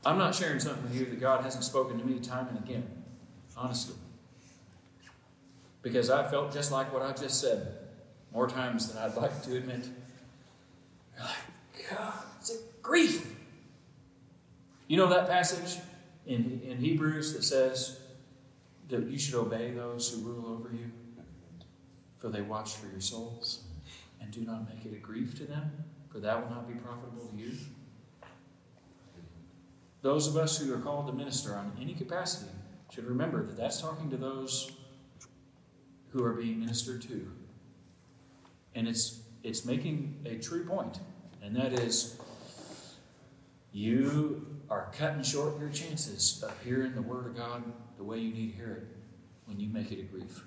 I'm 0.06 0.18
not 0.18 0.34
sharing 0.34 0.60
something 0.60 0.84
with 0.84 0.96
you 0.96 1.06
that 1.06 1.20
God 1.20 1.44
hasn't 1.44 1.64
spoken 1.64 2.00
to 2.00 2.06
me 2.06 2.20
time 2.20 2.48
and 2.48 2.58
again, 2.58 2.88
honestly. 3.58 3.96
Because 5.82 6.10
I 6.10 6.28
felt 6.30 6.54
just 6.54 6.72
like 6.72 6.94
what 6.94 7.02
I 7.02 7.12
just 7.12 7.42
said 7.42 7.78
more 8.34 8.48
times 8.48 8.92
than 8.92 9.04
I'd 9.04 9.16
like 9.16 9.42
to 9.44 9.58
admit. 9.58 9.88
Like, 11.20 11.90
God, 11.90 12.14
it's 12.40 12.52
a 12.52 12.58
grief. 12.82 13.36
You 14.88 14.98
know 14.98 15.08
that 15.08 15.28
passage 15.28 15.82
in, 16.26 16.62
in 16.66 16.78
Hebrews 16.78 17.34
that 17.34 17.44
says 17.44 18.00
that 18.90 19.06
you 19.08 19.20
should 19.20 19.36
obey 19.36 19.72
those 19.72 20.12
who 20.12 20.22
rule 20.22 20.48
over 20.48 20.70
you, 20.74 20.92
for 22.20 22.30
they 22.30 22.42
watch 22.42 22.76
for 22.76 22.88
your 22.88 23.02
souls, 23.02 23.64
and 24.22 24.32
do 24.32 24.42
not 24.42 24.68
make 24.68 24.86
it 24.86 24.96
a 24.96 25.00
grief 25.00 25.38
to 25.38 25.46
them, 25.46 25.72
for 26.12 26.20
that 26.20 26.42
will 26.42 26.54
not 26.54 26.68
be 26.68 26.76
profitable 26.76 27.28
to 27.28 27.38
you. 27.38 27.54
Those 30.02 30.28
of 30.28 30.38
us 30.38 30.58
who 30.58 30.74
are 30.74 30.80
called 30.80 31.08
to 31.08 31.14
minister 31.14 31.56
on 31.56 31.72
any 31.82 31.94
capacity 31.94 32.52
should 32.94 33.06
remember 33.06 33.46
that 33.46 33.58
that's 33.58 33.82
talking 33.82 34.10
to 34.10 34.18
those 34.18 34.72
who 36.10 36.24
are 36.24 36.34
being 36.34 36.60
ministered 36.60 37.02
to. 37.04 37.32
And 38.76 38.88
it's 38.88 39.22
it's 39.44 39.66
making 39.66 40.16
a 40.26 40.36
true 40.36 40.66
point, 40.66 41.00
and 41.42 41.56
that 41.56 41.74
is 41.74 42.20
you 43.72 44.46
are 44.70 44.92
cutting 44.98 45.24
short 45.24 45.60
your 45.60 45.70
chances 45.70 46.44
of 46.44 46.54
hearing 46.64 46.94
the 46.94 47.02
Word 47.02 47.28
of 47.28 47.38
God 47.38 47.64
the 47.98 48.04
way 48.04 48.18
you 48.20 48.34
need 48.34 48.52
to 48.52 48.58
hear 48.58 48.72
it 48.72 48.98
when 49.46 49.60
you 49.60 49.70
make 49.70 49.92
it 49.92 50.00
a 50.00 50.04
grief. 50.04 50.44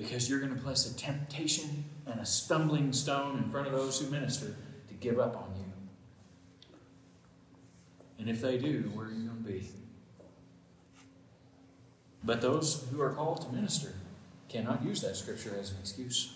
Because 0.00 0.30
you're 0.30 0.40
going 0.40 0.54
to 0.54 0.60
place 0.60 0.90
a 0.90 0.96
temptation 0.96 1.84
and 2.06 2.18
a 2.20 2.24
stumbling 2.24 2.90
stone 2.90 3.36
in 3.36 3.50
front 3.50 3.66
of 3.66 3.74
those 3.74 4.00
who 4.00 4.10
minister 4.10 4.56
to 4.88 4.94
give 4.94 5.18
up 5.18 5.36
on 5.36 5.54
you. 5.58 5.66
And 8.18 8.30
if 8.30 8.40
they 8.40 8.56
do, 8.56 8.90
where 8.94 9.08
are 9.08 9.10
you 9.10 9.26
going 9.28 9.44
to 9.44 9.50
be? 9.50 9.68
But 12.24 12.40
those 12.40 12.86
who 12.90 13.02
are 13.02 13.12
called 13.12 13.42
to 13.42 13.48
minister 13.54 13.92
cannot 14.48 14.82
use 14.82 15.02
that 15.02 15.16
scripture 15.16 15.54
as 15.60 15.72
an 15.72 15.76
excuse. 15.80 16.32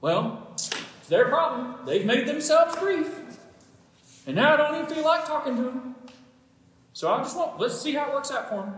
Well, 0.00 0.50
it's 0.52 0.70
their 1.08 1.28
problem. 1.28 1.84
They've 1.86 2.06
made 2.06 2.28
themselves 2.28 2.76
grief. 2.76 3.12
And 4.28 4.36
now 4.36 4.54
I 4.54 4.56
don't 4.56 4.76
even 4.76 4.94
feel 4.94 5.04
like 5.04 5.26
talking 5.26 5.56
to 5.56 5.62
them. 5.62 5.96
So 6.92 7.12
I 7.12 7.18
just 7.18 7.36
want, 7.36 7.58
let's 7.58 7.80
see 7.80 7.94
how 7.94 8.10
it 8.10 8.14
works 8.14 8.30
out 8.30 8.48
for 8.48 8.56
them. 8.62 8.74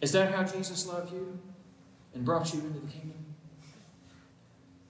Is 0.00 0.12
that 0.12 0.32
how 0.32 0.44
Jesus 0.44 0.86
loved 0.86 1.12
you? 1.12 1.38
and 2.14 2.24
brought 2.24 2.52
you 2.52 2.60
into 2.60 2.80
the 2.80 2.86
kingdom? 2.86 3.24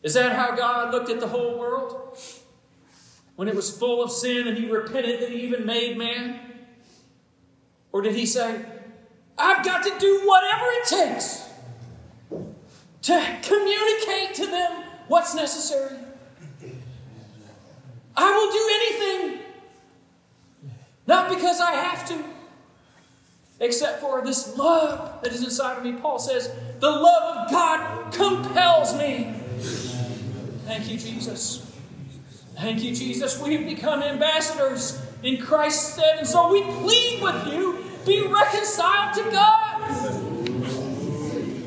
Is 0.02 0.14
that 0.14 0.34
how 0.36 0.54
God 0.54 0.92
looked 0.92 1.11
at 1.11 1.20
the 1.20 1.28
whole 1.28 1.59
world? 1.59 2.16
When 3.36 3.48
it 3.48 3.54
was 3.54 3.76
full 3.76 4.02
of 4.02 4.11
sin 4.11 4.48
and 4.48 4.56
he 4.56 4.66
repented 4.70 5.20
that 5.20 5.30
he 5.30 5.42
even 5.42 5.66
made 5.66 5.96
man? 5.98 6.40
Or 7.92 8.02
did 8.02 8.14
he 8.14 8.26
say, 8.26 8.64
I've 9.36 9.64
got 9.64 9.82
to 9.84 9.92
do 9.98 10.22
whatever 10.24 10.64
it 10.64 10.86
takes 10.86 11.48
to 13.02 13.36
communicate 13.42 14.34
to 14.36 14.46
them 14.46 14.84
what's 15.09 15.34
necessary? 15.34 15.98
I 18.16 18.32
will 18.32 18.50
do 18.50 19.12
anything, 19.12 19.46
not 21.06 21.28
because 21.28 21.61
I 21.61 21.72
have 21.72 22.09
to, 22.09 22.24
except 23.61 24.00
for 24.00 24.22
this 24.24 24.56
love 24.56 25.22
that 25.22 25.32
is 25.32 25.42
inside 25.42 25.78
of 25.78 25.84
me. 25.84 25.92
Paul 25.92 26.18
says, 26.18 26.52
The 26.80 26.90
love 26.90 27.38
of 27.38 27.50
God 27.50 28.12
compels 28.12 28.96
me. 28.96 29.34
Thank 30.66 30.90
you, 30.90 30.98
Jesus. 30.98 31.64
Thank 32.56 32.82
you, 32.82 32.94
Jesus. 32.94 33.40
We've 33.40 33.66
become 33.66 34.02
ambassadors 34.02 35.00
in 35.22 35.38
Christ's 35.38 35.94
stead, 35.94 36.18
and 36.18 36.26
so 36.26 36.52
we 36.52 36.62
plead 36.62 37.22
with 37.22 37.46
you 37.52 37.84
be 38.06 38.26
reconciled 38.26 39.14
to 39.14 39.30
God. 39.30 40.18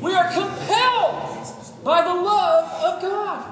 We 0.00 0.14
are 0.14 0.32
compelled 0.32 1.84
by 1.84 2.02
the 2.02 2.14
love 2.14 2.84
of 2.84 3.02
God. 3.02 3.44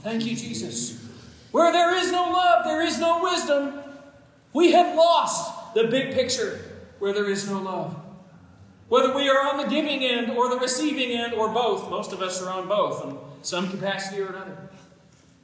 Thank 0.00 0.24
you, 0.24 0.36
Jesus. 0.36 1.02
Where 1.50 1.72
there 1.72 1.94
is 1.94 2.10
no 2.10 2.30
love, 2.30 2.64
there 2.64 2.82
is 2.82 2.98
no 2.98 3.22
wisdom. 3.22 3.80
We 4.52 4.72
have 4.72 4.96
lost 4.96 5.74
the 5.74 5.84
big 5.84 6.14
picture 6.14 6.73
where 7.04 7.12
there 7.12 7.28
is 7.28 7.46
no 7.50 7.60
love. 7.60 7.94
Whether 8.88 9.14
we 9.14 9.28
are 9.28 9.46
on 9.50 9.58
the 9.58 9.68
giving 9.68 10.02
end 10.02 10.30
or 10.30 10.48
the 10.48 10.56
receiving 10.56 11.10
end 11.10 11.34
or 11.34 11.50
both, 11.50 11.90
most 11.90 12.14
of 12.14 12.22
us 12.22 12.40
are 12.40 12.48
on 12.48 12.66
both 12.66 13.04
in 13.04 13.18
some 13.42 13.68
capacity 13.68 14.22
or 14.22 14.28
another. 14.28 14.70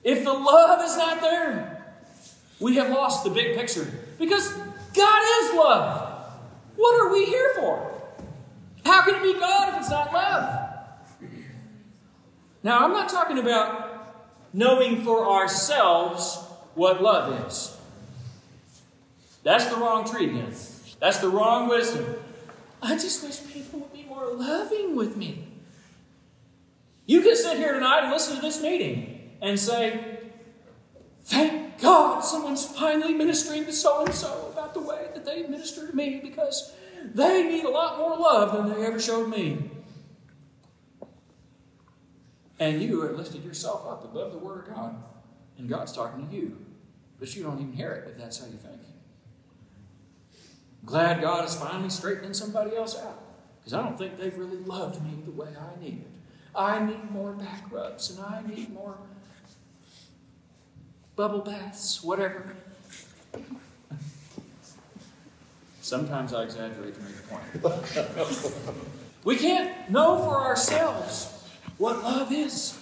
If 0.03 0.25
the 0.25 0.33
love 0.33 0.83
is 0.83 0.97
not 0.97 1.21
there, 1.21 1.85
we 2.61 2.77
have 2.77 2.89
lost 2.89 3.25
the 3.25 3.31
big 3.31 3.59
picture 3.59 3.87
because 4.19 4.51
God 4.95 5.23
is 5.43 5.55
love. 5.55 6.33
What 6.77 6.99
are 6.99 7.13
we 7.13 7.27
here 7.27 7.53
for? 7.57 7.93
How 8.87 9.03
can 9.03 9.17
it 9.17 9.23
be 9.23 9.39
God 9.39 9.75
if 9.75 9.81
it's 9.81 9.91
not 9.91 10.15
love? 10.15 10.67
Now, 12.63 12.87
I'm 12.87 12.93
not 12.93 13.11
talking 13.11 13.37
about 13.37 14.17
knowing 14.55 15.03
for 15.03 15.29
ourselves 15.29 16.39
what 16.75 17.03
love 17.03 17.47
is. 17.47 17.77
That's 19.43 19.67
the 19.67 19.77
wrong 19.77 20.09
tree, 20.09 20.29
treatment. 20.29 20.80
That's 21.01 21.18
the 21.18 21.28
wrong 21.28 21.68
wisdom. 21.68 22.14
I 22.82 22.94
just 22.94 23.24
wish 23.24 23.53
people 23.53 23.80
would 23.80 23.92
be 23.92 24.05
more 24.05 24.32
loving 24.32 24.94
with 24.94 25.16
me. 25.16 25.48
You 27.07 27.22
can 27.22 27.34
sit 27.34 27.57
here 27.57 27.72
tonight 27.72 28.05
and 28.05 28.12
listen 28.12 28.36
to 28.36 28.42
this 28.42 28.62
meeting 28.62 29.32
and 29.40 29.59
say, 29.59 30.18
Thank 31.24 31.80
God 31.80 32.20
someone's 32.20 32.64
finally 32.64 33.14
ministering 33.14 33.64
to 33.64 33.72
so 33.72 34.05
and 34.05 34.14
so 34.14 34.51
about 34.53 34.74
the 34.74 34.80
way 34.80 35.09
that 35.14 35.24
they 35.24 35.42
minister 35.42 35.86
to 35.86 35.94
me 35.94 36.20
because 36.22 36.72
they 37.14 37.44
need 37.44 37.64
a 37.64 37.70
lot 37.70 37.98
more 37.98 38.16
love 38.16 38.53
than 38.53 38.74
they 38.74 38.86
ever 38.86 39.01
showed 39.01 39.28
me. 39.28 39.70
And 42.59 42.82
you 42.82 43.01
have 43.03 43.16
lifted 43.16 43.44
yourself 43.44 43.86
up 43.86 44.05
above 44.05 44.32
the 44.32 44.38
Word 44.38 44.68
of 44.68 44.74
God, 44.74 45.03
and 45.57 45.68
God's 45.68 45.92
talking 45.92 46.28
to 46.28 46.34
you. 46.34 46.59
But 47.18 47.34
you 47.34 47.42
don't 47.42 47.61
even 47.61 47.72
hear 47.72 47.92
it 47.92 48.11
if 48.11 48.18
that's 48.18 48.38
how 48.38 48.46
you 48.46 48.59
think. 48.59 48.80
Glad 50.85 51.20
God 51.20 51.45
is 51.45 51.55
finally 51.55 51.91
straightening 51.91 52.35
somebody 52.35 52.76
else 52.76 52.99
out. 52.99 53.22
Because 53.59 53.74
I 53.74 53.83
don't 53.83 53.99
think 53.99 54.18
they've 54.18 54.37
really 54.37 54.57
loved 54.57 55.03
me 55.05 55.18
the 55.24 55.31
way 55.31 55.49
I 55.49 55.81
needed. 55.83 56.07
I 56.55 56.85
need 56.85 57.11
more 57.11 57.33
back 57.33 57.70
rubs 57.70 58.11
and 58.11 58.20
I 58.24 58.43
need 58.47 58.72
more 58.72 58.97
bubble 61.14 61.41
baths, 61.41 62.03
whatever. 62.03 62.57
Sometimes 65.81 66.33
I 66.33 66.45
exaggerate 66.45 66.95
to 66.95 67.01
make 67.01 67.14
a 67.14 67.68
point. 67.68 68.55
we 69.24 69.37
can't 69.37 69.91
know 69.91 70.18
for 70.18 70.41
ourselves 70.41 71.45
what 71.78 72.03
love 72.03 72.33
is. 72.33 72.78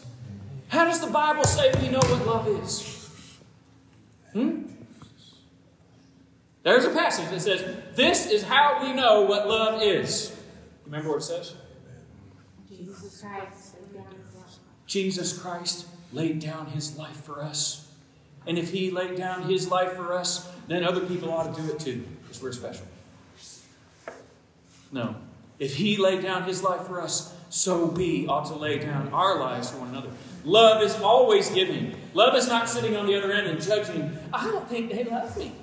How 0.68 0.84
does 0.84 1.00
the 1.00 1.10
Bible 1.10 1.44
say 1.44 1.72
we 1.80 1.88
know 1.88 2.00
what 2.00 2.26
love 2.26 2.48
is? 2.62 3.10
Hmm? 4.32 4.62
There's 6.68 6.84
a 6.84 6.90
passage 6.90 7.30
that 7.30 7.40
says, 7.40 7.64
This 7.94 8.30
is 8.30 8.42
how 8.42 8.82
we 8.82 8.92
know 8.92 9.22
what 9.22 9.48
love 9.48 9.80
is. 9.80 10.36
Remember 10.84 11.08
what 11.08 11.20
it 11.20 11.22
says? 11.22 11.54
Jesus 12.68 13.22
Christ 13.22 13.76
laid 13.80 13.94
down 13.94 14.12
his 14.12 14.34
life. 14.36 14.58
Jesus 14.86 15.38
Christ 15.38 15.86
laid 16.12 16.40
down 16.40 16.66
his 16.66 16.98
life 16.98 17.24
for 17.24 17.42
us. 17.42 17.90
And 18.46 18.58
if 18.58 18.70
he 18.70 18.90
laid 18.90 19.16
down 19.16 19.44
his 19.44 19.70
life 19.70 19.94
for 19.94 20.12
us, 20.12 20.46
then 20.66 20.84
other 20.84 21.00
people 21.00 21.32
ought 21.32 21.54
to 21.54 21.62
do 21.62 21.72
it 21.72 21.80
too, 21.80 22.06
because 22.20 22.42
we're 22.42 22.52
special. 22.52 22.84
No. 24.92 25.16
If 25.58 25.76
he 25.76 25.96
laid 25.96 26.20
down 26.20 26.42
his 26.42 26.62
life 26.62 26.82
for 26.82 27.00
us, 27.00 27.34
so 27.48 27.86
we 27.86 28.26
ought 28.26 28.44
to 28.48 28.54
lay 28.54 28.78
down 28.78 29.08
our 29.14 29.40
lives 29.40 29.70
for 29.70 29.78
one 29.78 29.88
another. 29.88 30.10
Love 30.44 30.82
is 30.82 30.94
always 31.00 31.48
giving. 31.48 31.94
Love 32.12 32.34
is 32.34 32.46
not 32.46 32.68
sitting 32.68 32.94
on 32.94 33.06
the 33.06 33.14
other 33.14 33.32
end 33.32 33.46
and 33.46 33.58
judging. 33.58 34.18
I 34.34 34.44
don't 34.44 34.68
think 34.68 34.92
they 34.92 35.04
love 35.04 35.34
me. 35.38 35.54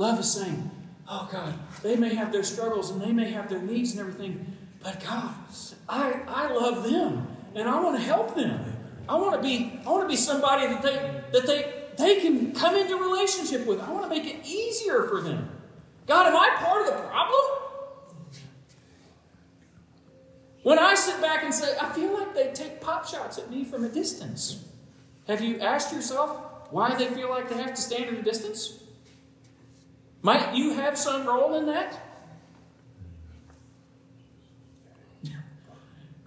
Love 0.00 0.18
is 0.18 0.32
saying, 0.32 0.70
oh 1.06 1.28
God, 1.30 1.52
they 1.82 1.94
may 1.94 2.14
have 2.14 2.32
their 2.32 2.42
struggles 2.42 2.90
and 2.90 3.02
they 3.02 3.12
may 3.12 3.30
have 3.32 3.50
their 3.50 3.60
needs 3.60 3.90
and 3.90 4.00
everything, 4.00 4.56
but 4.82 4.98
God, 5.04 5.34
I, 5.86 6.22
I 6.26 6.50
love 6.54 6.84
them 6.90 7.26
and 7.54 7.68
I 7.68 7.78
want 7.82 7.98
to 7.98 8.02
help 8.02 8.34
them. 8.34 8.64
I 9.06 9.16
want 9.16 9.34
to 9.34 9.42
be 9.42 9.78
I 9.84 9.90
want 9.90 10.04
to 10.04 10.08
be 10.08 10.16
somebody 10.16 10.68
that 10.68 10.80
they 10.80 11.22
that 11.32 11.46
they 11.46 11.84
they 11.98 12.18
can 12.18 12.52
come 12.52 12.76
into 12.76 12.96
relationship 12.96 13.66
with. 13.66 13.78
I 13.78 13.92
want 13.92 14.04
to 14.04 14.08
make 14.08 14.24
it 14.24 14.40
easier 14.42 15.02
for 15.06 15.20
them. 15.20 15.50
God, 16.06 16.28
am 16.28 16.34
I 16.34 16.48
part 16.56 16.88
of 16.88 16.94
the 16.94 17.02
problem? 17.06 17.40
When 20.62 20.78
I 20.78 20.94
sit 20.94 21.20
back 21.20 21.44
and 21.44 21.52
say, 21.52 21.76
I 21.78 21.90
feel 21.90 22.14
like 22.18 22.34
they 22.34 22.52
take 22.54 22.80
pot 22.80 23.06
shots 23.06 23.36
at 23.36 23.50
me 23.50 23.64
from 23.64 23.84
a 23.84 23.90
distance. 23.90 24.64
Have 25.26 25.42
you 25.42 25.60
asked 25.60 25.92
yourself 25.92 26.40
why 26.70 26.94
they 26.94 27.08
feel 27.08 27.28
like 27.28 27.50
they 27.50 27.56
have 27.56 27.74
to 27.74 27.82
stand 27.82 28.06
at 28.06 28.14
a 28.14 28.22
distance? 28.22 28.80
Might 30.22 30.54
you 30.54 30.74
have 30.74 30.98
some 30.98 31.26
role 31.26 31.54
in 31.54 31.66
that? 31.66 31.98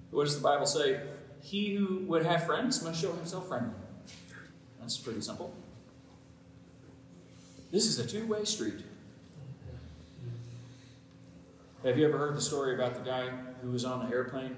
What 0.10 0.26
does 0.26 0.36
the 0.36 0.44
Bible 0.44 0.66
say? 0.68 1.02
He 1.42 1.76
who 1.76 2.06
would 2.08 2.26
have 2.26 2.46
friends 2.46 2.84
must 2.84 3.02
show 3.02 3.12
himself 3.14 3.48
friendly. 3.48 3.74
That's 4.80 4.98
pretty 4.98 5.22
simple. 5.22 5.54
This 7.72 7.88
is 7.88 7.98
a 7.98 8.08
two 8.08 8.28
way 8.28 8.46
street. 8.46 8.84
Have 11.84 11.98
you 11.98 12.08
ever 12.08 12.18
heard 12.18 12.36
the 12.36 12.42
story 12.42 12.76
about 12.76 12.94
the 12.94 13.02
guy 13.02 13.30
who 13.62 13.72
was 13.72 13.84
on 13.84 14.08
the 14.08 14.16
airplane 14.16 14.56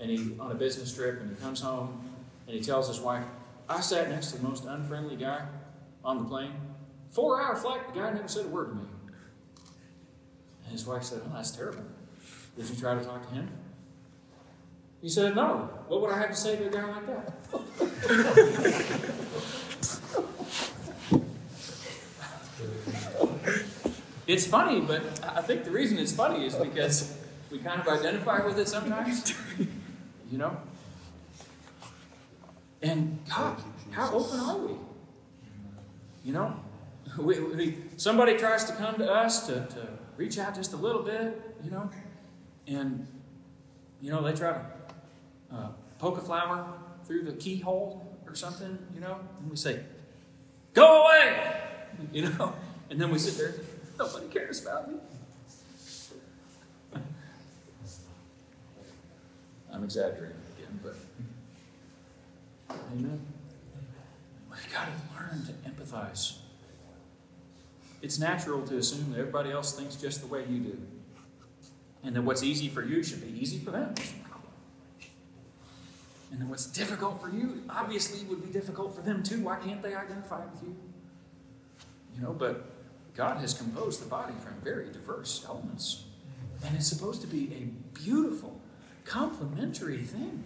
and 0.00 0.10
he 0.10 0.34
on 0.40 0.50
a 0.50 0.54
business 0.54 0.92
trip 0.92 1.20
and 1.20 1.30
he 1.30 1.36
comes 1.36 1.60
home 1.60 2.10
and 2.46 2.56
he 2.56 2.62
tells 2.62 2.88
his 2.88 2.98
wife, 2.98 3.24
I 3.68 3.80
sat 3.80 4.08
next 4.08 4.32
to 4.32 4.38
the 4.38 4.48
most 4.48 4.64
unfriendly 4.64 5.16
guy 5.16 5.46
on 6.04 6.18
the 6.18 6.24
plane. 6.24 6.52
Four 7.12 7.42
hour 7.42 7.54
flight, 7.56 7.92
the 7.92 8.00
guy 8.00 8.10
never 8.10 8.26
said 8.26 8.46
a 8.46 8.48
word 8.48 8.70
to 8.70 8.74
me. 8.74 8.84
And 10.64 10.72
his 10.72 10.86
wife 10.86 11.04
said, 11.04 11.20
Oh, 11.26 11.32
that's 11.34 11.50
terrible. 11.50 11.84
Did 12.56 12.70
you 12.70 12.76
try 12.76 12.94
to 12.94 13.04
talk 13.04 13.28
to 13.28 13.34
him? 13.34 13.50
He 15.02 15.10
said, 15.10 15.36
No. 15.36 15.68
What 15.88 16.00
would 16.00 16.10
I 16.10 16.18
have 16.18 16.30
to 16.30 16.36
say 16.36 16.56
to 16.56 16.68
a 16.68 16.70
guy 16.70 16.84
like 16.84 17.06
that? 17.06 17.34
it's 24.26 24.46
funny, 24.46 24.80
but 24.80 25.02
I 25.36 25.42
think 25.42 25.64
the 25.64 25.70
reason 25.70 25.98
it's 25.98 26.12
funny 26.12 26.46
is 26.46 26.54
because 26.54 27.14
we 27.50 27.58
kind 27.58 27.78
of 27.80 27.88
identify 27.88 28.44
with 28.46 28.58
it 28.58 28.68
sometimes. 28.68 29.34
You 30.30 30.38
know? 30.38 30.56
And 32.80 33.18
God, 33.28 33.62
how 33.90 34.14
open 34.14 34.40
are 34.40 34.56
we? 34.56 34.76
You 36.24 36.32
know? 36.32 36.61
We, 37.18 37.40
we, 37.40 37.78
somebody 37.96 38.36
tries 38.36 38.64
to 38.64 38.72
come 38.74 38.96
to 38.96 39.10
us 39.10 39.46
to, 39.46 39.66
to 39.66 39.88
reach 40.16 40.38
out 40.38 40.54
just 40.54 40.72
a 40.72 40.76
little 40.76 41.02
bit, 41.02 41.56
you 41.62 41.70
know, 41.70 41.90
and, 42.66 43.06
you 44.00 44.10
know, 44.10 44.22
they 44.22 44.32
try 44.32 44.52
to 44.52 44.60
uh, 45.54 45.68
poke 45.98 46.18
a 46.18 46.20
flower 46.20 46.72
through 47.04 47.24
the 47.24 47.32
keyhole 47.32 48.16
or 48.26 48.34
something, 48.34 48.78
you 48.94 49.00
know, 49.00 49.18
and 49.38 49.50
we 49.50 49.56
say, 49.56 49.80
Go 50.74 51.04
away! 51.04 51.56
You 52.10 52.22
know, 52.22 52.54
and 52.88 52.98
then 52.98 53.10
we 53.10 53.18
sit 53.18 53.36
there, 53.36 53.52
nobody 53.98 54.26
cares 54.28 54.62
about 54.62 54.90
me. 54.90 54.96
I'm 59.70 59.84
exaggerating 59.84 60.38
again, 60.56 60.80
but 60.82 60.96
amen. 62.94 63.20
We've 64.50 64.72
got 64.72 64.86
to 64.86 64.92
learn 65.14 65.44
to 65.44 65.52
empathize. 65.68 66.41
It's 68.02 68.18
natural 68.18 68.62
to 68.66 68.76
assume 68.76 69.12
that 69.12 69.20
everybody 69.20 69.52
else 69.52 69.74
thinks 69.78 69.94
just 69.96 70.20
the 70.20 70.26
way 70.26 70.44
you 70.48 70.58
do. 70.58 70.78
And 72.02 72.16
that 72.16 72.22
what's 72.22 72.42
easy 72.42 72.68
for 72.68 72.82
you 72.82 73.02
should 73.02 73.22
be 73.22 73.40
easy 73.40 73.58
for 73.58 73.70
them. 73.70 73.94
And 76.32 76.40
that 76.40 76.48
what's 76.48 76.66
difficult 76.66 77.22
for 77.22 77.28
you 77.28 77.62
obviously 77.70 78.26
would 78.26 78.44
be 78.44 78.50
difficult 78.52 78.94
for 78.94 79.02
them 79.02 79.22
too. 79.22 79.40
Why 79.42 79.56
can't 79.56 79.80
they 79.80 79.94
identify 79.94 80.44
with 80.44 80.62
you? 80.62 80.76
You 82.16 82.22
know, 82.22 82.32
but 82.32 82.70
God 83.14 83.38
has 83.38 83.54
composed 83.54 84.02
the 84.02 84.08
body 84.08 84.34
from 84.42 84.54
very 84.62 84.90
diverse 84.90 85.44
elements. 85.46 86.04
And 86.64 86.74
it's 86.76 86.88
supposed 86.88 87.20
to 87.20 87.26
be 87.26 87.52
a 87.54 87.98
beautiful, 87.98 88.60
complementary 89.04 90.02
thing. 90.02 90.42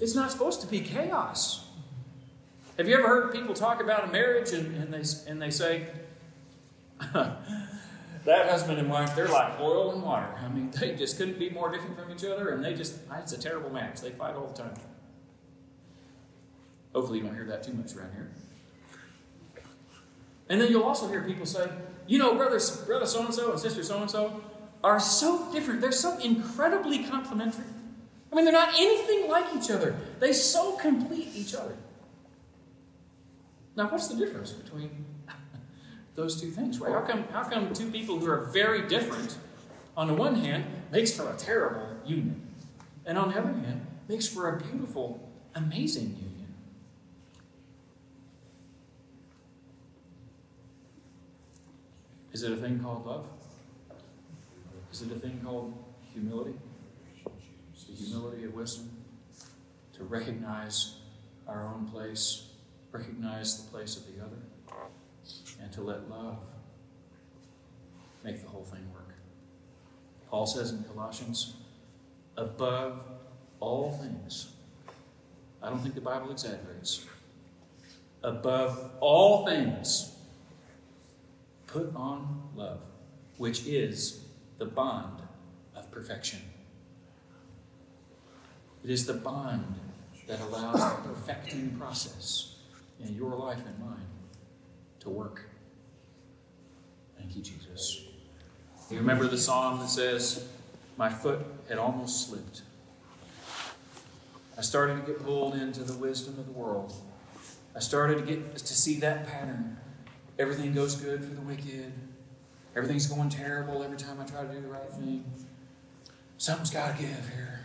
It's 0.00 0.14
not 0.14 0.30
supposed 0.30 0.60
to 0.62 0.66
be 0.66 0.80
chaos. 0.80 1.67
Have 2.78 2.86
you 2.86 2.94
ever 2.94 3.08
heard 3.08 3.32
people 3.32 3.54
talk 3.54 3.82
about 3.82 4.08
a 4.08 4.12
marriage 4.12 4.52
and, 4.52 4.76
and, 4.76 4.94
they, 4.94 5.30
and 5.30 5.42
they 5.42 5.50
say, 5.50 5.88
that 7.12 8.48
husband 8.48 8.78
and 8.78 8.88
wife, 8.88 9.16
they're 9.16 9.26
like 9.26 9.58
oil 9.60 9.90
and 9.92 10.02
water. 10.02 10.28
I 10.40 10.48
mean, 10.48 10.70
they 10.70 10.94
just 10.94 11.18
couldn't 11.18 11.40
be 11.40 11.50
more 11.50 11.72
different 11.72 11.98
from 11.98 12.12
each 12.12 12.24
other, 12.24 12.50
and 12.50 12.64
they 12.64 12.74
just, 12.74 13.00
it's 13.16 13.32
a 13.32 13.38
terrible 13.38 13.70
match. 13.70 14.00
They 14.00 14.10
fight 14.10 14.36
all 14.36 14.46
the 14.46 14.62
time. 14.62 14.74
Hopefully, 16.94 17.18
you 17.18 17.24
don't 17.24 17.34
hear 17.34 17.46
that 17.46 17.64
too 17.64 17.72
much 17.72 17.96
around 17.96 18.12
here. 18.12 18.30
And 20.48 20.60
then 20.60 20.70
you'll 20.70 20.84
also 20.84 21.08
hear 21.08 21.22
people 21.22 21.46
say, 21.46 21.68
you 22.06 22.18
know, 22.18 22.34
brother, 22.34 22.60
brother 22.86 23.06
so 23.06 23.24
and 23.24 23.34
so 23.34 23.50
and 23.50 23.60
sister 23.60 23.82
so 23.82 24.00
and 24.00 24.10
so 24.10 24.40
are 24.84 25.00
so 25.00 25.50
different. 25.52 25.80
They're 25.80 25.92
so 25.92 26.16
incredibly 26.18 27.04
complementary. 27.04 27.64
I 28.32 28.36
mean, 28.36 28.44
they're 28.44 28.52
not 28.52 28.74
anything 28.76 29.28
like 29.28 29.46
each 29.56 29.70
other. 29.70 29.96
They 30.20 30.32
so 30.32 30.76
complete 30.76 31.28
each 31.34 31.54
other. 31.54 31.76
Now, 33.78 33.88
what's 33.88 34.08
the 34.08 34.16
difference 34.16 34.50
between 34.50 35.04
those 36.16 36.40
two 36.40 36.50
things, 36.50 36.80
right? 36.80 36.92
How 36.92 37.02
come, 37.02 37.22
how 37.30 37.44
come 37.44 37.72
two 37.72 37.92
people 37.92 38.18
who 38.18 38.28
are 38.28 38.46
very 38.46 38.88
different, 38.88 39.38
on 39.96 40.08
the 40.08 40.14
one 40.14 40.34
hand, 40.34 40.64
makes 40.90 41.12
for 41.12 41.30
a 41.32 41.36
terrible 41.36 41.86
union, 42.04 42.44
and 43.06 43.16
on 43.16 43.30
the 43.30 43.38
other 43.38 43.52
hand, 43.52 43.86
makes 44.08 44.26
for 44.26 44.48
a 44.48 44.60
beautiful, 44.60 45.30
amazing 45.54 46.06
union? 46.06 46.54
Is 52.32 52.42
it 52.42 52.50
a 52.50 52.56
thing 52.56 52.80
called 52.80 53.06
love? 53.06 53.26
Is 54.90 55.02
it 55.02 55.12
a 55.12 55.20
thing 55.20 55.40
called 55.44 55.72
humility? 56.12 56.58
The 57.24 57.94
humility 57.94 58.42
of 58.42 58.54
wisdom 58.54 58.90
to 59.92 60.02
recognize 60.02 60.96
our 61.46 61.64
own 61.64 61.86
place, 61.86 62.47
recognize 62.92 63.62
the 63.62 63.70
place 63.70 63.96
of 63.96 64.06
the 64.06 64.22
other, 64.22 64.36
and 65.62 65.72
to 65.72 65.82
let 65.82 66.08
love 66.08 66.38
make 68.24 68.40
the 68.42 68.48
whole 68.48 68.64
thing 68.64 68.86
work. 68.92 69.14
Paul 70.30 70.46
says 70.46 70.72
in 70.72 70.84
Colossians, 70.84 71.54
above 72.36 73.00
all 73.60 73.92
things, 73.92 74.52
I 75.62 75.70
don't 75.70 75.80
think 75.80 75.94
the 75.94 76.00
Bible 76.00 76.30
exaggerates, 76.30 77.04
above 78.22 78.90
all 79.00 79.46
things, 79.46 80.14
put 81.66 81.94
on 81.94 82.42
love, 82.54 82.80
which 83.36 83.66
is 83.66 84.20
the 84.58 84.64
bond 84.66 85.22
of 85.76 85.90
perfection. 85.90 86.40
It 88.84 88.90
is 88.90 89.06
the 89.06 89.14
bond 89.14 89.74
that 90.26 90.40
allows 90.40 90.78
the 90.78 91.08
perfecting 91.08 91.76
process 91.78 92.57
in 93.00 93.14
your 93.14 93.34
life 93.34 93.60
and 93.66 93.78
mine 93.78 94.06
to 95.00 95.10
work. 95.10 95.42
Thank 97.18 97.36
you, 97.36 97.42
Jesus. 97.42 98.04
You 98.90 98.98
remember 98.98 99.26
the 99.26 99.38
psalm 99.38 99.80
that 99.80 99.88
says, 99.88 100.48
My 100.96 101.10
foot 101.10 101.40
had 101.68 101.78
almost 101.78 102.28
slipped. 102.28 102.62
I 104.56 104.62
started 104.62 105.04
to 105.04 105.12
get 105.12 105.22
pulled 105.24 105.54
into 105.54 105.84
the 105.84 105.92
wisdom 105.92 106.38
of 106.38 106.46
the 106.46 106.52
world. 106.52 106.92
I 107.76 107.80
started 107.80 108.18
to 108.18 108.24
get 108.24 108.56
to 108.56 108.74
see 108.74 108.98
that 109.00 109.28
pattern. 109.28 109.76
Everything 110.38 110.72
goes 110.72 110.96
good 110.96 111.24
for 111.24 111.32
the 111.32 111.40
wicked. 111.42 111.92
Everything's 112.74 113.06
going 113.06 113.28
terrible 113.28 113.82
every 113.82 113.96
time 113.96 114.18
I 114.20 114.24
try 114.24 114.42
to 114.42 114.48
do 114.48 114.60
the 114.60 114.68
right 114.68 114.90
thing. 114.90 115.24
Something's 116.38 116.70
got 116.70 116.96
to 116.96 117.02
give 117.02 117.28
here. 117.28 117.60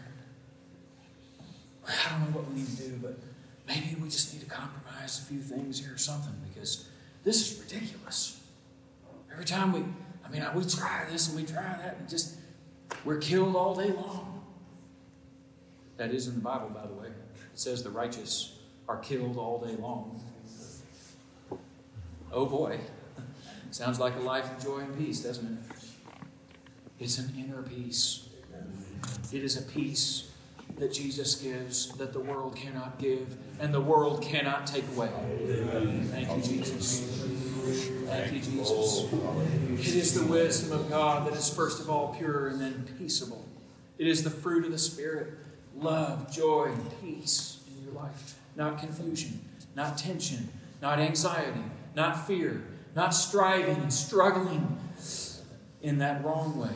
I 1.87 2.09
don't 2.11 2.21
know 2.21 2.39
what 2.39 2.49
we 2.49 2.59
need 2.59 2.67
to 2.67 2.83
do, 2.83 2.99
but 3.01 3.17
maybe 3.67 3.95
we 4.01 4.09
just 4.09 4.33
need 4.33 4.41
to 4.41 4.49
compromise 4.49 5.19
a 5.19 5.23
few 5.23 5.39
things 5.39 5.79
here 5.79 5.93
or 5.93 5.97
something 5.97 6.33
because 6.47 6.87
this 7.23 7.51
is 7.51 7.59
ridiculous. 7.59 8.41
Every 9.31 9.45
time 9.45 9.71
we, 9.71 9.83
I 10.25 10.29
mean, 10.29 10.43
we 10.55 10.63
try 10.65 11.05
this 11.09 11.29
and 11.29 11.37
we 11.37 11.45
try 11.45 11.63
that, 11.63 11.97
and 11.99 12.09
just 12.09 12.35
we're 13.03 13.17
killed 13.17 13.55
all 13.55 13.75
day 13.75 13.91
long. 13.91 14.43
That 15.97 16.11
is 16.11 16.27
in 16.27 16.35
the 16.35 16.41
Bible, 16.41 16.69
by 16.69 16.85
the 16.85 16.93
way. 16.93 17.07
It 17.07 17.59
says 17.59 17.83
the 17.83 17.89
righteous 17.89 18.57
are 18.87 18.97
killed 18.97 19.37
all 19.37 19.59
day 19.59 19.75
long. 19.75 20.21
Oh 22.31 22.45
boy. 22.45 22.79
Sounds 23.71 23.99
like 23.99 24.15
a 24.15 24.19
life 24.19 24.51
of 24.51 24.63
joy 24.63 24.79
and 24.79 24.97
peace, 24.97 25.21
doesn't 25.21 25.45
it? 25.45 25.83
It's 26.99 27.17
an 27.17 27.33
inner 27.37 27.61
peace. 27.61 28.27
It 29.31 29.43
is 29.43 29.57
a 29.57 29.63
peace 29.63 30.31
that 30.77 30.93
Jesus 30.93 31.35
gives 31.35 31.89
that 31.93 32.13
the 32.13 32.19
world 32.19 32.55
cannot 32.55 32.99
give 32.99 33.35
and 33.59 33.73
the 33.73 33.81
world 33.81 34.21
cannot 34.21 34.65
take 34.67 34.85
away. 34.95 35.09
Thank 36.11 36.29
you, 36.35 36.41
Jesus. 36.41 37.23
Thank 38.07 38.33
you, 38.33 38.39
Jesus. 38.39 39.05
It 39.79 39.95
is 39.95 40.13
the 40.13 40.25
wisdom 40.27 40.79
of 40.79 40.89
God 40.89 41.27
that 41.27 41.33
is 41.33 41.53
first 41.53 41.79
of 41.79 41.89
all 41.89 42.15
pure 42.15 42.47
and 42.47 42.59
then 42.59 42.87
peaceable. 42.97 43.45
It 43.97 44.07
is 44.07 44.23
the 44.23 44.29
fruit 44.29 44.65
of 44.65 44.71
the 44.71 44.77
Spirit 44.77 45.33
love, 45.75 46.31
joy, 46.31 46.65
and 46.65 47.01
peace 47.01 47.63
in 47.67 47.83
your 47.83 47.93
life. 47.93 48.35
Not 48.55 48.79
confusion, 48.79 49.41
not 49.75 49.97
tension, 49.97 50.49
not 50.81 50.99
anxiety, 50.99 51.63
not 51.95 52.27
fear, 52.27 52.63
not 52.95 53.13
striving 53.13 53.77
and 53.77 53.93
struggling 53.93 54.77
in 55.81 55.97
that 55.99 56.23
wrong 56.23 56.57
way. 56.57 56.75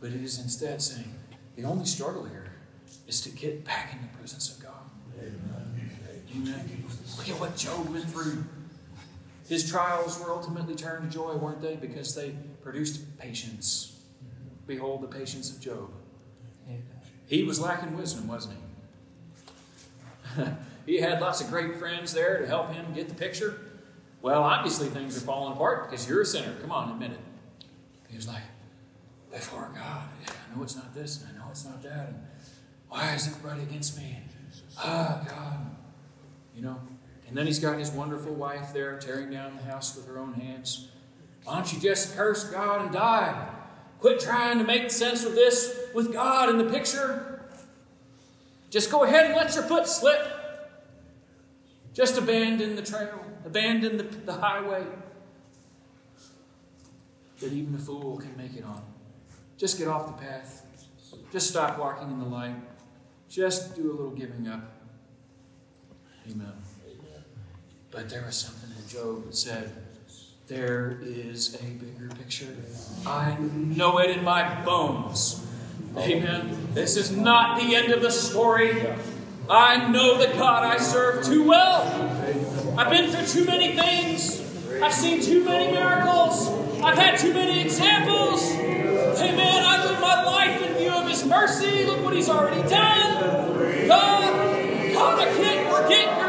But 0.00 0.10
it 0.10 0.22
is 0.22 0.38
instead 0.38 0.80
saying, 0.80 1.14
the 1.56 1.64
only 1.64 1.86
struggle 1.86 2.24
here 2.24 2.37
is 3.08 3.20
to 3.22 3.30
get 3.30 3.64
back 3.64 3.92
in 3.92 4.02
the 4.02 4.16
presence 4.18 4.54
of 4.54 4.62
God. 4.62 4.74
Amen. 5.18 5.92
Amen. 6.36 6.84
Look 7.16 7.28
at 7.28 7.40
what 7.40 7.56
Job 7.56 7.88
went 7.88 8.08
through. 8.08 8.44
His 9.48 9.68
trials 9.68 10.20
were 10.20 10.30
ultimately 10.30 10.74
turned 10.74 11.10
to 11.10 11.16
joy, 11.16 11.34
weren't 11.34 11.62
they? 11.62 11.74
Because 11.74 12.14
they 12.14 12.34
produced 12.62 13.18
patience. 13.18 13.98
Behold 14.66 15.02
the 15.02 15.06
patience 15.08 15.50
of 15.50 15.60
Job. 15.60 15.90
He 17.26 17.42
was 17.42 17.60
lacking 17.60 17.96
wisdom, 17.96 18.28
wasn't 18.28 18.56
he? 20.36 20.44
he 20.86 21.00
had 21.00 21.20
lots 21.20 21.40
of 21.40 21.48
great 21.48 21.76
friends 21.76 22.12
there 22.12 22.40
to 22.40 22.46
help 22.46 22.72
him 22.72 22.92
get 22.94 23.08
the 23.08 23.14
picture. 23.14 23.60
Well, 24.20 24.42
obviously 24.42 24.88
things 24.88 25.16
are 25.16 25.20
falling 25.20 25.54
apart 25.54 25.90
because 25.90 26.08
you're 26.08 26.22
a 26.22 26.26
sinner. 26.26 26.54
Come 26.60 26.72
on, 26.72 26.90
admit 26.90 27.12
it. 27.12 27.20
He 28.08 28.16
was 28.16 28.28
like, 28.28 28.42
before 29.30 29.70
God, 29.74 30.08
I 30.26 30.56
know 30.56 30.62
it's 30.62 30.76
not 30.76 30.94
this 30.94 31.22
and 31.22 31.36
I 31.36 31.38
know 31.38 31.50
it's 31.50 31.64
not 31.64 31.82
that. 31.82 32.08
And 32.08 32.27
why 32.88 33.14
is 33.14 33.26
everybody 33.26 33.62
against 33.62 33.98
me? 33.98 34.18
Ah, 34.78 35.24
God. 35.28 35.76
You 36.54 36.62
know? 36.62 36.80
And 37.26 37.36
then 37.36 37.46
he's 37.46 37.58
got 37.58 37.78
his 37.78 37.90
wonderful 37.90 38.34
wife 38.34 38.72
there 38.72 38.98
tearing 38.98 39.30
down 39.30 39.56
the 39.56 39.70
house 39.70 39.94
with 39.94 40.06
her 40.06 40.18
own 40.18 40.34
hands. 40.34 40.88
Why 41.44 41.54
don't 41.54 41.72
you 41.72 41.78
just 41.80 42.16
curse 42.16 42.44
God 42.44 42.82
and 42.82 42.92
die? 42.92 43.48
Quit 44.00 44.20
trying 44.20 44.58
to 44.58 44.64
make 44.64 44.90
sense 44.90 45.24
of 45.24 45.34
this 45.34 45.78
with 45.94 46.12
God 46.12 46.48
in 46.48 46.58
the 46.58 46.64
picture. 46.64 47.42
Just 48.70 48.90
go 48.90 49.04
ahead 49.04 49.26
and 49.26 49.34
let 49.34 49.54
your 49.54 49.64
foot 49.64 49.86
slip. 49.86 50.20
Just 51.94 52.16
abandon 52.16 52.76
the 52.76 52.82
trail, 52.82 53.24
abandon 53.44 53.96
the, 53.96 54.04
the 54.04 54.32
highway 54.32 54.84
that 57.40 57.52
even 57.52 57.74
a 57.74 57.78
fool 57.78 58.18
can 58.18 58.36
make 58.36 58.54
it 58.56 58.64
on. 58.64 58.82
Just 59.56 59.78
get 59.78 59.88
off 59.88 60.06
the 60.06 60.24
path. 60.24 60.64
Just 61.32 61.48
stop 61.48 61.78
walking 61.78 62.10
in 62.10 62.18
the 62.18 62.24
light. 62.24 62.54
Just 63.28 63.76
do 63.76 63.90
a 63.90 63.92
little 63.92 64.10
giving 64.10 64.48
up. 64.48 64.72
Amen. 66.30 66.52
But 67.90 68.08
there 68.08 68.22
was 68.24 68.36
something 68.36 68.70
in 68.76 68.88
Job 68.88 69.26
that 69.26 69.34
said, 69.34 69.72
There 70.46 70.98
is 71.02 71.54
a 71.56 71.64
bigger 71.64 72.08
picture. 72.16 72.56
I 73.06 73.36
know 73.38 73.98
it 73.98 74.16
in 74.16 74.24
my 74.24 74.62
bones. 74.64 75.46
Amen. 75.96 76.68
This 76.72 76.96
is 76.96 77.10
not 77.10 77.60
the 77.60 77.74
end 77.74 77.92
of 77.92 78.02
the 78.02 78.10
story. 78.10 78.86
I 79.50 79.88
know 79.88 80.18
the 80.18 80.32
God 80.34 80.64
I 80.64 80.78
serve 80.78 81.24
too 81.24 81.48
well. 81.48 81.82
I've 82.78 82.90
been 82.90 83.10
through 83.10 83.26
too 83.26 83.46
many 83.46 83.74
things. 83.74 84.40
I've 84.82 84.92
seen 84.92 85.22
too 85.22 85.44
many 85.44 85.72
miracles. 85.72 86.48
I've 86.82 86.98
had 86.98 87.18
too 87.18 87.32
many 87.32 87.60
examples. 87.60 88.52
Amen. 88.52 89.64
I 89.64 89.84
live 89.84 90.00
my 90.00 90.22
life 90.24 90.62
in 90.62 90.74
view 90.74 90.90
of 90.90 91.08
His 91.08 91.24
mercy. 91.24 91.86
Look 91.86 92.04
what 92.04 92.14
He's 92.14 92.28
already 92.28 92.66
done. 92.68 93.17
God, 93.88 94.92
God, 94.92 95.18
I 95.18 95.24
can't 95.34 95.70
forget 95.72 96.18
your 96.18 96.27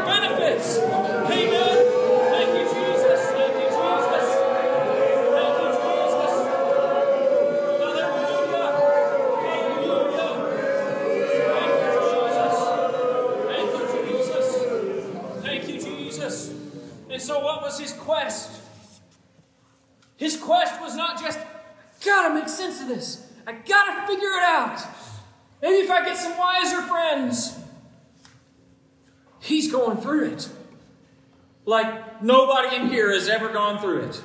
Like 31.70 32.20
nobody 32.20 32.74
in 32.74 32.88
here 32.88 33.12
has 33.12 33.28
ever 33.28 33.48
gone 33.48 33.80
through 33.80 34.00
it. 34.00 34.20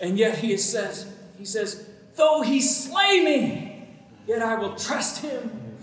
And 0.00 0.18
yet 0.18 0.38
he 0.38 0.56
says, 0.56 1.08
he 1.38 1.44
says, 1.44 1.88
though 2.16 2.42
he 2.42 2.60
slay 2.60 3.22
me, 3.24 3.88
yet 4.26 4.42
I 4.42 4.56
will 4.56 4.74
trust 4.74 5.22
him. 5.22 5.76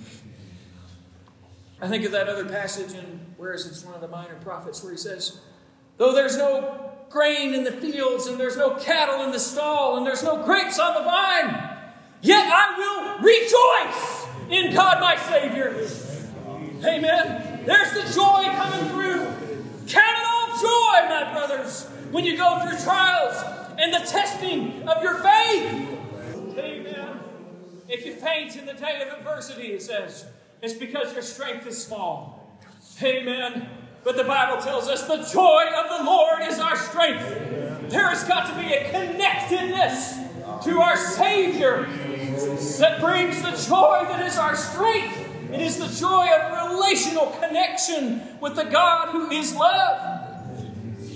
I 1.81 1.87
think 1.87 2.03
of 2.03 2.11
that 2.11 2.27
other 2.27 2.43
passage 2.43 2.91
in 2.93 3.21
where 3.37 3.53
is 3.53 3.65
it's 3.67 3.85
one 3.85 3.95
of 3.95 4.01
the 4.01 4.09
minor 4.09 4.35
prophets 4.41 4.83
where 4.83 4.91
he 4.91 4.97
says, 4.97 5.39
Though 5.95 6.13
there's 6.13 6.35
no 6.35 6.91
grain 7.09 7.53
in 7.53 7.63
the 7.63 7.71
fields, 7.71 8.27
and 8.27 8.37
there's 8.37 8.57
no 8.57 8.75
cattle 8.75 9.23
in 9.23 9.31
the 9.31 9.39
stall, 9.39 9.95
and 9.95 10.05
there's 10.05 10.23
no 10.23 10.43
grapes 10.43 10.77
on 10.77 10.93
the 10.93 11.09
vine, 11.09 11.69
yet 12.21 12.45
I 12.45 12.75
will 12.77 13.19
rejoice 13.23 14.27
in 14.51 14.75
God 14.75 14.99
my 14.99 15.15
Savior. 15.15 15.69
Amen. 16.85 17.63
There's 17.65 17.93
the 17.93 18.13
joy 18.13 18.43
coming 18.57 18.89
through. 18.89 19.23
Count 19.87 20.17
it 20.17 20.25
all 20.25 20.38
joy, 20.61 21.09
my 21.09 21.29
brothers, 21.31 21.85
when 22.11 22.25
you 22.25 22.37
go 22.37 22.59
through 22.59 22.77
trials 22.79 23.43
and 23.77 23.93
the 23.93 23.99
testing 23.99 24.87
of 24.87 25.01
your 25.01 25.15
faith. 25.15 25.87
Amen. 26.57 27.19
If 27.87 28.05
you 28.05 28.13
faint 28.13 28.55
in 28.55 28.65
the 28.65 28.73
day 28.73 29.01
of 29.01 29.17
adversity, 29.17 29.67
it 29.67 29.81
says, 29.81 30.25
it's 30.61 30.73
because 30.73 31.13
your 31.13 31.21
strength 31.21 31.65
is 31.65 31.81
small. 31.81 32.59
Amen. 33.01 33.69
But 34.03 34.17
the 34.17 34.23
Bible 34.23 34.61
tells 34.61 34.87
us 34.87 35.07
the 35.07 35.17
joy 35.31 35.65
of 35.77 35.97
the 35.97 36.05
Lord 36.05 36.41
is 36.43 36.59
our 36.59 36.75
strength. 36.75 37.27
There 37.89 38.09
has 38.09 38.23
got 38.25 38.47
to 38.47 38.59
be 38.59 38.73
a 38.73 38.89
connectedness 38.91 40.17
to 40.63 40.81
our 40.81 40.97
Savior 40.97 41.87
that 42.79 42.99
brings 42.99 43.41
the 43.41 43.51
joy 43.51 44.05
that 44.07 44.25
is 44.25 44.37
our 44.37 44.55
strength. 44.55 45.25
It 45.51 45.61
is 45.61 45.77
the 45.77 45.87
joy 45.87 46.27
of 46.27 46.71
relational 46.71 47.27
connection 47.39 48.21
with 48.39 48.55
the 48.55 48.65
God 48.65 49.09
who 49.09 49.31
is 49.31 49.55
love. 49.55 50.18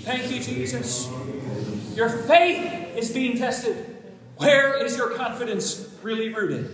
Thank 0.03 0.31
you, 0.31 0.41
Jesus. 0.41 1.09
Your 1.95 2.09
faith 2.09 2.95
is 2.97 3.11
being 3.11 3.37
tested. 3.37 3.95
Where 4.37 4.83
is 4.83 4.97
your 4.97 5.11
confidence 5.11 5.89
really 6.01 6.33
rooted? 6.33 6.65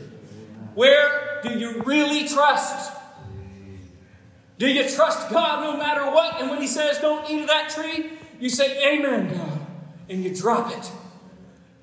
Where 0.74 1.40
do 1.44 1.58
you 1.58 1.84
really 1.84 2.28
trust? 2.28 2.92
Do 4.58 4.68
you 4.68 4.90
trust 4.90 5.30
God 5.30 5.64
no 5.64 5.78
matter 5.78 6.10
what? 6.12 6.42
And 6.42 6.50
when 6.50 6.60
He 6.60 6.68
says, 6.68 6.98
don't 6.98 7.30
eat 7.30 7.42
of 7.42 7.48
that 7.48 7.70
tree, 7.70 8.12
you 8.40 8.50
say, 8.50 8.96
Amen, 8.96 9.36
God. 9.36 9.66
And 10.10 10.24
you 10.24 10.36
drop 10.36 10.72
it. 10.76 10.92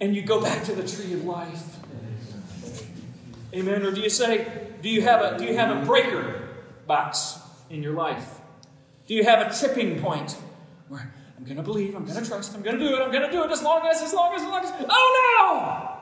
And 0.01 0.15
you 0.15 0.23
go 0.23 0.43
back 0.43 0.65
to 0.65 0.75
the 0.75 0.87
tree 0.87 1.15
of 1.15 1.25
life. 1.25 1.77
Amen. 3.55 3.83
Or 3.83 3.91
do 3.91 4.01
you 4.01 4.11
say, 4.11 4.47
do 4.83 4.89
you 4.89 5.03
have 5.03 5.23
a 5.23 5.39
do 5.39 5.45
you 5.45 5.57
have 5.57 5.83
a 5.83 5.87
breaker 5.87 6.49
box 6.87 7.39
in 7.71 7.83
your 7.83 7.95
life? 7.95 8.41
Do 9.07 9.15
you 9.15 9.25
have 9.25 9.51
a 9.51 9.59
tripping 9.59 10.01
point 10.01 10.37
where 10.89 11.13
I'm 11.37 11.45
gonna 11.45 11.63
believe, 11.63 11.95
I'm 11.95 12.05
gonna 12.05 12.25
trust, 12.25 12.55
I'm 12.55 12.63
gonna 12.63 12.79
do 12.79 12.97
it, 12.97 13.03
I'm 13.03 13.13
gonna 13.13 13.31
do 13.31 13.45
it 13.45 13.51
as 13.51 13.63
long 13.63 13.87
as, 13.87 14.03
as 14.03 14.13
long 14.15 14.35
as, 14.35 14.43
as 14.43 14.49
long 14.49 14.65
as. 14.65 14.73
Oh 14.89 15.37
no! 15.39 15.97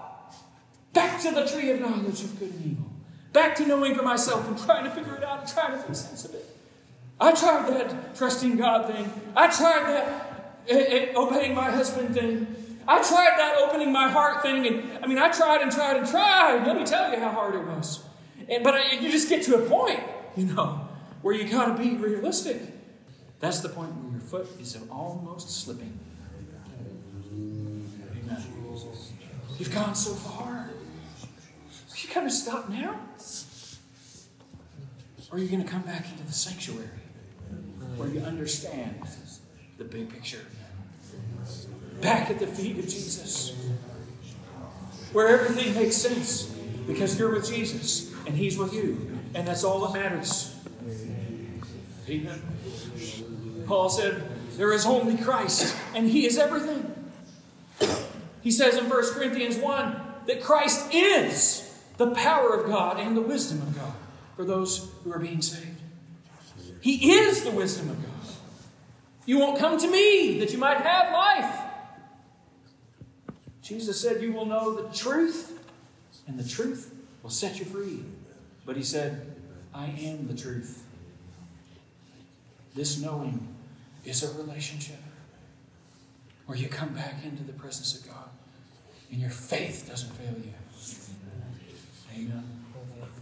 Back 0.92 1.20
to 1.22 1.32
the 1.32 1.46
tree 1.46 1.70
of 1.70 1.80
knowledge 1.80 2.22
of 2.22 2.38
good 2.38 2.52
and 2.52 2.64
evil. 2.64 2.86
Back 3.32 3.56
to 3.56 3.66
knowing 3.66 3.96
for 3.96 4.04
myself 4.04 4.46
and 4.46 4.56
trying 4.56 4.84
to 4.84 4.90
figure 4.90 5.16
it 5.16 5.24
out 5.24 5.40
and 5.40 5.48
trying 5.48 5.72
to 5.72 5.88
make 5.88 5.96
sense 5.96 6.24
of 6.24 6.34
it. 6.34 6.46
I 7.20 7.32
tried 7.32 7.68
that 7.68 8.16
trusting 8.16 8.56
God 8.56 8.92
thing. 8.92 9.10
I 9.36 9.48
tried 9.48 9.86
that 9.86 10.60
eh, 10.68 10.76
eh, 10.76 11.12
obeying 11.16 11.54
my 11.54 11.70
husband 11.70 12.14
thing. 12.14 12.46
I 12.86 13.02
tried 13.02 13.34
that 13.38 13.56
opening 13.58 13.92
my 13.92 14.08
heart 14.08 14.42
thing. 14.42 14.66
And 14.66 15.04
I 15.04 15.06
mean, 15.06 15.18
I 15.18 15.30
tried 15.30 15.62
and 15.62 15.72
tried 15.72 15.96
and 15.96 16.08
tried. 16.08 16.64
Let 16.66 16.76
me 16.76 16.84
tell 16.84 17.12
you 17.12 17.18
how 17.18 17.30
hard 17.30 17.54
it 17.54 17.64
was. 17.64 18.04
And, 18.48 18.62
but 18.62 18.74
I, 18.74 18.92
you 18.94 19.10
just 19.10 19.28
get 19.28 19.42
to 19.44 19.56
a 19.56 19.68
point, 19.68 20.00
you 20.36 20.46
know, 20.46 20.88
where 21.22 21.34
you 21.34 21.50
got 21.50 21.76
to 21.76 21.82
be 21.82 21.96
realistic. 21.96 22.60
That's 23.40 23.60
the 23.60 23.68
point 23.68 23.90
foot 24.24 24.48
is 24.60 24.76
almost 24.90 25.50
slipping. 25.64 25.98
Amen. 27.32 28.44
You've 29.58 29.74
gone 29.74 29.94
so 29.94 30.12
far. 30.14 30.70
Are 31.94 31.96
you 31.96 32.14
going 32.14 32.26
to 32.26 32.32
stop 32.32 32.68
now? 32.68 32.98
Or 35.30 35.38
are 35.38 35.40
you 35.40 35.48
going 35.48 35.62
to 35.62 35.68
come 35.68 35.82
back 35.82 36.10
into 36.10 36.24
the 36.24 36.32
sanctuary 36.32 36.88
where 37.96 38.08
you 38.08 38.20
understand 38.20 39.02
the 39.78 39.84
big 39.84 40.08
picture? 40.08 40.44
Back 42.00 42.30
at 42.30 42.38
the 42.38 42.46
feet 42.46 42.78
of 42.78 42.84
Jesus, 42.84 43.56
where 45.12 45.28
everything 45.28 45.74
makes 45.74 45.96
sense 45.96 46.46
because 46.86 47.18
you're 47.18 47.32
with 47.32 47.48
Jesus 47.48 48.12
and 48.26 48.36
He's 48.36 48.58
with 48.58 48.74
you, 48.74 49.18
and 49.34 49.46
that's 49.46 49.64
all 49.64 49.86
that 49.86 50.00
matters. 50.00 50.54
Amen. 52.08 52.42
Paul 53.66 53.88
said, 53.88 54.22
There 54.56 54.72
is 54.72 54.86
only 54.86 55.16
Christ, 55.16 55.76
and 55.94 56.08
He 56.08 56.26
is 56.26 56.38
everything. 56.38 56.90
He 58.42 58.50
says 58.50 58.76
in 58.76 58.88
1 58.88 59.14
Corinthians 59.14 59.56
1 59.56 60.02
that 60.26 60.42
Christ 60.42 60.92
is 60.92 61.82
the 61.96 62.10
power 62.10 62.50
of 62.54 62.66
God 62.66 62.98
and 62.98 63.16
the 63.16 63.22
wisdom 63.22 63.62
of 63.62 63.74
God 63.74 63.92
for 64.36 64.44
those 64.44 64.90
who 65.02 65.12
are 65.12 65.18
being 65.18 65.40
saved. 65.42 65.80
He 66.80 67.12
is 67.12 67.44
the 67.44 67.50
wisdom 67.50 67.88
of 67.88 68.02
God. 68.02 68.10
You 69.26 69.38
won't 69.38 69.58
come 69.58 69.78
to 69.78 69.90
me 69.90 70.38
that 70.40 70.52
you 70.52 70.58
might 70.58 70.78
have 70.78 71.12
life. 71.12 71.60
Jesus 73.62 73.98
said, 73.98 74.20
You 74.20 74.32
will 74.32 74.44
know 74.44 74.74
the 74.74 74.94
truth, 74.94 75.58
and 76.26 76.38
the 76.38 76.46
truth 76.46 76.94
will 77.22 77.30
set 77.30 77.58
you 77.58 77.64
free. 77.64 78.04
But 78.66 78.76
he 78.76 78.82
said, 78.82 79.34
I 79.72 79.86
am 79.86 80.26
the 80.28 80.34
truth. 80.34 80.84
This 82.74 83.00
knowing 83.00 83.53
is 84.04 84.22
a 84.22 84.32
relationship 84.38 84.98
where 86.46 86.58
you 86.58 86.68
come 86.68 86.90
back 86.90 87.24
into 87.24 87.42
the 87.42 87.52
presence 87.52 87.98
of 87.98 88.06
God 88.06 88.28
and 89.10 89.20
your 89.20 89.30
faith 89.30 89.86
doesn't 89.88 90.12
fail 90.12 90.34
you. 90.36 90.52
Amen. 92.14 92.44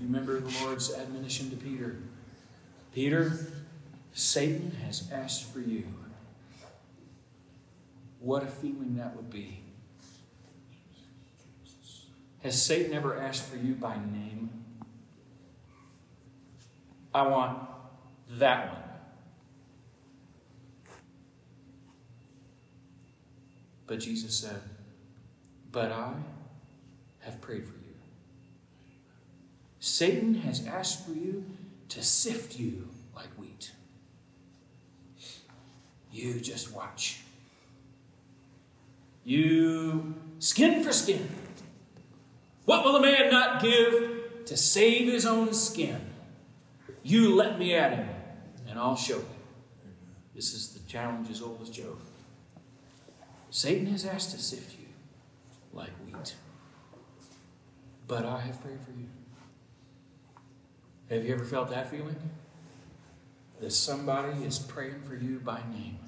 You 0.01 0.07
remember 0.07 0.41
the 0.41 0.65
Lord's 0.65 0.93
admonition 0.93 1.51
to 1.51 1.57
Peter 1.57 1.97
Peter, 2.95 3.47
Satan 4.13 4.71
has 4.85 5.11
asked 5.11 5.51
for 5.51 5.61
you. 5.61 5.85
What 8.21 8.43
a 8.43 8.47
feeling 8.47 8.97
that 8.97 9.17
would 9.17 9.31
be. 9.31 9.61
Has 12.43 12.61
Satan 12.61 12.93
ever 12.93 13.19
asked 13.19 13.45
for 13.45 13.57
you 13.57 13.75
by 13.75 13.95
name? 13.95 14.51
I 17.15 17.27
want 17.27 17.59
that 18.33 18.69
one. 18.69 18.83
But 23.93 24.01
Jesus 24.01 24.35
said, 24.35 24.59
But 25.71 25.93
I 25.93 26.15
have 27.19 27.43
prayed 27.43 27.67
for 27.67 27.75
you. 27.75 27.93
Satan 29.81 30.33
has 30.37 30.67
asked 30.67 31.05
for 31.05 31.13
you 31.13 31.45
to 31.91 32.03
sift 32.03 32.59
you 32.59 32.89
like 33.15 33.29
wheat. 33.37 33.73
You 36.11 36.41
just 36.41 36.75
watch. 36.75 37.21
You 39.25 40.15
skin 40.39 40.83
for 40.83 40.95
skin. 40.95 41.29
What 42.65 42.87
will 42.87 42.97
a 42.97 43.03
man 43.03 43.31
not 43.31 43.61
give 43.61 44.47
to 44.47 44.57
save 44.57 45.13
his 45.13 45.27
own 45.27 45.53
skin? 45.53 46.01
You 47.03 47.35
let 47.35 47.59
me 47.59 47.75
at 47.75 47.93
him, 47.93 48.09
and 48.67 48.79
I'll 48.79 48.97
show 48.97 49.19
you. 49.19 49.27
This 50.35 50.55
is 50.55 50.71
the 50.71 50.81
challenge 50.89 51.29
as 51.29 51.43
old 51.43 51.61
as 51.61 51.69
Job. 51.69 51.99
Satan 53.53 53.87
has 53.89 54.07
asked 54.07 54.31
to 54.31 54.39
sift 54.39 54.79
you 54.79 54.87
like 55.75 55.91
wheat, 56.07 56.35
but 58.09 58.25
I 58.25 58.41
have 58.41 58.59
prayed 58.63 58.81
for 58.81 58.93
you. 58.93 59.09
Have 61.11 61.27
you 61.27 61.35
ever 61.35 61.45
felt 61.45 61.69
that 61.69 61.91
feeling? 61.91 62.17
That 63.61 63.73
somebody 63.73 64.43
is 64.43 64.59
praying 64.59 65.03
for 65.03 65.15
you 65.15 65.39
by 65.39 65.61
name. 65.71 65.99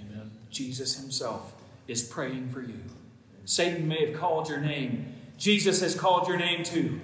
Amen. 0.00 0.32
Jesus 0.50 0.96
himself 0.96 1.52
is 1.86 2.02
praying 2.02 2.50
for 2.50 2.60
you. 2.60 2.80
Satan 3.44 3.86
may 3.86 4.10
have 4.10 4.18
called 4.18 4.48
your 4.48 4.60
name. 4.60 5.14
Jesus 5.38 5.80
has 5.80 5.94
called 5.94 6.26
your 6.26 6.38
name 6.38 6.64
too. 6.64 7.00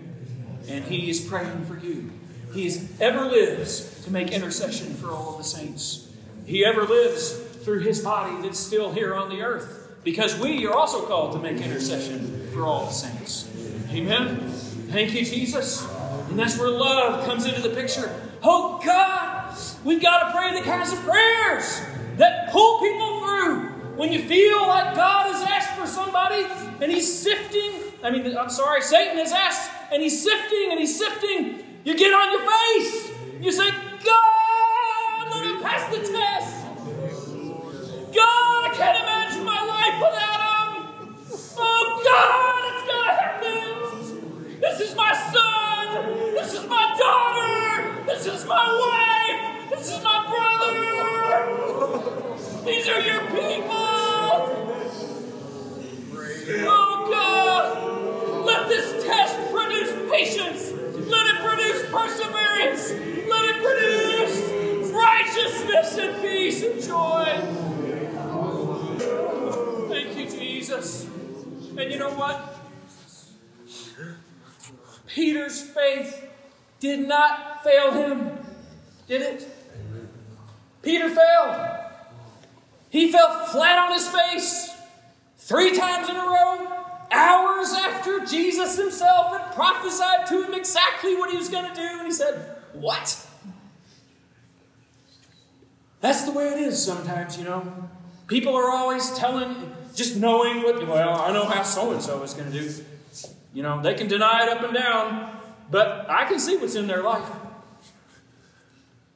And 0.68 0.84
he 0.84 1.08
is 1.08 1.20
praying 1.20 1.64
for 1.66 1.78
you. 1.78 2.10
He 2.52 2.76
ever 3.00 3.26
lives 3.26 4.02
to 4.04 4.10
make 4.10 4.32
intercession 4.32 4.94
for 4.94 5.12
all 5.12 5.38
the 5.38 5.44
saints. 5.44 6.12
He 6.44 6.64
ever 6.64 6.82
lives 6.82 7.45
through 7.66 7.80
his 7.80 8.00
body 8.00 8.40
that's 8.42 8.58
still 8.58 8.92
here 8.92 9.12
on 9.12 9.28
the 9.28 9.42
earth. 9.42 9.90
Because 10.04 10.38
we 10.38 10.64
are 10.66 10.72
also 10.72 11.04
called 11.06 11.32
to 11.32 11.38
make 11.40 11.60
intercession 11.60 12.48
for 12.54 12.64
all 12.64 12.86
the 12.86 12.92
saints. 12.92 13.50
Amen. 13.90 14.50
Thank 14.90 15.12
you, 15.12 15.24
Jesus. 15.24 15.84
And 16.30 16.38
that's 16.38 16.56
where 16.58 16.70
love 16.70 17.26
comes 17.26 17.44
into 17.44 17.60
the 17.60 17.74
picture. 17.74 18.08
Oh 18.42 18.80
God, 18.84 19.58
we've 19.84 20.00
got 20.00 20.28
to 20.28 20.38
pray 20.38 20.54
the 20.54 20.64
kinds 20.64 20.92
of 20.92 21.00
prayers 21.00 21.82
that 22.18 22.52
pull 22.52 22.80
people 22.80 23.20
through. 23.20 23.62
When 23.96 24.12
you 24.12 24.22
feel 24.22 24.66
like 24.68 24.94
God 24.94 25.34
has 25.34 25.42
asked 25.42 25.72
for 25.76 25.86
somebody 25.86 26.46
and 26.80 26.92
He's 26.92 27.12
sifting 27.12 27.72
I 28.02 28.10
mean, 28.10 28.36
I'm 28.36 28.50
sorry, 28.50 28.82
Satan 28.82 29.18
has 29.18 29.32
asked, 29.32 29.68
and 29.92 30.00
he's 30.00 30.22
sifting 30.22 30.68
and 30.70 30.78
he's 30.78 30.96
sifting. 30.96 31.64
You 31.82 31.96
get 31.96 32.12
on 32.12 32.30
your 32.30 32.46
face. 32.48 33.12
You 33.40 33.50
say, 33.50 33.68
God, 34.04 35.30
let 35.32 35.44
him 35.44 35.60
pass 35.60 35.92
the 35.92 36.12
test. 36.12 36.65
God, 38.16 38.64
I 38.64 38.70
can't 38.74 38.98
imagine 39.04 39.44
my 39.44 39.62
life 39.66 39.96
without 40.00 40.40
him. 40.76 40.84
Oh, 41.58 42.02
God, 42.04 42.64
it's 42.72 42.84
going 42.88 43.04
to 43.06 43.14
happen. 43.20 44.60
This 44.60 44.80
is 44.80 44.96
my 44.96 45.12
son. 45.32 46.34
This 46.34 46.54
is 46.54 46.66
my 46.68 46.96
daughter. 46.98 48.04
This 48.06 48.26
is 48.26 48.46
my 48.46 48.66
wife. 48.82 49.70
This 49.70 49.92
is 49.92 50.02
my 50.02 50.18
brother. 50.32 50.74
These 52.64 52.88
are 52.88 53.00
your 53.00 53.20
people. 53.30 54.66
Oh, 56.68 57.08
God. 57.12 58.46
Let 58.46 58.68
this 58.68 59.04
test 59.04 59.36
produce 59.52 59.92
patience. 60.10 60.72
Let 60.72 61.26
it 61.26 61.42
produce 61.42 61.82
perseverance. 61.90 62.92
Let 63.28 63.44
it 63.50 63.62
produce 63.62 64.92
righteousness 64.92 65.98
and 65.98 66.22
peace 66.22 66.62
and 66.64 66.82
joy. 66.82 67.42
Jesus. 70.66 71.06
And 71.78 71.92
you 71.92 71.98
know 71.98 72.10
what? 72.10 72.56
Peter's 75.06 75.62
faith 75.62 76.28
did 76.80 77.06
not 77.06 77.62
fail 77.62 77.92
him, 77.92 78.38
did 79.06 79.22
it? 79.22 79.48
Peter 80.82 81.08
failed. 81.08 81.80
He 82.90 83.12
fell 83.12 83.46
flat 83.46 83.78
on 83.78 83.92
his 83.92 84.08
face 84.08 84.74
three 85.38 85.76
times 85.76 86.08
in 86.08 86.16
a 86.16 86.20
row, 86.20 86.66
hours 87.12 87.72
after 87.72 88.24
Jesus 88.26 88.76
himself 88.76 89.38
had 89.38 89.54
prophesied 89.54 90.26
to 90.26 90.44
him 90.44 90.54
exactly 90.54 91.14
what 91.14 91.30
he 91.30 91.36
was 91.36 91.48
going 91.48 91.68
to 91.68 91.74
do. 91.74 91.98
And 91.98 92.06
he 92.06 92.12
said, 92.12 92.56
What? 92.72 93.24
That's 96.00 96.24
the 96.24 96.32
way 96.32 96.48
it 96.48 96.58
is 96.58 96.84
sometimes, 96.84 97.38
you 97.38 97.44
know. 97.44 97.88
People 98.26 98.56
are 98.56 98.70
always 98.70 99.12
telling, 99.14 99.72
just 99.96 100.16
knowing 100.16 100.62
what, 100.62 100.86
well, 100.86 101.20
I 101.20 101.32
know 101.32 101.44
how 101.46 101.62
so 101.62 101.92
and 101.92 102.02
so 102.02 102.22
is 102.22 102.34
going 102.34 102.52
to 102.52 102.58
do. 102.58 102.70
You 103.52 103.62
know, 103.62 103.82
they 103.82 103.94
can 103.94 104.06
deny 104.06 104.44
it 104.44 104.48
up 104.50 104.62
and 104.62 104.74
down, 104.74 105.34
but 105.70 106.08
I 106.10 106.26
can 106.26 106.38
see 106.38 106.56
what's 106.58 106.74
in 106.74 106.86
their 106.86 107.02
life. 107.02 107.28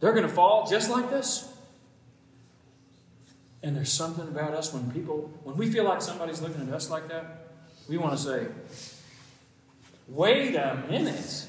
They're 0.00 0.14
going 0.14 0.26
to 0.26 0.32
fall 0.32 0.66
just 0.66 0.90
like 0.90 1.10
this. 1.10 1.46
And 3.62 3.76
there's 3.76 3.92
something 3.92 4.26
about 4.26 4.54
us 4.54 4.72
when 4.72 4.90
people, 4.90 5.30
when 5.44 5.56
we 5.56 5.70
feel 5.70 5.84
like 5.84 6.00
somebody's 6.00 6.40
looking 6.40 6.66
at 6.66 6.72
us 6.72 6.88
like 6.88 7.08
that, 7.08 7.48
we 7.88 7.98
want 7.98 8.16
to 8.16 8.18
say, 8.18 8.46
wait 10.08 10.54
a 10.56 10.82
minute. 10.88 11.46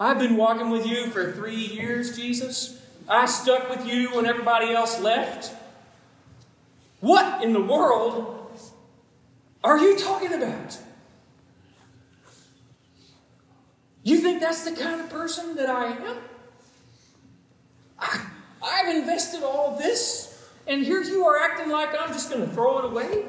I've 0.00 0.18
been 0.18 0.36
walking 0.36 0.70
with 0.70 0.84
you 0.86 1.06
for 1.06 1.30
three 1.32 1.54
years, 1.54 2.16
Jesus. 2.16 2.82
I 3.08 3.26
stuck 3.26 3.70
with 3.70 3.86
you 3.86 4.16
when 4.16 4.26
everybody 4.26 4.72
else 4.72 5.00
left. 5.00 5.54
What 7.00 7.44
in 7.44 7.52
the 7.52 7.60
world 7.60 8.39
are 9.62 9.78
you 9.78 9.98
talking 9.98 10.32
about? 10.32 10.78
You 14.02 14.18
think 14.18 14.40
that's 14.40 14.64
the 14.64 14.74
kind 14.74 15.00
of 15.00 15.10
person 15.10 15.54
that 15.56 15.68
I 15.68 15.88
am? 15.88 16.16
I, 17.98 18.26
I've 18.62 18.96
invested 18.96 19.42
all 19.42 19.76
this, 19.76 20.48
and 20.66 20.82
here 20.82 21.02
you 21.02 21.26
are 21.26 21.38
acting 21.38 21.70
like 21.70 21.90
I'm 21.98 22.08
just 22.08 22.30
going 22.30 22.46
to 22.46 22.52
throw 22.54 22.78
it 22.78 22.84
away? 22.86 23.26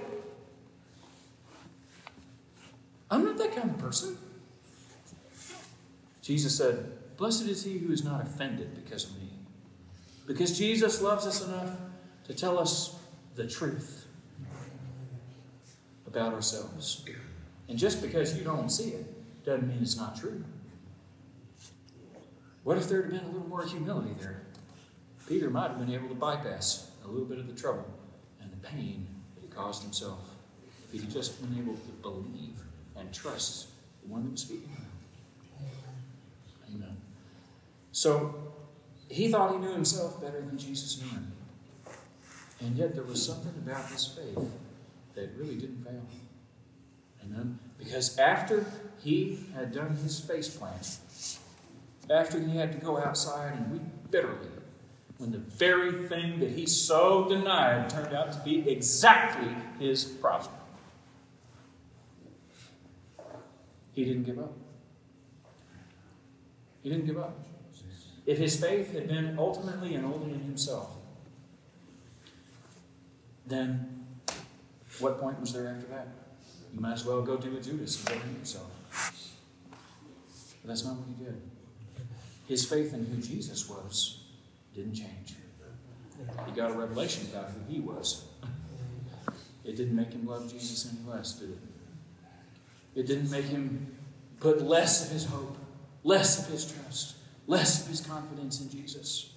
I'm 3.10 3.26
not 3.26 3.38
that 3.38 3.54
kind 3.54 3.70
of 3.70 3.78
person. 3.78 4.18
Jesus 6.22 6.56
said, 6.56 7.18
Blessed 7.18 7.48
is 7.48 7.64
he 7.66 7.78
who 7.78 7.92
is 7.92 8.06
not 8.06 8.22
offended 8.22 8.74
because 8.74 9.10
of 9.10 9.18
me. 9.18 9.30
Because 10.26 10.58
Jesus 10.58 11.02
loves 11.02 11.28
us 11.28 11.46
enough 11.46 11.72
to 12.26 12.34
tell 12.34 12.58
us 12.58 12.96
the 13.36 13.46
truth 13.46 14.01
about 16.12 16.34
ourselves. 16.34 17.06
And 17.70 17.78
just 17.78 18.02
because 18.02 18.38
you 18.38 18.44
don't 18.44 18.70
see 18.70 18.90
it 18.90 19.46
doesn't 19.46 19.68
mean 19.68 19.80
it's 19.82 19.96
not 19.96 20.20
true. 20.20 20.44
What 22.64 22.78
if 22.78 22.90
there 22.90 23.02
had 23.02 23.12
been 23.12 23.24
a 23.24 23.28
little 23.28 23.48
more 23.48 23.66
humility 23.66 24.14
there? 24.20 24.42
Peter 25.28 25.50
might 25.50 25.70
have 25.70 25.80
been 25.80 25.94
able 25.94 26.10
to 26.10 26.16
bypass 26.16 26.92
a 27.06 27.08
little 27.08 27.26
bit 27.26 27.40
of 27.40 27.48
the 27.48 27.54
trouble 27.54 27.88
and 28.42 28.52
the 28.52 28.68
pain 28.68 29.08
that 29.36 29.42
he 29.42 29.48
caused 29.48 29.84
himself 29.84 30.30
if 30.94 31.02
he'd 31.02 31.10
just 31.10 31.42
been 31.42 31.58
able 31.58 31.76
to 31.76 31.92
believe 32.02 32.60
and 32.98 33.14
trust 33.14 33.70
the 34.04 34.10
one 34.10 34.24
that 34.24 34.32
was 34.32 34.42
speaking. 34.42 34.70
Amen. 36.76 36.98
So 37.94 38.36
he 39.08 39.32
thought 39.32 39.54
he 39.54 39.58
knew 39.58 39.72
himself 39.72 40.22
better 40.22 40.42
than 40.42 40.58
Jesus 40.58 41.02
knew 41.02 41.10
him. 41.10 41.32
And 42.60 42.76
yet 42.76 42.94
there 42.94 43.04
was 43.04 43.26
something 43.26 43.54
about 43.66 43.90
his 43.90 44.06
faith 44.08 44.52
that 45.16 45.32
really 45.38 45.56
didn't 45.56 45.84
fail. 45.84 46.06
Amen. 47.24 47.60
Because 47.78 48.18
after 48.18 48.66
he 49.00 49.40
had 49.54 49.72
done 49.72 49.96
his 49.96 50.20
face 50.20 50.50
plant, 50.50 50.98
after 52.10 52.40
he 52.40 52.56
had 52.58 52.72
to 52.72 52.78
go 52.78 52.98
outside 52.98 53.54
and 53.54 53.72
weep 53.72 53.82
bitterly, 54.10 54.50
when 55.18 55.32
the 55.32 55.38
very 55.38 56.08
thing 56.08 56.40
that 56.40 56.50
he 56.52 56.66
so 56.66 57.30
denied 57.30 57.90
turned 57.90 58.14
out 58.14 58.32
to 58.32 58.40
be 58.40 58.68
exactly 58.70 59.56
his 59.80 60.04
problem, 60.04 60.54
he 63.94 64.06
didn't 64.06 64.24
give 64.24 64.40
up. 64.40 64.54
He 66.82 66.90
didn't 66.90 67.06
give 67.06 67.20
up. 67.20 67.38
If 68.26 68.38
his 68.38 68.60
faith 68.60 68.94
had 68.94 69.08
been 69.08 69.38
ultimately 69.38 69.96
and 69.96 70.06
only 70.06 70.34
in 70.34 70.42
himself, 70.42 70.90
then 73.46 74.01
what 75.02 75.20
point 75.20 75.40
was 75.40 75.54
there 75.54 75.68
after 75.68 75.88
that? 75.88 76.08
You 76.74 76.80
might 76.80 76.94
as 76.94 77.06
well 77.06 77.22
go 77.22 77.38
do 77.38 77.58
a 77.58 77.62
Judas 77.62 78.00
and 78.00 78.08
go 78.08 78.26
in 78.26 78.40
yourself. 78.40 78.72
But 80.62 80.68
that's 80.68 80.86
not 80.86 80.96
what 80.96 81.08
he 81.08 81.24
did. 81.24 81.42
His 82.48 82.66
faith 82.66 82.94
in 82.94 83.06
who 83.06 83.22
Jesus 83.22 83.70
was 83.70 84.24
didn't 84.76 84.96
change. 84.96 85.36
He 86.46 86.52
got 86.52 86.72
a 86.72 86.74
revelation 86.74 87.28
about 87.34 87.50
who 87.50 87.74
he 87.74 87.80
was. 87.80 88.26
It 89.64 89.76
didn't 89.76 89.96
make 89.96 90.14
him 90.14 90.26
love 90.26 90.52
Jesus 90.52 90.92
any 90.92 91.10
less, 91.10 91.34
did 91.34 91.52
it? 91.52 91.58
It 92.96 93.08
didn't 93.08 93.32
make 93.32 93.46
him 93.46 93.96
put 94.40 94.62
less 94.62 95.06
of 95.06 95.12
his 95.12 95.26
hope, 95.26 95.58
less 96.04 96.40
of 96.40 96.52
his 96.52 96.72
trust, 96.72 97.16
less 97.48 97.82
of 97.82 97.88
his 97.88 98.02
confidence 98.02 98.62
in 98.62 98.70
Jesus. 98.70 99.34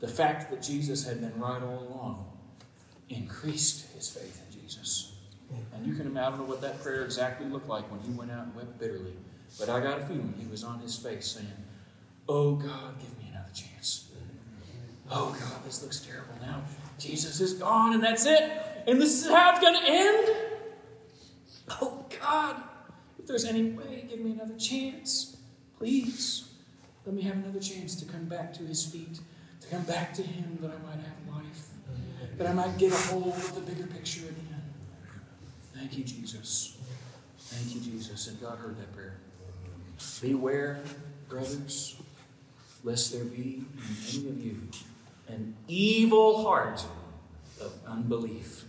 The 0.00 0.08
fact 0.08 0.50
that 0.50 0.62
Jesus 0.62 1.04
had 1.04 1.20
been 1.20 1.38
right 1.40 1.62
all 1.62 1.88
along 1.88 2.26
increased 3.08 3.86
his 3.94 4.10
faith 4.10 4.42
Jesus. 4.68 5.12
And 5.74 5.86
you 5.86 5.94
can 5.94 6.06
imagine, 6.06 6.46
what 6.46 6.60
that 6.60 6.82
prayer 6.82 7.04
exactly 7.04 7.46
looked 7.46 7.68
like 7.68 7.90
when 7.90 8.00
he 8.00 8.10
went 8.10 8.30
out 8.30 8.44
and 8.44 8.54
wept 8.54 8.78
bitterly, 8.78 9.14
but 9.58 9.70
I 9.70 9.80
got 9.80 10.00
a 10.00 10.04
feeling 10.04 10.34
he 10.38 10.46
was 10.50 10.62
on 10.62 10.78
his 10.80 10.96
face 10.96 11.26
saying, 11.26 11.46
Oh 12.28 12.56
God, 12.56 13.00
give 13.00 13.16
me 13.18 13.30
another 13.30 13.48
chance. 13.54 14.10
Oh 15.10 15.34
God, 15.40 15.64
this 15.64 15.82
looks 15.82 16.00
terrible 16.00 16.34
now. 16.42 16.60
Jesus 16.98 17.40
is 17.40 17.54
gone 17.54 17.94
and 17.94 18.02
that's 18.02 18.26
it. 18.26 18.52
And 18.86 19.00
this 19.00 19.24
is 19.24 19.30
how 19.30 19.52
it's 19.52 19.60
going 19.60 19.80
to 19.80 19.88
end. 19.88 20.36
Oh 21.80 22.04
God, 22.20 22.56
if 23.18 23.26
there's 23.26 23.46
any 23.46 23.70
way, 23.70 24.06
give 24.08 24.20
me 24.20 24.32
another 24.32 24.56
chance. 24.56 25.38
Please, 25.78 26.50
let 27.06 27.14
me 27.14 27.22
have 27.22 27.36
another 27.36 27.60
chance 27.60 27.96
to 27.96 28.04
come 28.04 28.26
back 28.26 28.52
to 28.54 28.64
his 28.64 28.84
feet, 28.84 29.20
to 29.62 29.68
come 29.68 29.82
back 29.84 30.12
to 30.14 30.22
him 30.22 30.58
that 30.60 30.70
I 30.70 30.86
might 30.86 31.02
have 31.02 31.34
life, 31.34 31.68
that 32.36 32.46
I 32.46 32.52
might 32.52 32.76
get 32.76 32.92
a 32.92 32.96
hold 32.96 33.28
of 33.28 33.54
the 33.54 33.60
bigger 33.62 33.86
picture 33.86 34.26
again. 34.26 34.47
Thank 35.78 35.96
you, 35.96 36.04
Jesus. 36.04 36.76
Thank 37.38 37.74
you, 37.74 37.80
Jesus. 37.80 38.26
And 38.26 38.40
God 38.40 38.58
heard 38.58 38.76
that 38.78 38.92
prayer. 38.92 39.18
Beware, 40.20 40.80
brothers, 41.28 41.96
lest 42.84 43.12
there 43.12 43.24
be 43.24 43.64
in 43.76 44.20
any 44.20 44.28
of 44.28 44.44
you 44.44 44.58
an 45.28 45.54
evil 45.68 46.42
heart 46.42 46.84
of 47.60 47.72
unbelief 47.86 48.64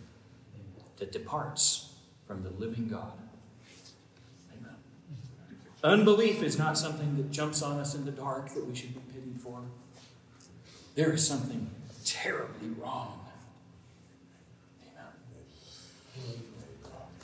that 0.98 1.12
departs 1.12 1.94
from 2.28 2.44
the 2.44 2.50
living 2.52 2.88
God. 2.90 3.14
Amen. 4.58 4.76
Unbelief 5.84 6.44
is 6.44 6.58
not 6.58 6.78
something 6.78 7.16
that 7.18 7.32
jumps 7.32 7.62
on 7.62 7.80
us 7.80 7.96
in 7.96 8.06
the 8.06 8.12
dark 8.12 8.54
that 8.54 8.66
we 8.66 8.76
should 8.76 8.94
be 8.94 9.00
pitied 9.14 9.42
for. 9.42 9.62
There 10.96 11.14
is 11.14 11.26
something 11.26 11.70
terribly 12.04 12.70
wrong. 12.78 13.26
Amen. 14.84 16.44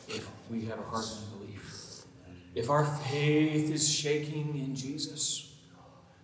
If 0.07 0.29
we 0.49 0.65
have 0.65 0.79
a 0.79 0.83
heart 0.83 1.05
of 1.05 1.33
unbelief, 1.33 2.05
if 2.53 2.69
our 2.69 2.85
faith 2.85 3.71
is 3.71 3.87
shaking 3.87 4.55
in 4.57 4.75
Jesus, 4.75 5.53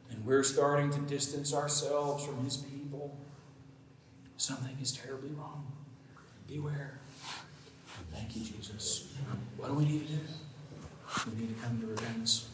and 0.09 0.25
we're 0.25 0.43
starting 0.43 0.89
to 0.91 0.99
distance 1.01 1.53
ourselves 1.53 2.25
from 2.25 2.43
His 2.43 2.57
people, 2.57 3.17
something 4.37 4.77
is 4.81 4.91
terribly 4.91 5.31
wrong. 5.31 5.71
Beware. 6.47 6.99
Thank 8.13 8.35
you, 8.35 8.43
Jesus. 8.43 9.13
What 9.57 9.69
do 9.69 9.73
we 9.75 9.85
need 9.85 10.07
to 10.07 10.13
do? 10.13 10.19
We 11.31 11.41
need 11.41 11.57
to 11.57 11.63
come 11.63 11.79
to 11.81 11.87
repentance. 11.87 12.49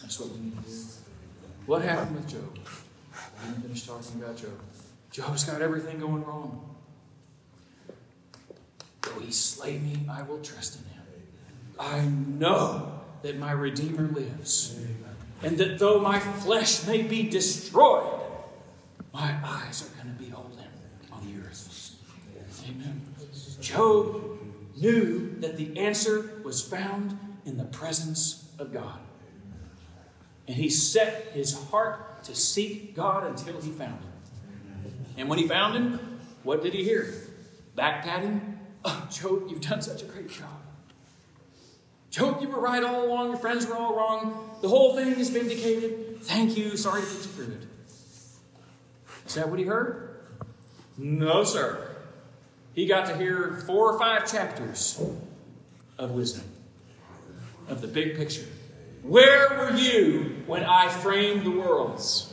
That's 0.00 0.18
what 0.20 0.30
we 0.30 0.40
need 0.40 0.56
to 0.62 0.70
do. 0.70 0.76
What 1.66 1.82
happened 1.82 2.16
with 2.16 2.28
Job? 2.28 2.54
We 2.54 3.48
didn't 3.50 3.62
finish 3.62 3.86
talking 3.86 4.22
about 4.22 4.36
Job. 4.36 4.58
Job's 5.10 5.44
got 5.44 5.60
everything 5.60 5.98
going 5.98 6.24
wrong. 6.24 6.76
Though 9.08 9.20
he 9.20 9.32
slay 9.32 9.78
me, 9.78 10.00
I 10.10 10.22
will 10.22 10.40
trust 10.40 10.78
in 10.78 10.84
him. 10.92 11.02
I 11.78 12.00
know 12.06 13.00
that 13.22 13.38
my 13.38 13.52
Redeemer 13.52 14.08
lives, 14.08 14.78
and 15.42 15.56
that 15.58 15.78
though 15.78 16.00
my 16.00 16.18
flesh 16.18 16.86
may 16.86 17.02
be 17.02 17.28
destroyed, 17.28 18.20
my 19.12 19.36
eyes 19.44 19.82
are 19.82 20.02
going 20.02 20.14
to 20.14 20.22
behold 20.22 20.56
him 20.58 20.70
on 21.12 21.26
the 21.26 21.40
earth. 21.46 21.96
Amen. 22.68 23.02
Job 23.60 24.38
knew 24.76 25.34
that 25.40 25.56
the 25.56 25.78
answer 25.78 26.40
was 26.44 26.62
found 26.62 27.18
in 27.44 27.56
the 27.56 27.64
presence 27.64 28.50
of 28.58 28.72
God. 28.72 28.98
And 30.46 30.56
he 30.56 30.70
set 30.70 31.32
his 31.32 31.52
heart 31.70 32.24
to 32.24 32.34
seek 32.34 32.94
God 32.94 33.26
until 33.26 33.60
he 33.60 33.70
found 33.70 34.00
him. 34.00 34.12
And 35.16 35.28
when 35.28 35.38
he 35.38 35.46
found 35.48 35.74
him, 35.74 36.20
what 36.42 36.62
did 36.62 36.72
he 36.72 36.84
hear? 36.84 37.12
Back 37.74 38.04
patting? 38.04 38.57
Oh, 38.84 39.08
Job, 39.10 39.44
you've 39.48 39.60
done 39.60 39.82
such 39.82 40.02
a 40.02 40.06
great 40.06 40.30
job. 40.30 40.48
Job, 42.10 42.40
you 42.40 42.48
were 42.48 42.60
right 42.60 42.82
all 42.82 43.04
along. 43.04 43.28
Your 43.28 43.36
friends 43.38 43.66
were 43.66 43.76
all 43.76 43.94
wrong. 43.94 44.58
The 44.62 44.68
whole 44.68 44.96
thing 44.96 45.08
is 45.08 45.30
vindicated. 45.30 46.20
Thank 46.22 46.56
you. 46.56 46.76
Sorry 46.76 47.02
to 47.02 47.06
put 47.06 47.16
you 47.16 47.22
through 47.22 47.54
it. 47.54 47.66
Is 49.26 49.34
that 49.34 49.48
what 49.48 49.58
he 49.58 49.64
heard? 49.66 50.20
No, 50.96 51.44
sir. 51.44 51.86
He 52.74 52.86
got 52.86 53.06
to 53.06 53.16
hear 53.16 53.62
four 53.66 53.92
or 53.92 53.98
five 53.98 54.30
chapters 54.30 55.00
of 55.98 56.12
wisdom, 56.12 56.44
of 57.68 57.80
the 57.80 57.88
big 57.88 58.16
picture. 58.16 58.46
Where 59.02 59.48
were 59.58 59.76
you 59.76 60.42
when 60.46 60.64
I 60.64 60.88
framed 60.88 61.44
the 61.44 61.50
worlds? 61.50 62.32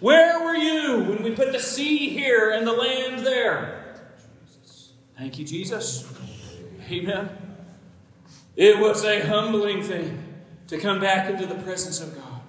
Where 0.00 0.42
were 0.44 0.54
you 0.54 1.04
when 1.04 1.22
we 1.22 1.32
put 1.32 1.52
the 1.52 1.58
sea 1.58 2.10
here 2.10 2.50
and 2.50 2.66
the 2.66 2.72
land 2.72 3.26
there? 3.26 3.77
Thank 5.18 5.36
you, 5.36 5.44
Jesus. 5.44 6.08
Amen. 6.88 7.28
It 8.54 8.78
was 8.78 9.04
a 9.04 9.18
humbling 9.26 9.82
thing 9.82 10.16
to 10.68 10.78
come 10.78 11.00
back 11.00 11.28
into 11.28 11.44
the 11.44 11.56
presence 11.56 12.00
of 12.00 12.16
God, 12.16 12.40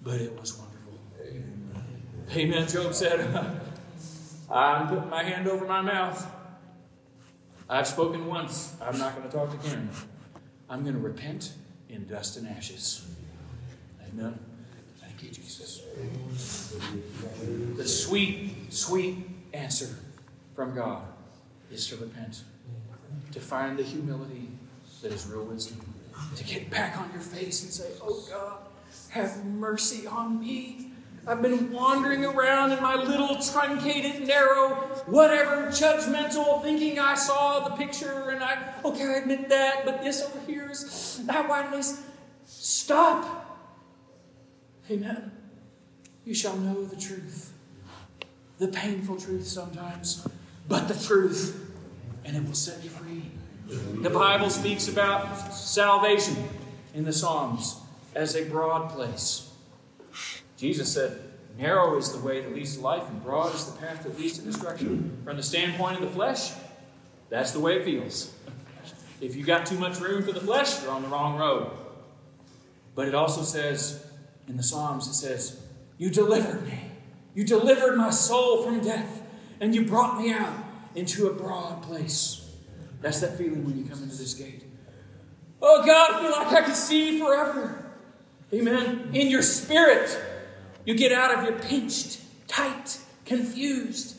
but 0.00 0.20
it 0.20 0.38
was 0.38 0.56
wonderful. 0.56 1.00
Amen. 2.32 2.68
Job 2.68 2.94
said, 2.94 3.20
I'm 4.50 4.86
putting 4.86 5.10
my 5.10 5.24
hand 5.24 5.48
over 5.48 5.66
my 5.66 5.80
mouth. 5.80 6.24
I've 7.68 7.88
spoken 7.88 8.26
once. 8.26 8.76
I'm 8.80 8.96
not 8.96 9.16
going 9.16 9.28
to 9.28 9.36
talk 9.36 9.52
again. 9.52 9.90
I'm 10.70 10.84
going 10.84 10.94
to 10.94 11.00
repent 11.00 11.54
in 11.88 12.06
dust 12.06 12.36
and 12.36 12.46
ashes. 12.46 13.04
Amen. 14.08 14.38
Thank 15.00 15.24
you, 15.24 15.30
Jesus. 15.30 15.82
The 17.76 17.88
sweet, 17.88 18.72
sweet 18.72 19.28
answer 19.52 19.88
from 20.54 20.76
God 20.76 21.02
is 21.70 21.86
to 21.88 21.96
repent, 21.96 22.42
to 23.32 23.40
find 23.40 23.78
the 23.78 23.82
humility 23.82 24.48
that 25.02 25.12
is 25.12 25.26
real 25.26 25.44
wisdom, 25.44 25.80
to 26.36 26.44
get 26.44 26.70
back 26.70 26.98
on 26.98 27.10
your 27.12 27.20
face 27.20 27.62
and 27.62 27.72
say, 27.72 27.90
Oh 28.02 28.24
God, 28.30 28.58
have 29.10 29.44
mercy 29.44 30.06
on 30.06 30.40
me. 30.40 30.92
I've 31.26 31.42
been 31.42 31.70
wandering 31.70 32.24
around 32.24 32.72
in 32.72 32.82
my 32.82 32.94
little 32.94 33.36
truncated, 33.36 34.26
narrow, 34.26 34.76
whatever, 35.06 35.66
judgmental, 35.66 36.62
thinking 36.62 36.98
I 36.98 37.16
saw 37.16 37.68
the 37.68 37.76
picture 37.76 38.30
and 38.30 38.42
I, 38.42 38.72
okay, 38.82 39.04
I 39.04 39.14
admit 39.18 39.50
that, 39.50 39.84
but 39.84 40.02
this 40.02 40.22
over 40.22 40.40
here 40.46 40.70
is, 40.70 41.20
now 41.26 41.46
why 41.46 41.70
did 41.70 41.84
stop? 42.46 43.44
Amen. 44.90 45.30
You 46.24 46.34
shall 46.34 46.56
know 46.56 46.84
the 46.84 46.96
truth, 46.96 47.52
the 48.58 48.68
painful 48.68 49.16
truth 49.16 49.46
sometimes, 49.46 50.26
but 50.68 50.88
the 50.88 51.06
truth, 51.06 51.74
and 52.24 52.36
it 52.36 52.44
will 52.44 52.54
set 52.54 52.84
you 52.84 52.90
free. 52.90 53.24
The 54.02 54.10
Bible 54.10 54.50
speaks 54.50 54.88
about 54.88 55.52
salvation 55.52 56.36
in 56.94 57.04
the 57.04 57.12
Psalms 57.12 57.80
as 58.14 58.36
a 58.36 58.44
broad 58.44 58.90
place. 58.90 59.50
Jesus 60.56 60.92
said, 60.92 61.22
Narrow 61.58 61.96
is 61.96 62.12
the 62.12 62.20
way 62.20 62.40
that 62.40 62.54
leads 62.54 62.76
to 62.76 62.82
life, 62.82 63.08
and 63.08 63.22
broad 63.22 63.54
is 63.54 63.66
the 63.66 63.78
path 63.80 64.04
that 64.04 64.18
leads 64.18 64.38
to 64.38 64.44
destruction. 64.44 65.20
From 65.24 65.36
the 65.36 65.42
standpoint 65.42 65.96
of 65.96 66.02
the 66.02 66.10
flesh, 66.10 66.52
that's 67.30 67.50
the 67.50 67.60
way 67.60 67.76
it 67.76 67.84
feels. 67.84 68.32
If 69.20 69.34
you 69.34 69.44
got 69.44 69.66
too 69.66 69.78
much 69.78 69.98
room 69.98 70.22
for 70.22 70.32
the 70.32 70.40
flesh, 70.40 70.80
you're 70.82 70.92
on 70.92 71.02
the 71.02 71.08
wrong 71.08 71.36
road. 71.36 71.72
But 72.94 73.08
it 73.08 73.14
also 73.14 73.42
says 73.42 74.06
in 74.46 74.56
the 74.56 74.62
Psalms, 74.62 75.08
it 75.08 75.14
says, 75.14 75.60
You 75.98 76.10
delivered 76.10 76.64
me. 76.64 76.78
You 77.34 77.44
delivered 77.44 77.96
my 77.96 78.10
soul 78.10 78.62
from 78.62 78.80
death, 78.80 79.17
and 79.60 79.74
you 79.74 79.84
brought 79.84 80.20
me 80.20 80.32
out 80.32 80.54
into 80.94 81.28
a 81.28 81.32
broad 81.32 81.82
place. 81.82 82.50
That's 83.00 83.20
that 83.20 83.38
feeling 83.38 83.64
when 83.64 83.78
you 83.78 83.84
come 83.84 84.02
into 84.02 84.16
this 84.16 84.34
gate. 84.34 84.64
Oh 85.60 85.84
God, 85.84 86.14
I 86.14 86.22
feel 86.22 86.30
like 86.30 86.62
I 86.62 86.66
can 86.66 86.74
see 86.74 87.18
forever. 87.18 87.84
Amen. 88.52 89.10
In 89.12 89.28
your 89.28 89.42
spirit, 89.42 90.18
you 90.84 90.94
get 90.94 91.12
out 91.12 91.36
of 91.36 91.44
your 91.44 91.58
pinched, 91.58 92.20
tight, 92.48 92.98
confused 93.24 94.16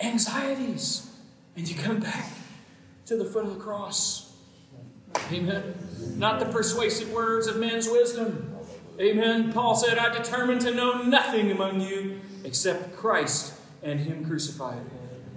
anxieties, 0.00 1.10
and 1.56 1.68
you 1.68 1.76
come 1.76 2.00
back 2.00 2.26
to 3.06 3.16
the 3.16 3.24
foot 3.24 3.44
of 3.44 3.54
the 3.54 3.60
cross. 3.60 4.34
Amen. 5.30 5.74
Not 6.16 6.40
the 6.40 6.46
persuasive 6.46 7.12
words 7.12 7.46
of 7.46 7.56
man's 7.58 7.88
wisdom. 7.88 8.56
Amen. 8.98 9.52
Paul 9.52 9.74
said, 9.74 9.98
I 9.98 10.12
determined 10.16 10.60
to 10.62 10.74
know 10.74 11.02
nothing 11.02 11.50
among 11.50 11.80
you 11.80 12.20
except 12.44 12.96
Christ 12.96 13.54
and 13.82 14.00
Him 14.00 14.24
crucified. 14.24 14.80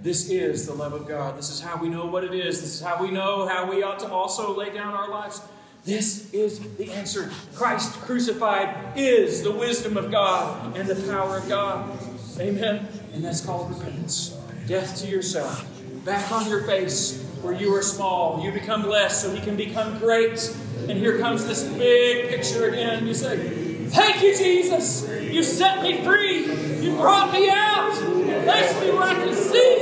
This 0.02 0.30
is 0.30 0.66
the 0.66 0.74
love 0.74 0.92
of 0.92 1.08
God. 1.08 1.36
This 1.36 1.50
is 1.50 1.60
how 1.60 1.80
we 1.80 1.88
know 1.88 2.06
what 2.06 2.22
it 2.22 2.32
is. 2.34 2.60
This 2.60 2.74
is 2.74 2.80
how 2.80 3.02
we 3.02 3.10
know 3.10 3.48
how 3.48 3.68
we 3.68 3.82
ought 3.82 3.98
to 4.00 4.08
also 4.08 4.56
lay 4.56 4.72
down 4.72 4.94
our 4.94 5.10
lives. 5.10 5.40
This 5.84 6.32
is 6.32 6.60
the 6.76 6.90
answer. 6.92 7.30
Christ 7.54 7.92
crucified 8.02 8.96
is 8.96 9.42
the 9.42 9.52
wisdom 9.52 9.96
of 9.96 10.10
God 10.10 10.76
and 10.76 10.88
the 10.88 10.94
power 11.12 11.38
of 11.38 11.48
God. 11.48 11.98
Amen. 12.38 12.88
And 13.14 13.24
that's 13.24 13.44
called 13.44 13.70
repentance. 13.70 14.36
Death 14.66 15.00
to 15.00 15.08
yourself. 15.08 15.64
Back 16.04 16.30
on 16.30 16.48
your 16.48 16.62
face 16.64 17.22
where 17.40 17.54
you 17.54 17.74
are 17.74 17.82
small. 17.82 18.42
You 18.44 18.52
become 18.52 18.88
less 18.88 19.22
so 19.22 19.34
he 19.34 19.40
can 19.40 19.56
become 19.56 19.98
great. 19.98 20.54
And 20.88 20.98
here 20.98 21.18
comes 21.18 21.46
this 21.46 21.64
big 21.64 22.28
picture 22.28 22.68
again. 22.68 23.06
You 23.06 23.14
say, 23.14 23.65
Thank 23.88 24.22
you, 24.22 24.36
Jesus. 24.36 25.08
You 25.20 25.42
set 25.42 25.82
me 25.82 26.02
free. 26.02 26.46
You 26.82 26.96
brought 26.96 27.32
me 27.32 27.48
out. 27.50 27.94
You 28.00 28.40
placed 28.42 28.80
me 28.80 28.90
where 28.90 29.02
I 29.02 29.14
can 29.14 29.34
see, 29.34 29.78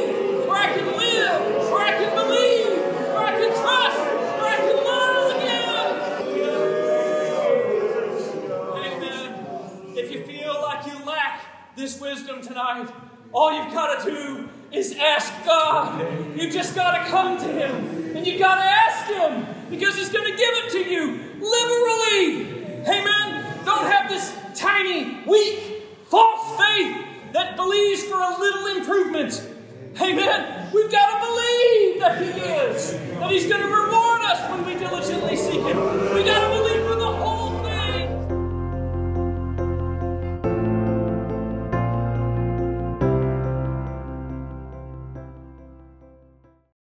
where 0.47 0.59
I 0.59 0.73
can 0.73 0.87
live, 0.97 1.71
where 1.71 1.85
I 1.85 1.93
can 1.93 2.15
believe, 2.15 2.67
where 3.13 3.19
I 3.19 3.33
can 3.33 3.51
trust, 3.51 3.99
where 4.39 4.51
I 4.51 4.57
can 4.57 4.77
love 4.85 5.31
again. 5.37 5.65
Amen. 8.93 9.97
If 9.97 10.11
you 10.13 10.25
feel 10.25 10.55
like 10.63 10.87
you 10.87 11.05
lack 11.05 11.41
this 11.77 12.01
wisdom 12.01 12.43
tonight, 12.43 12.89
all 13.33 13.53
you've 13.53 13.73
got 13.73 14.05
to 14.05 14.11
do 14.11 14.49
is 14.71 14.97
ask 14.99 15.33
God. 15.45 16.01
You've 16.37 16.53
just 16.53 16.75
got 16.75 17.05
to 17.05 17.11
come 17.11 17.39
to 17.39 17.47
Him. 17.47 18.17
And 18.17 18.27
you've 18.27 18.41
got 18.41 18.57
to 18.57 18.63
ask 18.63 19.11
Him 19.11 19.47
because 19.71 19.97
He's 19.97 20.11
going 20.11 20.31
to 20.31 20.37
give 20.37 20.55
it 20.55 20.71
to 20.73 20.79
you 20.91 21.21
liberally. 21.41 22.83
Amen. 22.87 23.44
Don't 23.65 23.91
have 23.91 24.09
this 24.09 24.37
tiny, 24.55 25.23
weak, 25.27 25.83
false 26.07 26.59
faith 26.59 27.07
that 27.33 27.57
believes 27.57 28.05
for 28.05 28.21
a 28.21 28.39
little 28.39 28.77
improvement. 28.77 29.43
Amen. 30.01 30.71
We've 30.73 30.91
got 30.91 31.19
to 31.19 31.27
believe 31.27 32.01
that 32.01 32.23
He 32.23 32.41
is, 32.41 32.93
that 32.93 33.31
He's 33.31 33.47
going 33.47 33.63
to 33.63 33.69
reward 33.69 34.21
us 34.23 34.51
when 34.51 34.67
we 34.67 34.75
diligently 34.75 35.37
seek 35.37 35.63
Him. 35.63 36.15
We've 36.15 36.27
got 36.27 36.49
to 36.49 36.63
believe. 36.63 36.84